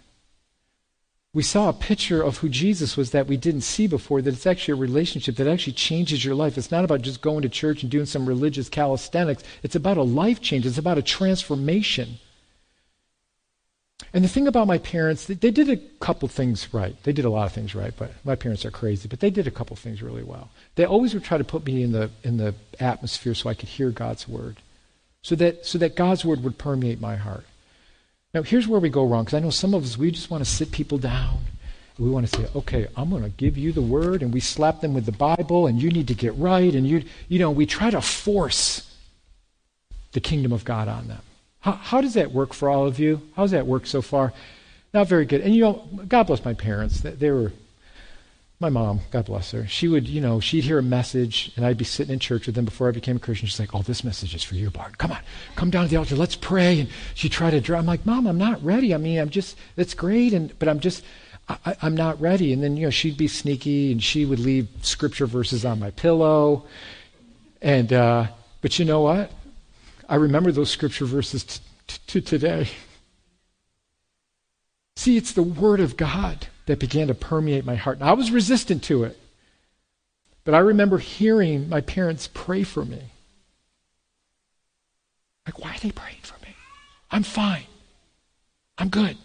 We 1.37 1.43
saw 1.43 1.69
a 1.69 1.75
picture 1.75 2.23
of 2.23 2.39
who 2.39 2.49
Jesus 2.49 2.97
was 2.97 3.11
that 3.11 3.27
we 3.27 3.37
didn't 3.37 3.61
see 3.61 3.87
before, 3.87 4.23
that 4.23 4.33
it's 4.33 4.47
actually 4.47 4.73
a 4.73 4.77
relationship 4.77 5.37
that 5.37 5.47
actually 5.47 5.75
changes 5.75 6.25
your 6.25 6.35
life. 6.35 6.57
It's 6.57 6.71
not 6.71 6.83
about 6.83 7.03
just 7.03 7.21
going 7.21 7.43
to 7.43 7.51
church 7.51 7.83
and 7.83 7.93
doing 7.93 8.07
some 8.07 8.25
religious 8.25 8.71
calisthenics, 8.71 9.45
it's 9.63 9.75
about 9.75 9.99
a 9.99 10.03
life 10.03 10.41
change, 10.41 10.65
it's 10.65 10.79
about 10.79 10.97
a 10.97 11.03
transformation. 11.03 12.21
And 14.15 14.25
the 14.25 14.31
thing 14.31 14.49
about 14.49 14.67
my 14.67 14.79
parents, 14.79 15.27
they, 15.27 15.35
did 15.35 15.69
a 15.69 15.77
couple 16.01 16.27
things 16.27 16.73
right. 16.73 16.97
They 17.03 17.13
did 17.13 17.27
a 17.27 17.31
lot 17.31 17.45
of 17.45 17.53
things 17.53 17.75
right, 17.75 17.93
but 17.99 18.13
my 18.25 18.35
parents 18.35 18.65
are 18.65 18.71
crazy. 18.71 19.07
But 19.07 19.21
they 19.21 19.29
did 19.29 19.47
a 19.47 19.51
couple 19.51 19.77
things 19.77 20.03
really 20.03 20.23
well. 20.23 20.49
They 20.77 20.87
always 20.87 21.13
would 21.13 21.25
try 21.25 21.37
to 21.37 21.45
put 21.45 21.67
me 21.67 21.83
in 21.83 21.93
the 21.93 22.11
in 22.23 22.39
the 22.39 22.55
atmosphere 22.81 23.35
so 23.35 23.51
I 23.51 23.55
could 23.55 23.69
hear 23.69 23.91
God's 23.91 24.27
word, 24.27 24.63
so 25.21 25.35
that 25.35 25.67
so 25.67 25.77
that 25.77 25.97
God's 25.97 26.25
word 26.25 26.43
would 26.45 26.57
permeate 26.57 26.99
my 26.99 27.17
heart. 27.17 27.45
Now 28.37 28.43
here's 28.43 28.69
where 28.69 28.81
we 28.81 28.91
go 28.91 29.07
wrong, 29.07 29.25
because 29.25 29.33
I 29.33 29.41
know 29.41 29.49
some 29.49 29.73
of 29.73 29.83
us 29.83 29.97
we 29.97 30.11
just 30.11 30.31
want 30.31 30.45
to 30.45 30.51
sit 30.51 30.71
people 30.71 30.99
down. 30.99 31.39
We 31.99 32.11
want 32.11 32.29
to 32.29 32.37
say, 32.37 32.47
okay, 32.55 32.87
I'm 32.95 33.09
going 33.09 33.23
to 33.23 33.31
give 33.31 33.57
you 33.57 33.73
the 33.73 33.81
word, 33.81 34.21
and 34.21 34.31
we 34.31 34.41
slap 34.41 34.83
them 34.83 34.93
with 34.93 35.07
the 35.07 35.13
Bible, 35.13 35.67
and 35.67 35.81
you 35.81 35.89
need 35.91 36.09
to 36.09 36.15
get 36.15 36.37
right, 36.37 36.75
and 36.75 36.87
you 36.87 37.05
you 37.29 37.39
know 37.39 37.51
we 37.51 37.65
try 37.65 37.89
to 37.89 38.03
force 38.03 38.95
the 40.13 40.21
kingdom 40.21 40.53
of 40.53 40.67
God 40.67 40.87
on 40.87 41.09
them. 41.09 41.23
How, 41.61 41.73
how 41.73 42.01
does 42.03 42.13
that 42.13 42.31
work 42.31 42.53
for 42.53 42.69
all 42.69 42.87
of 42.87 42.99
you? 42.99 43.23
How 43.37 43.45
does 43.45 43.53
that 43.53 43.67
work 43.67 43.87
so 43.87 44.03
far? 44.03 44.35
Not 44.93 45.09
very 45.09 45.25
good. 45.25 45.41
And 45.41 45.55
you 45.55 45.63
know, 45.63 45.89
God 46.07 46.25
bless 46.25 46.45
my 46.45 46.53
parents. 46.53 47.01
They 47.01 47.31
were, 47.31 47.55
my 48.59 48.71
mom, 48.71 49.01
God 49.11 49.27
bless 49.27 49.51
her. 49.51 49.67
She 49.67 49.87
would, 49.87 50.09
you 50.09 50.21
know, 50.21 50.41
she'd 50.41 50.65
hear 50.65 50.79
a 50.79 50.83
message, 50.83 51.53
and 51.57 51.67
I'd 51.67 51.77
be 51.77 51.85
sitting 51.85 52.13
in 52.13 52.19
church 52.19 52.47
with 52.47 52.55
them 52.55 52.65
before 52.65 52.89
I 52.89 52.93
became 52.93 53.17
a 53.17 53.19
Christian. 53.21 53.49
She's 53.49 53.61
like, 53.61 53.75
"Oh, 53.75 53.83
this 53.83 54.03
message 54.03 54.35
is 54.35 54.43
for 54.43 54.55
you, 54.55 54.71
Bart. 54.71 54.97
Come 54.97 55.13
on, 55.13 55.19
come 55.57 55.69
down 55.69 55.85
to 55.85 55.91
the 55.91 55.97
altar. 55.97 56.17
Let's 56.17 56.37
pray." 56.37 56.81
And 56.81 56.89
she 57.15 57.29
tried 57.29 57.51
to 57.51 57.61
draw. 57.61 57.79
I'm 57.79 57.85
like, 57.85 58.07
"Mom, 58.07 58.27
I'm 58.27 58.39
not 58.39 58.65
ready. 58.65 58.95
I 58.95 58.99
mean, 58.99 59.19
I'm 59.19 59.29
just. 59.29 59.59
That's 59.77 59.93
great, 59.93 60.33
and 60.33 60.59
but 60.59 60.69
I'm 60.69 60.81
just." 60.81 61.05
I, 61.49 61.77
am 61.83 61.97
not 61.97 62.21
ready. 62.21 62.53
And 62.53 62.61
then, 62.61 62.77
you 62.77 62.87
know, 62.87 62.91
she'd 62.91 63.17
be 63.17 63.29
sneaky 63.29 63.93
and 63.93 64.03
she 64.03 64.25
would 64.25 64.41
leave 64.41 64.67
scripture 64.83 65.27
verses 65.27 65.65
on 65.65 65.79
my 65.79 65.93
pillow. 65.93 66.67
And, 67.63 67.93
uh, 67.93 68.27
but 68.63 68.81
you 68.81 68.85
know 68.85 69.03
what? 69.03 69.31
I 70.09 70.17
remember 70.17 70.51
those 70.51 70.71
scripture 70.71 71.05
verses 71.05 71.45
t- 71.45 71.61
t- 71.87 72.01
to 72.09 72.21
today. 72.21 72.69
See, 74.97 75.17
it's 75.17 75.35
the 75.35 75.45
Word 75.45 75.79
of 75.79 75.97
God 75.97 76.49
that 76.67 76.79
began 76.79 77.09
to 77.09 77.15
permeate 77.15 77.65
my 77.65 77.77
heart. 77.77 77.99
And 77.99 78.09
I 78.09 78.13
was 78.13 78.31
resistant 78.31 78.83
to 78.85 79.05
it. 79.05 79.19
But 80.45 80.55
I 80.55 80.59
remember 80.59 80.99
hearing 80.99 81.69
my 81.69 81.81
parents 81.81 82.29
pray 82.33 82.63
for 82.63 82.85
me. 82.85 83.03
Like, 85.45 85.61
why 85.61 85.75
are 85.75 85.79
they 85.79 85.91
praying 85.91 86.19
for 86.23 86.39
me? 86.45 86.55
I'm 87.11 87.23
fine. 87.23 87.67
I'm 88.79 88.89
good. 88.89 89.17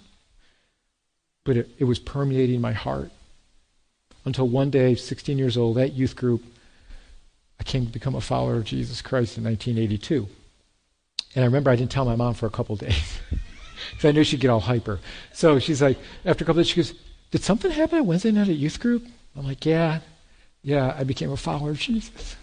But 1.44 1.58
it, 1.58 1.70
it 1.80 1.84
was 1.84 2.00
permeating 2.00 2.62
my 2.62 2.74
heart 2.74 3.12
until 4.26 4.48
one 4.48 4.70
day, 4.70 4.96
16 4.96 5.38
years 5.38 5.58
old, 5.58 5.78
that 5.78 5.94
youth 5.94 6.16
group, 6.16 6.44
I 7.60 7.64
came 7.64 7.86
to 7.86 7.92
become 7.92 8.16
a 8.16 8.22
follower 8.22 8.56
of 8.56 8.66
Jesus 8.66 9.02
Christ 9.02 9.38
in 9.38 9.44
1982. 9.44 10.28
And 11.36 11.44
I 11.44 11.46
remember 11.46 11.72
I 11.72 11.76
didn't 11.76 11.92
tell 11.92 12.06
my 12.06 12.16
mom 12.16 12.34
for 12.34 12.46
a 12.46 12.52
couple 12.52 12.76
days 12.76 13.20
because 13.92 14.06
I 14.06 14.12
knew 14.12 14.24
she'd 14.24 14.40
get 14.40 14.50
all 14.50 14.60
hyper. 14.60 15.00
So 15.34 15.60
she's 15.60 15.82
like, 15.82 15.98
after 16.26 16.44
a 16.44 16.46
couple 16.46 16.62
days, 16.62 16.70
she 16.70 16.76
goes, 16.76 16.94
Did 17.32 17.44
something 17.44 17.72
happen 17.72 18.00
at 18.00 18.06
Wednesday 18.06 18.32
night 18.32 18.50
at 18.50 18.56
youth 18.56 18.80
group? 18.80 19.06
I'm 19.36 19.48
like, 19.48 19.66
Yeah, 19.66 20.02
yeah, 20.62 20.96
I 20.98 21.04
became 21.04 21.32
a 21.32 21.38
follower 21.38 21.72
of 21.72 21.80
Jesus. 21.80 22.36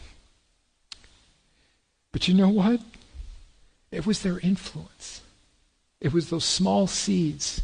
But 2.10 2.26
you 2.26 2.34
know 2.34 2.48
what? 2.48 2.80
It 3.92 4.06
was 4.06 4.22
their 4.22 4.38
influence. 4.40 5.20
It 6.00 6.12
was 6.12 6.30
those 6.30 6.44
small 6.44 6.86
seeds 6.86 7.62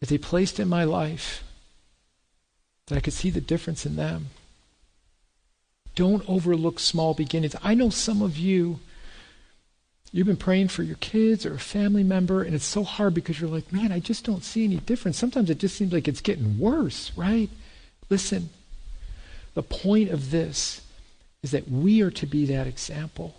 that 0.00 0.08
they 0.08 0.18
placed 0.18 0.60
in 0.60 0.68
my 0.68 0.84
life 0.84 1.42
that 2.86 2.96
I 2.96 3.00
could 3.00 3.12
see 3.12 3.30
the 3.30 3.40
difference 3.40 3.86
in 3.86 3.96
them. 3.96 4.28
Don't 5.94 6.28
overlook 6.28 6.78
small 6.78 7.14
beginnings. 7.14 7.56
I 7.62 7.74
know 7.74 7.88
some 7.88 8.20
of 8.20 8.36
you 8.36 8.80
You've 10.14 10.28
been 10.28 10.36
praying 10.36 10.68
for 10.68 10.84
your 10.84 10.94
kids 10.98 11.44
or 11.44 11.54
a 11.54 11.58
family 11.58 12.04
member, 12.04 12.44
and 12.44 12.54
it's 12.54 12.64
so 12.64 12.84
hard 12.84 13.14
because 13.14 13.40
you're 13.40 13.50
like, 13.50 13.72
man, 13.72 13.90
I 13.90 13.98
just 13.98 14.24
don't 14.24 14.44
see 14.44 14.62
any 14.62 14.76
difference. 14.76 15.18
Sometimes 15.18 15.50
it 15.50 15.58
just 15.58 15.74
seems 15.74 15.92
like 15.92 16.06
it's 16.06 16.20
getting 16.20 16.56
worse, 16.56 17.10
right? 17.16 17.50
Listen, 18.08 18.50
the 19.54 19.64
point 19.64 20.10
of 20.10 20.30
this 20.30 20.82
is 21.42 21.50
that 21.50 21.68
we 21.68 22.00
are 22.00 22.12
to 22.12 22.26
be 22.26 22.46
that 22.46 22.68
example. 22.68 23.34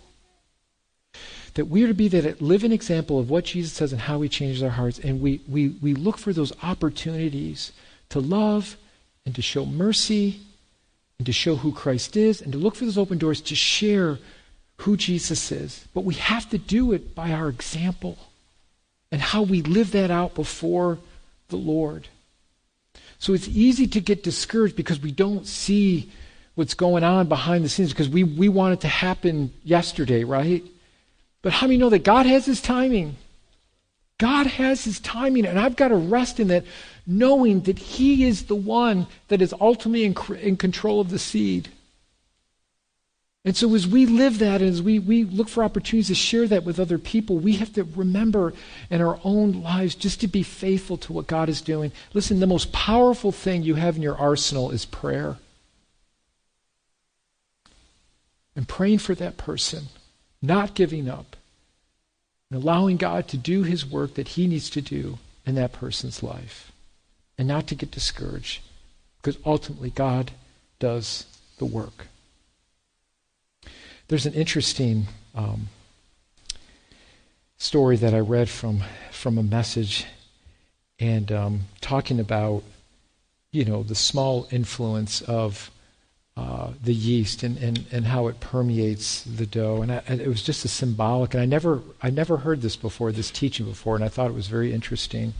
that 1.54 1.64
we 1.64 1.82
are 1.82 1.88
to 1.88 1.94
be 1.94 2.08
that 2.08 2.42
living 2.42 2.72
example 2.72 3.18
of 3.18 3.30
what 3.30 3.46
Jesus 3.46 3.72
says 3.72 3.92
and 3.92 4.02
how 4.02 4.20
he 4.20 4.28
changes 4.28 4.62
our 4.62 4.68
hearts. 4.68 4.98
And 4.98 5.22
we, 5.22 5.40
we, 5.48 5.68
we 5.80 5.94
look 5.94 6.18
for 6.18 6.34
those 6.34 6.52
opportunities 6.62 7.72
to 8.10 8.20
love 8.20 8.76
and 9.24 9.34
to 9.34 9.40
show 9.40 9.64
mercy 9.64 10.40
and 11.18 11.24
to 11.24 11.32
show 11.32 11.56
who 11.56 11.72
Christ 11.72 12.18
is 12.18 12.42
and 12.42 12.52
to 12.52 12.58
look 12.58 12.74
for 12.74 12.84
those 12.84 12.98
open 12.98 13.16
doors 13.16 13.40
to 13.40 13.54
share 13.54 14.18
who 14.78 14.96
Jesus 14.96 15.50
is. 15.50 15.86
But 15.94 16.04
we 16.04 16.14
have 16.14 16.48
to 16.50 16.58
do 16.58 16.92
it 16.92 17.14
by 17.14 17.32
our 17.32 17.48
example 17.48 18.18
and 19.10 19.20
how 19.20 19.42
we 19.42 19.62
live 19.62 19.92
that 19.92 20.10
out 20.10 20.34
before 20.34 20.98
the 21.48 21.56
Lord. 21.56 22.08
So 23.18 23.32
it's 23.32 23.48
easy 23.48 23.86
to 23.88 24.00
get 24.00 24.22
discouraged 24.22 24.76
because 24.76 25.00
we 25.00 25.12
don't 25.12 25.46
see 25.46 26.10
what's 26.54 26.74
going 26.74 27.04
on 27.04 27.28
behind 27.28 27.64
the 27.64 27.68
scenes 27.68 27.92
because 27.92 28.08
we, 28.08 28.24
we 28.24 28.48
want 28.48 28.74
it 28.74 28.80
to 28.80 28.88
happen 28.88 29.52
yesterday, 29.62 30.24
right? 30.24 30.64
But 31.42 31.52
how 31.52 31.66
many 31.66 31.78
know 31.78 31.90
that 31.90 32.04
God 32.04 32.26
has 32.26 32.46
his 32.46 32.60
timing? 32.60 33.16
God 34.18 34.46
has 34.46 34.84
his 34.84 34.98
timing, 35.00 35.44
and 35.44 35.58
I've 35.58 35.76
got 35.76 35.88
to 35.88 35.96
rest 35.96 36.40
in 36.40 36.48
that, 36.48 36.64
knowing 37.06 37.60
that 37.62 37.78
he 37.78 38.24
is 38.24 38.44
the 38.44 38.54
one 38.54 39.06
that 39.28 39.42
is 39.42 39.54
ultimately 39.60 40.04
in, 40.04 40.16
in 40.40 40.56
control 40.56 41.00
of 41.00 41.10
the 41.10 41.18
seed. 41.18 41.68
And 43.46 43.56
so, 43.56 43.72
as 43.76 43.86
we 43.86 44.06
live 44.06 44.40
that, 44.40 44.60
and 44.60 44.68
as 44.68 44.82
we, 44.82 44.98
we 44.98 45.22
look 45.22 45.48
for 45.48 45.62
opportunities 45.62 46.08
to 46.08 46.16
share 46.16 46.48
that 46.48 46.64
with 46.64 46.80
other 46.80 46.98
people, 46.98 47.38
we 47.38 47.52
have 47.52 47.72
to 47.74 47.84
remember 47.84 48.52
in 48.90 49.00
our 49.00 49.20
own 49.22 49.62
lives 49.62 49.94
just 49.94 50.20
to 50.22 50.26
be 50.26 50.42
faithful 50.42 50.96
to 50.96 51.12
what 51.12 51.28
God 51.28 51.48
is 51.48 51.60
doing. 51.60 51.92
Listen, 52.12 52.40
the 52.40 52.48
most 52.48 52.72
powerful 52.72 53.30
thing 53.30 53.62
you 53.62 53.76
have 53.76 53.94
in 53.94 54.02
your 54.02 54.16
arsenal 54.16 54.72
is 54.72 54.84
prayer. 54.84 55.36
And 58.56 58.66
praying 58.66 58.98
for 58.98 59.14
that 59.14 59.36
person, 59.36 59.84
not 60.42 60.74
giving 60.74 61.08
up, 61.08 61.36
and 62.50 62.60
allowing 62.60 62.96
God 62.96 63.28
to 63.28 63.36
do 63.36 63.62
his 63.62 63.86
work 63.86 64.14
that 64.14 64.28
he 64.28 64.48
needs 64.48 64.68
to 64.70 64.80
do 64.80 65.20
in 65.46 65.54
that 65.54 65.72
person's 65.72 66.20
life, 66.20 66.72
and 67.38 67.46
not 67.46 67.68
to 67.68 67.76
get 67.76 67.92
discouraged, 67.92 68.60
because 69.18 69.40
ultimately 69.46 69.90
God 69.90 70.32
does 70.80 71.26
the 71.58 71.64
work. 71.64 72.08
There's 74.08 74.26
an 74.26 74.34
interesting 74.34 75.06
um, 75.34 75.68
story 77.58 77.96
that 77.96 78.14
I 78.14 78.20
read 78.20 78.48
from 78.48 78.84
from 79.10 79.36
a 79.36 79.42
message, 79.42 80.06
and 81.00 81.32
um, 81.32 81.60
talking 81.80 82.20
about 82.20 82.62
you 83.50 83.64
know 83.64 83.82
the 83.82 83.96
small 83.96 84.46
influence 84.52 85.22
of 85.22 85.72
uh, 86.36 86.70
the 86.80 86.94
yeast 86.94 87.42
and, 87.42 87.56
and, 87.56 87.84
and 87.90 88.04
how 88.04 88.28
it 88.28 88.38
permeates 88.38 89.22
the 89.24 89.46
dough, 89.46 89.80
and, 89.82 89.90
I, 89.90 90.02
and 90.06 90.20
it 90.20 90.28
was 90.28 90.42
just 90.42 90.64
a 90.64 90.68
symbolic. 90.68 91.34
And 91.34 91.42
I 91.42 91.46
never 91.46 91.80
I 92.00 92.10
never 92.10 92.36
heard 92.36 92.62
this 92.62 92.76
before, 92.76 93.10
this 93.10 93.32
teaching 93.32 93.66
before, 93.66 93.96
and 93.96 94.04
I 94.04 94.08
thought 94.08 94.30
it 94.30 94.34
was 94.34 94.46
very 94.46 94.72
interesting. 94.72 95.34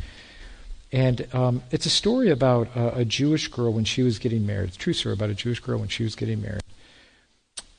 And 0.90 1.32
um, 1.32 1.62
it's 1.70 1.86
a 1.86 1.90
story 1.90 2.30
about 2.30 2.68
a, 2.74 2.98
a, 2.98 3.04
Jewish 3.04 3.48
girl 3.48 3.72
when 3.72 3.84
she 3.84 4.02
was 4.02 4.18
getting 4.18 4.46
married. 4.46 4.68
It's 4.68 4.76
true 4.76 4.92
story 4.92 5.12
about 5.12 5.30
a 5.30 5.34
Jewish 5.34 5.60
girl 5.60 5.78
when 5.78 5.88
she 5.88 6.04
was 6.04 6.14
getting 6.14 6.40
married. 6.40 6.62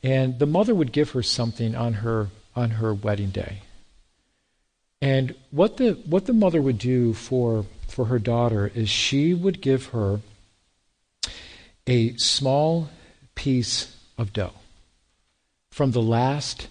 And 0.07 0.39
the 0.39 0.45
mother 0.45 0.73
would 0.73 0.93
give 0.93 1.11
her 1.11 1.21
something 1.21 1.75
on 1.75 1.95
her 1.95 2.29
on 2.55 2.69
her 2.69 2.93
wedding 2.93 3.29
day. 3.29 3.63
And 5.01 5.35
what 5.51 5.75
the 5.75 5.95
what 6.05 6.27
the 6.27 6.33
mother 6.33 6.61
would 6.61 6.77
do 6.77 7.13
for 7.13 7.65
for 7.89 8.05
her 8.05 8.17
daughter 8.17 8.71
is 8.73 8.87
she 8.87 9.33
would 9.33 9.59
give 9.59 9.87
her 9.87 10.21
a 11.87 12.15
small 12.15 12.87
piece 13.35 13.97
of 14.17 14.31
dough 14.31 14.53
from 15.71 15.91
the 15.91 16.01
last 16.01 16.69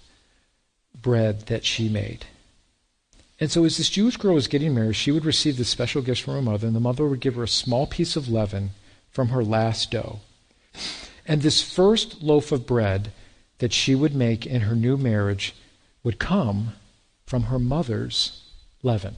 bread 0.99 1.41
that 1.41 1.63
she 1.63 1.89
made. 1.89 2.25
And 3.39 3.51
so, 3.51 3.65
as 3.65 3.77
this 3.77 3.91
Jewish 3.91 4.17
girl 4.17 4.33
was 4.33 4.47
getting 4.47 4.73
married, 4.73 4.95
she 4.95 5.11
would 5.11 5.25
receive 5.25 5.57
this 5.57 5.69
special 5.69 6.01
gift 6.01 6.23
from 6.23 6.33
her 6.33 6.41
mother, 6.41 6.65
and 6.65 6.75
the 6.75 6.79
mother 6.79 7.07
would 7.07 7.19
give 7.19 7.35
her 7.35 7.43
a 7.43 7.47
small 7.47 7.85
piece 7.85 8.15
of 8.15 8.29
leaven 8.29 8.71
from 9.11 9.27
her 9.27 9.43
last 9.43 9.91
dough. 9.91 10.21
And 11.27 11.43
this 11.43 11.61
first 11.61 12.23
loaf 12.23 12.51
of 12.51 12.65
bread 12.65 13.11
that 13.59 13.73
she 13.73 13.95
would 13.95 14.15
make 14.15 14.45
in 14.45 14.61
her 14.61 14.75
new 14.75 14.97
marriage 14.97 15.55
would 16.03 16.19
come 16.19 16.73
from 17.25 17.43
her 17.43 17.59
mother's 17.59 18.43
leaven. 18.83 19.15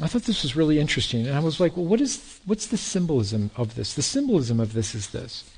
I 0.00 0.06
thought 0.06 0.22
this 0.22 0.42
was 0.42 0.56
really 0.56 0.80
interesting, 0.80 1.26
and 1.26 1.36
I 1.36 1.40
was 1.40 1.60
like, 1.60 1.76
well, 1.76 1.86
what 1.86 2.00
is, 2.00 2.40
what's 2.46 2.66
the 2.66 2.78
symbolism 2.78 3.50
of 3.56 3.74
this? 3.74 3.94
The 3.94 4.02
symbolism 4.02 4.58
of 4.58 4.72
this 4.72 4.94
is 4.94 5.10
this. 5.10 5.48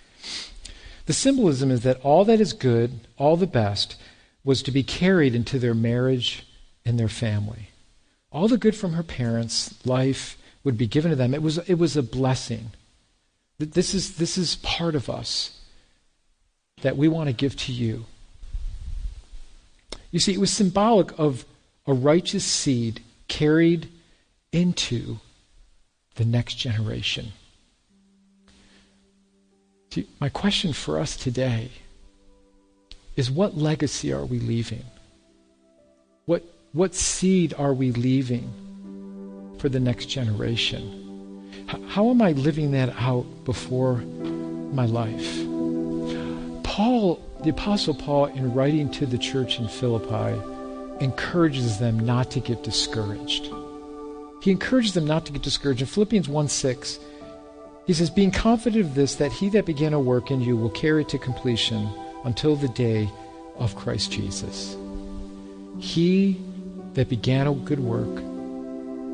The 1.06 1.12
symbolism 1.12 1.70
is 1.70 1.82
that 1.82 2.00
all 2.02 2.24
that 2.24 2.40
is 2.40 2.52
good, 2.52 3.00
all 3.16 3.36
the 3.36 3.46
best, 3.46 3.96
was 4.42 4.62
to 4.62 4.70
be 4.70 4.82
carried 4.82 5.34
into 5.34 5.58
their 5.58 5.74
marriage 5.74 6.46
and 6.84 6.98
their 6.98 7.08
family. 7.08 7.68
All 8.32 8.48
the 8.48 8.58
good 8.58 8.74
from 8.74 8.94
her 8.94 9.02
parents' 9.02 9.86
life 9.86 10.36
would 10.64 10.76
be 10.76 10.86
given 10.86 11.10
to 11.10 11.16
them. 11.16 11.32
It 11.32 11.42
was, 11.42 11.58
it 11.58 11.74
was 11.74 11.96
a 11.96 12.02
blessing. 12.02 12.72
This 13.58 13.94
is, 13.94 14.16
this 14.16 14.36
is 14.36 14.56
part 14.56 14.94
of 14.94 15.08
us 15.08 15.60
that 16.84 16.98
we 16.98 17.08
want 17.08 17.28
to 17.28 17.32
give 17.32 17.56
to 17.56 17.72
you. 17.72 18.04
You 20.10 20.20
see, 20.20 20.34
it 20.34 20.38
was 20.38 20.50
symbolic 20.50 21.18
of 21.18 21.46
a 21.86 21.94
righteous 21.94 22.44
seed 22.44 23.00
carried 23.26 23.88
into 24.52 25.18
the 26.16 26.26
next 26.26 26.54
generation. 26.54 27.32
My 30.20 30.28
question 30.28 30.74
for 30.74 31.00
us 31.00 31.16
today 31.16 31.70
is 33.16 33.30
what 33.30 33.56
legacy 33.56 34.12
are 34.12 34.26
we 34.26 34.38
leaving? 34.38 34.84
What, 36.26 36.42
what 36.72 36.94
seed 36.94 37.54
are 37.56 37.72
we 37.72 37.92
leaving 37.92 39.56
for 39.58 39.70
the 39.70 39.80
next 39.80 40.06
generation? 40.06 41.48
How 41.88 42.10
am 42.10 42.20
I 42.20 42.32
living 42.32 42.72
that 42.72 42.90
out 42.98 43.24
before 43.46 43.96
my 43.96 44.84
life? 44.84 45.53
Paul, 46.74 47.20
the 47.44 47.50
Apostle 47.50 47.94
Paul, 47.94 48.24
in 48.24 48.52
writing 48.52 48.90
to 48.90 49.06
the 49.06 49.16
church 49.16 49.60
in 49.60 49.68
Philippi, 49.68 50.36
encourages 50.98 51.78
them 51.78 52.00
not 52.00 52.32
to 52.32 52.40
get 52.40 52.64
discouraged. 52.64 53.48
He 54.42 54.50
encourages 54.50 54.92
them 54.92 55.06
not 55.06 55.24
to 55.26 55.32
get 55.32 55.42
discouraged. 55.42 55.82
In 55.82 55.86
Philippians 55.86 56.28
1 56.28 56.48
6, 56.48 56.98
he 57.86 57.92
says, 57.92 58.10
Being 58.10 58.32
confident 58.32 58.86
of 58.86 58.96
this, 58.96 59.14
that 59.14 59.30
he 59.30 59.50
that 59.50 59.66
began 59.66 59.92
a 59.92 60.00
work 60.00 60.32
in 60.32 60.40
you 60.40 60.56
will 60.56 60.70
carry 60.70 61.02
it 61.02 61.08
to 61.10 61.18
completion 61.18 61.88
until 62.24 62.56
the 62.56 62.70
day 62.70 63.08
of 63.54 63.76
Christ 63.76 64.10
Jesus. 64.10 64.76
He 65.78 66.40
that 66.94 67.08
began 67.08 67.46
a 67.46 67.54
good 67.54 67.78
work, 67.78 68.18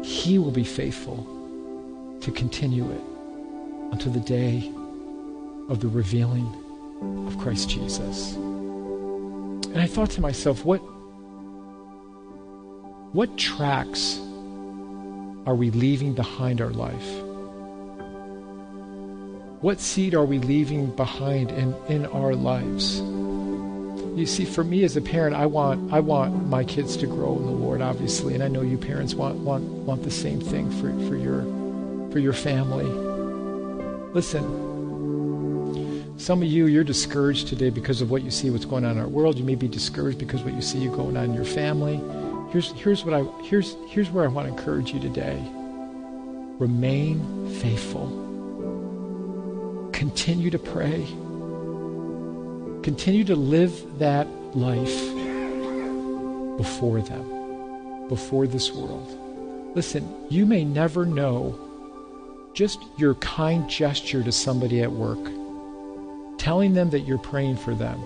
he 0.02 0.38
will 0.38 0.50
be 0.50 0.64
faithful 0.64 1.26
to 2.22 2.32
continue 2.32 2.90
it 2.90 3.02
until 3.92 4.12
the 4.12 4.20
day 4.20 4.72
of 5.68 5.80
the 5.80 5.88
revealing 5.88 6.50
of 7.00 7.38
Christ 7.38 7.70
Jesus. 7.70 8.34
And 8.34 9.78
I 9.78 9.86
thought 9.86 10.10
to 10.10 10.20
myself, 10.20 10.64
what, 10.64 10.78
what 13.12 13.36
tracks 13.38 14.18
are 15.46 15.54
we 15.54 15.70
leaving 15.70 16.12
behind 16.12 16.60
our 16.60 16.70
life? 16.70 17.22
What 19.60 19.80
seed 19.80 20.14
are 20.14 20.24
we 20.24 20.38
leaving 20.38 20.90
behind 20.96 21.50
in, 21.50 21.74
in 21.88 22.06
our 22.06 22.34
lives? 22.34 23.00
You 24.18 24.26
see, 24.26 24.44
for 24.44 24.64
me 24.64 24.84
as 24.84 24.96
a 24.96 25.00
parent, 25.00 25.36
I 25.36 25.46
want 25.46 25.92
I 25.92 26.00
want 26.00 26.46
my 26.46 26.64
kids 26.64 26.96
to 26.98 27.06
grow 27.06 27.36
in 27.36 27.46
the 27.46 27.52
Lord, 27.52 27.80
obviously, 27.80 28.34
and 28.34 28.42
I 28.42 28.48
know 28.48 28.62
you 28.62 28.76
parents 28.76 29.14
want 29.14 29.36
want 29.36 29.64
want 29.64 30.02
the 30.02 30.10
same 30.10 30.40
thing 30.40 30.70
for, 30.72 30.90
for 31.08 31.16
your 31.16 31.42
for 32.10 32.18
your 32.18 32.32
family. 32.32 32.86
Listen, 34.12 34.44
some 36.20 36.42
of 36.42 36.48
you, 36.48 36.66
you're 36.66 36.84
discouraged 36.84 37.48
today 37.48 37.70
because 37.70 38.02
of 38.02 38.10
what 38.10 38.22
you 38.22 38.30
see, 38.30 38.50
what's 38.50 38.66
going 38.66 38.84
on 38.84 38.92
in 38.92 38.98
our 38.98 39.08
world. 39.08 39.38
You 39.38 39.44
may 39.44 39.54
be 39.54 39.68
discouraged 39.68 40.18
because 40.18 40.42
what 40.42 40.52
you 40.52 40.60
see 40.60 40.86
going 40.86 41.16
on 41.16 41.24
in 41.24 41.34
your 41.34 41.46
family. 41.46 41.98
Here's, 42.52 42.72
here's, 42.72 43.06
what 43.06 43.14
I, 43.14 43.22
here's, 43.44 43.74
here's 43.88 44.10
where 44.10 44.24
I 44.24 44.28
want 44.28 44.46
to 44.46 44.52
encourage 44.52 44.92
you 44.92 45.00
today. 45.00 45.42
Remain 46.58 47.48
faithful. 47.60 48.06
Continue 49.94 50.50
to 50.50 50.58
pray. 50.58 51.06
Continue 52.82 53.24
to 53.24 53.34
live 53.34 53.98
that 53.98 54.28
life 54.54 55.00
before 56.58 57.00
them, 57.00 58.08
before 58.08 58.46
this 58.46 58.70
world. 58.72 59.74
Listen, 59.74 60.06
you 60.28 60.44
may 60.44 60.64
never 60.64 61.06
know 61.06 61.58
just 62.52 62.78
your 62.98 63.14
kind 63.14 63.70
gesture 63.70 64.22
to 64.22 64.32
somebody 64.32 64.82
at 64.82 64.92
work 64.92 65.39
telling 66.40 66.72
them 66.72 66.88
that 66.88 67.00
you're 67.00 67.18
praying 67.18 67.58
for 67.58 67.74
them. 67.74 68.02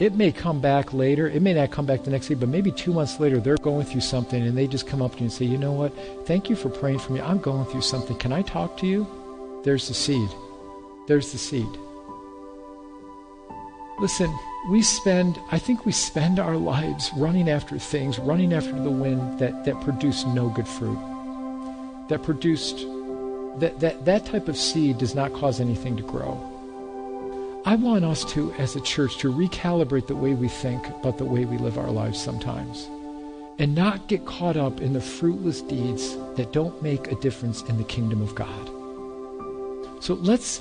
It 0.00 0.14
may 0.14 0.32
come 0.32 0.60
back 0.60 0.94
later. 0.94 1.28
It 1.28 1.42
may 1.42 1.52
not 1.52 1.70
come 1.70 1.84
back 1.84 2.04
the 2.04 2.10
next 2.10 2.28
day, 2.28 2.34
but 2.34 2.48
maybe 2.48 2.72
two 2.72 2.92
months 2.92 3.20
later, 3.20 3.38
they're 3.38 3.56
going 3.58 3.84
through 3.84 4.00
something 4.00 4.42
and 4.42 4.56
they 4.56 4.66
just 4.66 4.86
come 4.86 5.02
up 5.02 5.12
to 5.12 5.18
you 5.18 5.24
and 5.24 5.32
say, 5.32 5.44
You 5.44 5.58
know 5.58 5.72
what? 5.72 5.92
Thank 6.26 6.48
you 6.48 6.56
for 6.56 6.70
praying 6.70 7.00
for 7.00 7.12
me. 7.12 7.20
I'm 7.20 7.38
going 7.38 7.66
through 7.66 7.82
something. 7.82 8.16
Can 8.16 8.32
I 8.32 8.40
talk 8.42 8.78
to 8.78 8.86
you? 8.86 9.06
There's 9.62 9.88
the 9.88 9.94
seed. 9.94 10.28
There's 11.06 11.32
the 11.32 11.38
seed. 11.38 11.68
Listen, 14.00 14.34
we 14.70 14.80
spend, 14.80 15.38
I 15.52 15.58
think 15.58 15.84
we 15.84 15.92
spend 15.92 16.38
our 16.38 16.56
lives 16.56 17.10
running 17.14 17.50
after 17.50 17.78
things, 17.78 18.18
running 18.18 18.54
after 18.54 18.72
the 18.72 18.90
wind 18.90 19.38
that, 19.38 19.66
that 19.66 19.80
produce 19.82 20.24
no 20.24 20.48
good 20.48 20.66
fruit. 20.66 20.98
That 22.08 22.22
produced, 22.22 22.78
that, 23.60 23.78
that, 23.80 24.06
that 24.06 24.24
type 24.24 24.48
of 24.48 24.56
seed 24.56 24.96
does 24.98 25.14
not 25.14 25.34
cause 25.34 25.60
anything 25.60 25.96
to 25.98 26.02
grow. 26.02 26.53
I 27.66 27.76
want 27.76 28.04
us 28.04 28.26
to, 28.32 28.52
as 28.54 28.76
a 28.76 28.80
church, 28.82 29.16
to 29.18 29.32
recalibrate 29.32 30.06
the 30.06 30.14
way 30.14 30.34
we 30.34 30.48
think 30.48 30.86
about 30.88 31.16
the 31.16 31.24
way 31.24 31.46
we 31.46 31.56
live 31.56 31.78
our 31.78 31.90
lives 31.90 32.22
sometimes 32.22 32.90
and 33.58 33.74
not 33.74 34.06
get 34.06 34.26
caught 34.26 34.58
up 34.58 34.82
in 34.82 34.92
the 34.92 35.00
fruitless 35.00 35.62
deeds 35.62 36.14
that 36.36 36.52
don't 36.52 36.82
make 36.82 37.10
a 37.10 37.14
difference 37.16 37.62
in 37.62 37.78
the 37.78 37.84
kingdom 37.84 38.20
of 38.20 38.34
God. 38.34 38.70
So 40.02 40.14
let's 40.14 40.60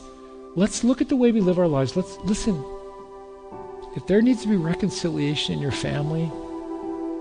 let's 0.55 0.85
look 0.85 1.01
at 1.01 1.09
the 1.09 1.17
way 1.17 1.33
we 1.33 1.41
live 1.41 1.59
our 1.59 1.67
lives. 1.67 1.97
Let's 1.97 2.17
listen. 2.19 2.63
If 3.97 4.07
there 4.07 4.21
needs 4.21 4.43
to 4.43 4.47
be 4.47 4.55
reconciliation 4.55 5.55
in 5.55 5.59
your 5.59 5.71
family, 5.71 6.31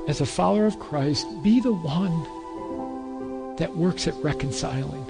as 0.07 0.21
a 0.21 0.27
follower 0.27 0.67
of 0.67 0.79
Christ, 0.79 1.27
be 1.43 1.59
the 1.59 1.73
one 1.73 3.57
that 3.57 3.77
works 3.77 4.07
at 4.07 4.15
reconciling. 4.23 5.05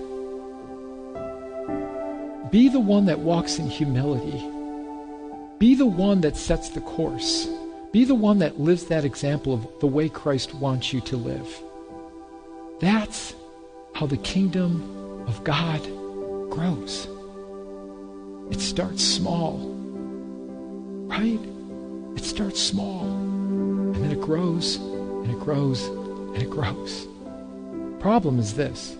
Be 2.51 2.69
the 2.69 2.81
one 2.81 3.05
that 3.07 3.19
walks 3.19 3.59
in 3.59 3.69
humility. 3.69 4.52
Be 5.63 5.77
the 5.77 5.87
one 5.87 6.23
that 6.23 6.37
sets 6.37 6.71
the 6.71 6.81
course. 6.81 7.49
Be 7.93 8.05
the 8.05 8.17
one 8.17 8.41
that 8.41 8.59
lives 8.59 8.87
that 8.87 9.05
example 9.05 9.55
of 9.55 9.65
the 9.79 9.87
way 9.87 10.09
Christ 10.09 10.53
wants 10.57 10.93
you 10.93 11.01
to 11.03 11.17
live. 11.17 11.63
That's 12.81 13.37
how 13.93 14.07
the 14.07 14.17
kingdom 14.17 15.25
of 15.29 15.45
God 15.45 15.81
grows. 16.51 17.07
It 18.51 18.61
starts 18.61 19.05
small, 19.05 19.57
right? 21.07 21.39
It 22.17 22.25
starts 22.25 22.61
small, 22.61 23.05
and 23.05 23.95
then 23.95 24.11
it 24.11 24.21
grows, 24.21 24.79
and 24.79 25.31
it 25.31 25.39
grows, 25.39 25.87
and 25.87 26.43
it 26.43 26.51
grows. 26.51 27.07
Problem 28.01 28.41
is 28.41 28.55
this 28.55 28.97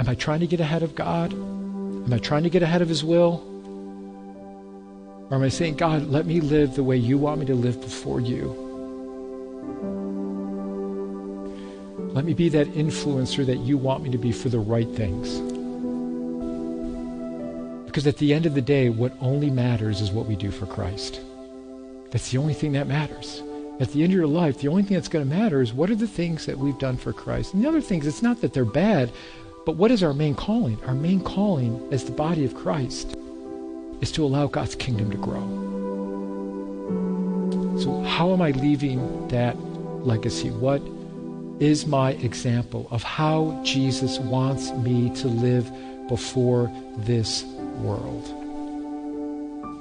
Am 0.00 0.08
I 0.08 0.16
trying 0.16 0.40
to 0.40 0.48
get 0.48 0.58
ahead 0.58 0.82
of 0.82 0.96
God? 0.96 1.32
Am 1.32 2.12
I 2.12 2.18
trying 2.18 2.42
to 2.42 2.50
get 2.50 2.64
ahead 2.64 2.82
of 2.82 2.88
His 2.88 3.04
will? 3.04 3.51
Or 5.32 5.36
am 5.36 5.44
I 5.44 5.48
saying, 5.48 5.76
God, 5.76 6.08
let 6.08 6.26
me 6.26 6.42
live 6.42 6.74
the 6.74 6.84
way 6.84 6.98
you 6.98 7.16
want 7.16 7.40
me 7.40 7.46
to 7.46 7.54
live 7.54 7.80
before 7.80 8.20
you? 8.20 8.50
Let 12.12 12.26
me 12.26 12.34
be 12.34 12.50
that 12.50 12.66
influencer 12.74 13.46
that 13.46 13.60
you 13.60 13.78
want 13.78 14.02
me 14.02 14.10
to 14.10 14.18
be 14.18 14.30
for 14.30 14.50
the 14.50 14.58
right 14.58 14.90
things. 14.90 15.40
Because 17.86 18.06
at 18.06 18.18
the 18.18 18.34
end 18.34 18.44
of 18.44 18.52
the 18.52 18.60
day, 18.60 18.90
what 18.90 19.16
only 19.22 19.48
matters 19.48 20.02
is 20.02 20.10
what 20.10 20.26
we 20.26 20.36
do 20.36 20.50
for 20.50 20.66
Christ. 20.66 21.22
That's 22.10 22.30
the 22.30 22.36
only 22.36 22.52
thing 22.52 22.72
that 22.72 22.86
matters. 22.86 23.42
At 23.80 23.90
the 23.92 24.02
end 24.02 24.12
of 24.12 24.18
your 24.18 24.26
life, 24.26 24.58
the 24.58 24.68
only 24.68 24.82
thing 24.82 24.98
that's 24.98 25.08
going 25.08 25.26
to 25.26 25.34
matter 25.34 25.62
is 25.62 25.72
what 25.72 25.88
are 25.88 25.94
the 25.94 26.06
things 26.06 26.44
that 26.44 26.58
we've 26.58 26.78
done 26.78 26.98
for 26.98 27.14
Christ. 27.14 27.54
And 27.54 27.64
the 27.64 27.68
other 27.70 27.80
things, 27.80 28.06
it's 28.06 28.20
not 28.20 28.42
that 28.42 28.52
they're 28.52 28.66
bad, 28.66 29.10
but 29.64 29.76
what 29.76 29.90
is 29.90 30.02
our 30.02 30.12
main 30.12 30.34
calling? 30.34 30.78
Our 30.84 30.94
main 30.94 31.24
calling 31.24 31.88
as 31.90 32.04
the 32.04 32.12
body 32.12 32.44
of 32.44 32.54
Christ 32.54 33.16
is 34.02 34.12
to 34.12 34.24
allow 34.24 34.48
God's 34.48 34.74
kingdom 34.74 35.10
to 35.12 35.16
grow. 35.16 35.40
So, 37.78 38.02
how 38.02 38.32
am 38.32 38.42
I 38.42 38.50
leaving 38.50 39.28
that 39.28 39.56
legacy? 40.04 40.50
What 40.50 40.82
is 41.60 41.86
my 41.86 42.10
example 42.14 42.88
of 42.90 43.02
how 43.02 43.58
Jesus 43.64 44.18
wants 44.18 44.72
me 44.72 45.14
to 45.16 45.28
live 45.28 45.70
before 46.08 46.70
this 46.98 47.44
world? 47.78 48.26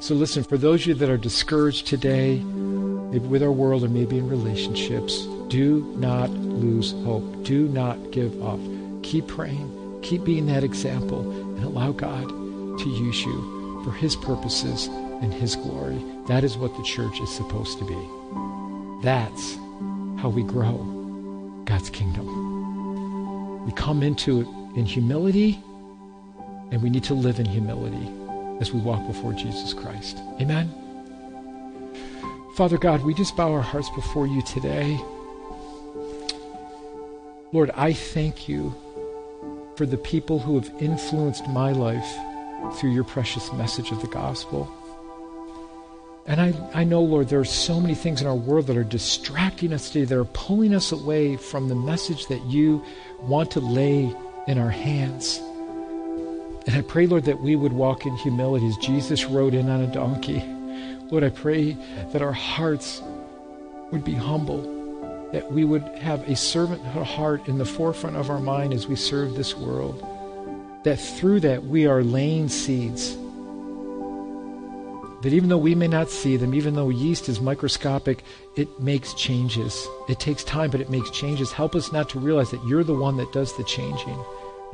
So, 0.01 0.13
listen, 0.15 0.43
for 0.43 0.57
those 0.57 0.81
of 0.81 0.87
you 0.87 0.93
that 0.93 1.09
are 1.09 1.17
discouraged 1.17 1.87
today, 1.87 2.37
maybe 2.37 3.27
with 3.27 3.43
our 3.43 3.51
world 3.51 3.83
or 3.83 3.89
maybe 3.89 4.19
in 4.19 4.29
relationships, 4.29 5.25
do 5.47 5.83
not 5.97 6.29
lose 6.29 6.91
hope. 7.03 7.43
Do 7.43 7.67
not 7.67 8.11
give 8.11 8.41
up. 8.43 8.59
Keep 9.01 9.27
praying. 9.27 9.99
Keep 10.03 10.23
being 10.23 10.45
that 10.45 10.63
example 10.63 11.29
and 11.55 11.63
allow 11.63 11.91
God 11.91 12.29
to 12.29 12.89
use 12.89 13.21
you 13.23 13.60
for 13.83 13.91
His 13.91 14.15
purposes 14.15 14.87
and 14.87 15.33
His 15.33 15.55
glory. 15.55 16.03
That 16.27 16.43
is 16.43 16.57
what 16.57 16.75
the 16.77 16.83
church 16.83 17.19
is 17.21 17.29
supposed 17.29 17.77
to 17.79 17.85
be. 17.85 17.97
That's 19.03 19.55
how 20.21 20.29
we 20.29 20.43
grow 20.43 20.77
God's 21.65 21.89
kingdom. 21.89 23.65
We 23.65 23.71
come 23.73 24.03
into 24.03 24.41
it 24.41 24.47
in 24.77 24.85
humility, 24.85 25.59
and 26.71 26.81
we 26.81 26.89
need 26.89 27.03
to 27.05 27.13
live 27.13 27.39
in 27.39 27.45
humility 27.45 28.09
as 28.59 28.71
we 28.71 28.79
walk 28.79 29.05
before 29.07 29.33
Jesus 29.33 29.73
Christ. 29.73 30.17
Amen. 30.39 30.71
Father 32.55 32.77
God, 32.77 33.03
we 33.03 33.13
just 33.13 33.35
bow 33.35 33.51
our 33.51 33.61
hearts 33.61 33.89
before 33.91 34.27
you 34.27 34.41
today. 34.43 34.99
Lord, 37.53 37.71
I 37.75 37.93
thank 37.93 38.47
you 38.47 38.75
for 39.75 39.85
the 39.85 39.97
people 39.97 40.39
who 40.39 40.59
have 40.59 40.71
influenced 40.81 41.47
my 41.47 41.71
life 41.71 42.17
through 42.75 42.91
your 42.91 43.03
precious 43.03 43.51
message 43.53 43.91
of 43.91 44.01
the 44.01 44.07
gospel. 44.07 44.71
And 46.27 46.39
I, 46.39 46.53
I 46.73 46.83
know, 46.83 47.01
Lord, 47.01 47.29
there 47.29 47.39
are 47.39 47.45
so 47.45 47.79
many 47.79 47.95
things 47.95 48.21
in 48.21 48.27
our 48.27 48.35
world 48.35 48.67
that 48.67 48.77
are 48.77 48.83
distracting 48.83 49.73
us 49.73 49.89
today, 49.89 50.05
that 50.05 50.17
are 50.17 50.25
pulling 50.25 50.73
us 50.73 50.91
away 50.91 51.35
from 51.35 51.67
the 51.67 51.75
message 51.75 52.27
that 52.27 52.43
you 52.45 52.83
want 53.21 53.51
to 53.51 53.59
lay 53.59 54.15
in 54.47 54.57
our 54.57 54.69
hands. 54.69 55.39
And 56.67 56.75
I 56.75 56.81
pray, 56.81 57.07
Lord, 57.07 57.25
that 57.25 57.41
we 57.41 57.55
would 57.55 57.73
walk 57.73 58.05
in 58.05 58.15
humility 58.17 58.67
as 58.67 58.77
Jesus 58.77 59.25
rode 59.25 59.55
in 59.55 59.67
on 59.67 59.81
a 59.81 59.87
donkey. 59.87 60.43
Lord, 61.09 61.23
I 61.23 61.29
pray 61.29 61.75
that 62.13 62.21
our 62.21 62.31
hearts 62.31 63.01
would 63.91 64.05
be 64.05 64.13
humble, 64.13 65.29
that 65.33 65.51
we 65.51 65.65
would 65.65 65.83
have 65.97 66.27
a 66.29 66.35
servant 66.35 66.85
heart 66.85 67.47
in 67.47 67.57
the 67.57 67.65
forefront 67.65 68.15
of 68.15 68.29
our 68.29 68.39
mind 68.39 68.73
as 68.73 68.87
we 68.87 68.95
serve 68.95 69.33
this 69.33 69.55
world 69.55 70.07
that 70.83 70.97
through 70.97 71.39
that 71.41 71.63
we 71.63 71.85
are 71.85 72.03
laying 72.03 72.49
seeds. 72.49 73.17
That 75.21 75.33
even 75.33 75.49
though 75.49 75.57
we 75.57 75.75
may 75.75 75.87
not 75.87 76.09
see 76.09 76.35
them, 76.35 76.55
even 76.55 76.73
though 76.73 76.89
yeast 76.89 77.29
is 77.29 77.39
microscopic, 77.39 78.23
it 78.55 78.79
makes 78.79 79.13
changes. 79.13 79.87
It 80.09 80.19
takes 80.19 80.43
time, 80.43 80.71
but 80.71 80.81
it 80.81 80.89
makes 80.89 81.11
changes. 81.11 81.51
Help 81.51 81.75
us 81.75 81.91
not 81.91 82.09
to 82.09 82.19
realize 82.19 82.49
that 82.49 82.65
you're 82.65 82.83
the 82.83 82.95
one 82.95 83.17
that 83.17 83.31
does 83.31 83.55
the 83.55 83.63
changing. 83.63 84.17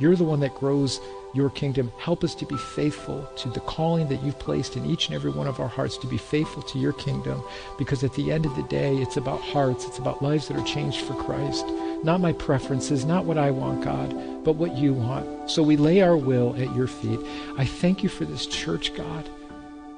You're 0.00 0.16
the 0.16 0.24
one 0.24 0.40
that 0.40 0.54
grows 0.54 1.00
your 1.34 1.50
kingdom. 1.50 1.92
Help 1.98 2.24
us 2.24 2.34
to 2.36 2.46
be 2.46 2.56
faithful 2.56 3.28
to 3.36 3.50
the 3.50 3.60
calling 3.60 4.08
that 4.08 4.22
you've 4.22 4.38
placed 4.38 4.76
in 4.76 4.86
each 4.86 5.06
and 5.06 5.14
every 5.14 5.30
one 5.30 5.46
of 5.46 5.60
our 5.60 5.68
hearts 5.68 5.98
to 5.98 6.06
be 6.06 6.16
faithful 6.16 6.62
to 6.62 6.78
your 6.78 6.94
kingdom. 6.94 7.42
Because 7.76 8.02
at 8.02 8.14
the 8.14 8.32
end 8.32 8.46
of 8.46 8.56
the 8.56 8.62
day, 8.62 8.96
it's 8.96 9.18
about 9.18 9.40
hearts, 9.40 9.84
it's 9.84 9.98
about 9.98 10.22
lives 10.22 10.48
that 10.48 10.56
are 10.56 10.64
changed 10.64 11.02
for 11.02 11.14
Christ. 11.14 11.66
Not 12.04 12.20
my 12.20 12.32
preferences, 12.32 13.04
not 13.04 13.24
what 13.24 13.38
I 13.38 13.50
want, 13.50 13.82
God, 13.82 14.44
but 14.44 14.54
what 14.54 14.76
you 14.76 14.94
want. 14.94 15.50
So 15.50 15.62
we 15.62 15.76
lay 15.76 16.00
our 16.00 16.16
will 16.16 16.54
at 16.54 16.74
your 16.76 16.86
feet. 16.86 17.18
I 17.56 17.64
thank 17.64 18.02
you 18.02 18.08
for 18.08 18.24
this 18.24 18.46
church, 18.46 18.94
God. 18.94 19.28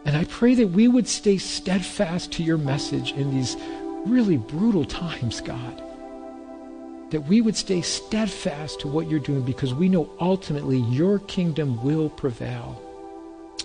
And 0.07 0.16
I 0.16 0.24
pray 0.24 0.55
that 0.55 0.68
we 0.68 0.88
would 0.88 1.07
stay 1.07 1.36
steadfast 1.36 2.32
to 2.32 2.42
your 2.42 2.57
message 2.57 3.12
in 3.12 3.30
these 3.30 3.57
really 4.07 4.38
brutal 4.38 4.84
times, 4.86 5.42
God. 5.42 5.82
That 7.11 7.26
we 7.26 7.42
would 7.42 7.57
stay 7.57 7.82
steadfast 7.82 8.80
to 8.80 8.88
what 8.88 9.11
you're 9.11 9.20
doing 9.20 9.42
because 9.42 9.74
we 9.74 9.88
know 9.88 10.09
ultimately 10.20 10.78
your 10.78 11.18
kingdom 11.18 11.82
will 11.84 12.09
prevail. 12.09 12.80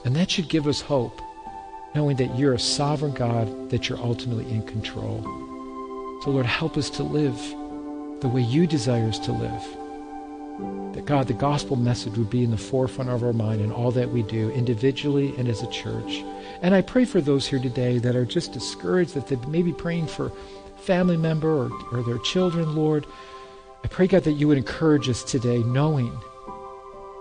And 0.04 0.16
that 0.16 0.30
should 0.30 0.50
give 0.50 0.68
us 0.68 0.82
hope, 0.82 1.22
knowing 1.96 2.18
that 2.18 2.38
you're 2.38 2.54
a 2.54 2.60
sovereign 2.60 3.14
God, 3.14 3.70
that 3.70 3.88
you're 3.88 4.00
ultimately 4.00 4.52
in 4.52 4.64
control. 4.64 5.22
So, 6.24 6.32
Lord, 6.32 6.46
help 6.46 6.76
us 6.76 6.90
to 6.92 7.04
live 7.04 7.40
the 8.22 8.28
way 8.28 8.42
you 8.42 8.66
desire 8.68 9.08
us 9.08 9.20
to 9.20 9.32
live. 9.32 9.64
That 10.94 11.06
God, 11.06 11.28
the 11.28 11.34
gospel 11.34 11.76
message 11.76 12.18
would 12.18 12.30
be 12.30 12.44
in 12.44 12.52
the 12.52 12.58
forefront 12.58 13.10
of 13.10 13.24
our 13.24 13.34
mind 13.34 13.62
in 13.62 13.72
all 13.72 13.92
that 13.92 14.10
we 14.10 14.24
do, 14.24 14.50
individually 14.52 15.34
and 15.38 15.48
as 15.50 15.62
a 15.62 15.70
church. 15.70 16.24
And 16.62 16.74
I 16.74 16.82
pray 16.82 17.04
for 17.06 17.20
those 17.20 17.46
here 17.46 17.60
today 17.60 17.98
that 17.98 18.16
are 18.16 18.26
just 18.26 18.54
discouraged, 18.54 19.14
that 19.16 19.28
they 19.28 19.36
may 19.48 19.62
be 19.62 19.74
praying 19.74 20.08
for 20.08 20.32
family 20.78 21.18
member 21.18 21.50
or, 21.50 21.72
or 21.92 22.04
their 22.04 22.20
children, 22.20 22.76
Lord. 22.76 23.06
I 23.84 23.88
pray, 23.88 24.08
God, 24.08 24.24
that 24.24 24.34
you 24.34 24.48
would 24.48 24.58
encourage 24.58 25.10
us 25.10 25.24
today, 25.24 25.60
knowing 25.60 26.18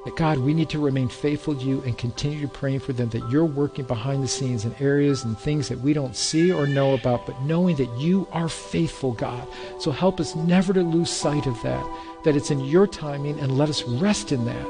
that 0.05 0.17
God, 0.17 0.39
we 0.39 0.53
need 0.53 0.69
to 0.71 0.79
remain 0.79 1.09
faithful 1.09 1.55
to 1.55 1.65
you 1.65 1.83
and 1.83 1.97
continue 1.97 2.41
to 2.43 2.49
pray 2.49 2.79
for 2.79 2.93
them, 2.93 3.09
that 3.11 3.31
you're 3.31 3.45
working 3.45 3.87
behind 3.87 4.23
the 4.23 4.29
scenes 4.29 4.65
in 4.65 4.75
areas 4.79 5.25
and 5.25 5.39
things 5.39 5.69
that 5.69 5.81
we 5.81 5.93
don't 5.93 6.15
see 6.15 6.53
or 6.53 6.67
know 6.67 6.95
about, 6.95 7.27
but 7.27 7.41
knowing 7.43 7.77
that 7.77 7.91
you 7.99 8.29
are 8.33 8.49
faithful, 8.49 9.13
God. 9.13 9.47
So 9.81 9.91
help 9.91 10.21
us 10.21 10.35
never 10.35 10.73
to 10.73 10.83
lose 10.83 11.11
sight 11.11 11.47
of 11.47 11.61
that, 11.63 11.85
that 12.25 12.37
it's 12.37 12.51
in 12.51 12.61
your 12.61 12.87
timing, 12.87 13.41
and 13.41 13.57
let 13.57 13.69
us 13.69 13.83
rest 13.85 14.31
in 14.31 14.45
that. 14.45 14.67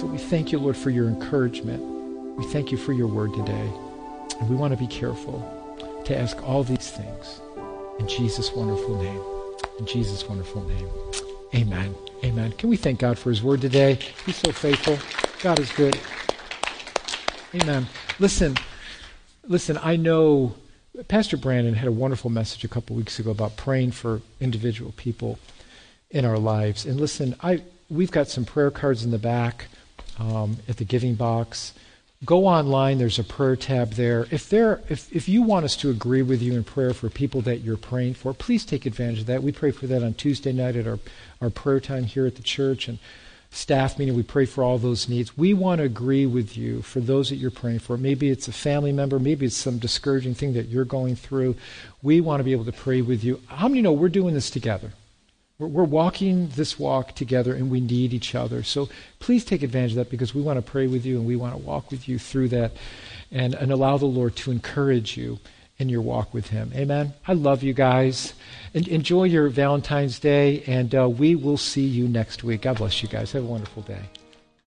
So 0.00 0.06
we 0.06 0.18
thank 0.18 0.50
you, 0.50 0.58
Lord, 0.58 0.76
for 0.76 0.90
your 0.90 1.06
encouragement. 1.06 1.80
We 2.36 2.44
thank 2.46 2.72
you 2.72 2.78
for 2.78 2.92
your 2.92 3.06
word 3.06 3.34
today. 3.34 3.70
And 4.40 4.50
we 4.50 4.56
want 4.56 4.72
to 4.72 4.78
be 4.78 4.88
careful 4.88 5.40
to 6.04 6.18
ask 6.18 6.42
all 6.42 6.64
these 6.64 6.90
things 6.90 7.40
in 8.00 8.08
Jesus' 8.08 8.50
wonderful 8.52 9.00
name. 9.00 9.22
In 9.78 9.86
Jesus' 9.86 10.28
wonderful 10.28 10.64
name. 10.64 10.88
Amen. 11.54 11.94
Amen. 12.24 12.52
Can 12.52 12.68
we 12.68 12.76
thank 12.76 13.00
God 13.00 13.18
for 13.18 13.30
his 13.30 13.42
word 13.42 13.60
today? 13.60 13.98
He's 14.24 14.36
so 14.36 14.52
faithful. 14.52 14.96
God 15.42 15.58
is 15.58 15.72
good. 15.72 15.98
Amen. 17.54 17.86
Listen, 18.20 18.56
listen, 19.48 19.76
I 19.82 19.96
know 19.96 20.54
Pastor 21.08 21.36
Brandon 21.36 21.74
had 21.74 21.88
a 21.88 21.92
wonderful 21.92 22.30
message 22.30 22.62
a 22.64 22.68
couple 22.68 22.94
weeks 22.94 23.18
ago 23.18 23.32
about 23.32 23.56
praying 23.56 23.90
for 23.90 24.22
individual 24.40 24.92
people 24.96 25.40
in 26.10 26.24
our 26.24 26.38
lives. 26.38 26.86
And 26.86 27.00
listen, 27.00 27.34
I 27.40 27.62
we've 27.90 28.12
got 28.12 28.28
some 28.28 28.44
prayer 28.44 28.70
cards 28.70 29.04
in 29.04 29.10
the 29.10 29.18
back 29.18 29.66
um, 30.18 30.58
at 30.68 30.76
the 30.76 30.84
giving 30.84 31.14
box. 31.16 31.74
Go 32.24 32.46
online. 32.46 32.98
There's 32.98 33.18
a 33.18 33.24
prayer 33.24 33.56
tab 33.56 33.94
there. 33.94 34.28
If 34.30 34.48
there, 34.48 34.80
if 34.88 35.10
if 35.14 35.28
you 35.28 35.42
want 35.42 35.64
us 35.64 35.74
to 35.76 35.90
agree 35.90 36.22
with 36.22 36.40
you 36.40 36.54
in 36.54 36.62
prayer 36.62 36.94
for 36.94 37.08
people 37.08 37.40
that 37.42 37.62
you're 37.62 37.76
praying 37.76 38.14
for, 38.14 38.32
please 38.32 38.64
take 38.64 38.86
advantage 38.86 39.20
of 39.20 39.26
that. 39.26 39.42
We 39.42 39.50
pray 39.50 39.72
for 39.72 39.88
that 39.88 40.04
on 40.04 40.14
Tuesday 40.14 40.52
night 40.52 40.76
at 40.76 40.86
our 40.86 41.00
our 41.40 41.50
prayer 41.50 41.80
time 41.80 42.04
here 42.04 42.24
at 42.24 42.36
the 42.36 42.42
church 42.42 42.86
and 42.86 43.00
staff 43.50 43.98
meeting. 43.98 44.14
We 44.14 44.22
pray 44.22 44.46
for 44.46 44.62
all 44.62 44.78
those 44.78 45.08
needs. 45.08 45.36
We 45.36 45.52
want 45.52 45.80
to 45.80 45.84
agree 45.84 46.24
with 46.24 46.56
you 46.56 46.82
for 46.82 47.00
those 47.00 47.28
that 47.30 47.36
you're 47.36 47.50
praying 47.50 47.80
for. 47.80 47.96
Maybe 47.96 48.30
it's 48.30 48.46
a 48.46 48.52
family 48.52 48.92
member, 48.92 49.18
maybe 49.18 49.46
it's 49.46 49.56
some 49.56 49.78
discouraging 49.78 50.34
thing 50.34 50.52
that 50.54 50.68
you're 50.68 50.84
going 50.84 51.16
through. 51.16 51.56
We 52.02 52.20
want 52.20 52.38
to 52.38 52.44
be 52.44 52.52
able 52.52 52.64
to 52.66 52.72
pray 52.72 53.02
with 53.02 53.24
you. 53.24 53.40
How 53.48 53.66
many 53.66 53.82
know 53.82 53.92
we're 53.92 54.08
doing 54.08 54.34
this 54.34 54.48
together? 54.48 54.92
We're, 55.68 55.84
walking 55.84 56.48
this 56.48 56.78
walk 56.78 57.14
together 57.14 57.54
and 57.54 57.70
we 57.70 57.80
need 57.80 58.12
each 58.14 58.34
other. 58.34 58.62
So 58.62 58.88
please 59.18 59.44
take 59.44 59.62
advantage 59.62 59.92
of 59.92 59.96
that 59.96 60.10
because 60.10 60.34
we 60.34 60.42
want 60.42 60.58
to 60.58 60.62
pray 60.62 60.86
with 60.86 61.04
you 61.04 61.18
and 61.18 61.26
we 61.26 61.36
want 61.36 61.54
to 61.54 61.58
walk 61.58 61.90
with 61.90 62.08
you 62.08 62.18
through 62.18 62.48
that 62.48 62.72
and, 63.30 63.54
and 63.54 63.70
allow 63.70 63.98
the 63.98 64.06
Lord 64.06 64.36
to 64.36 64.50
encourage 64.50 65.16
you 65.16 65.38
in 65.78 65.88
your 65.88 66.00
walk 66.00 66.32
with 66.32 66.48
Him. 66.48 66.72
Amen. 66.74 67.12
I 67.26 67.32
love 67.32 67.62
you 67.62 67.74
guys. 67.74 68.34
En- 68.74 68.88
enjoy 68.88 69.24
your 69.24 69.48
Valentine's 69.48 70.18
Day, 70.18 70.62
and 70.66 70.94
uh, 70.94 71.08
we 71.08 71.34
will 71.34 71.56
see 71.56 71.86
you 71.86 72.06
next 72.08 72.44
week. 72.44 72.62
God 72.62 72.76
bless 72.78 73.02
you 73.02 73.08
guys. 73.08 73.32
Have 73.32 73.44
a 73.44 73.46
wonderful 73.46 73.82
day. 73.82 74.21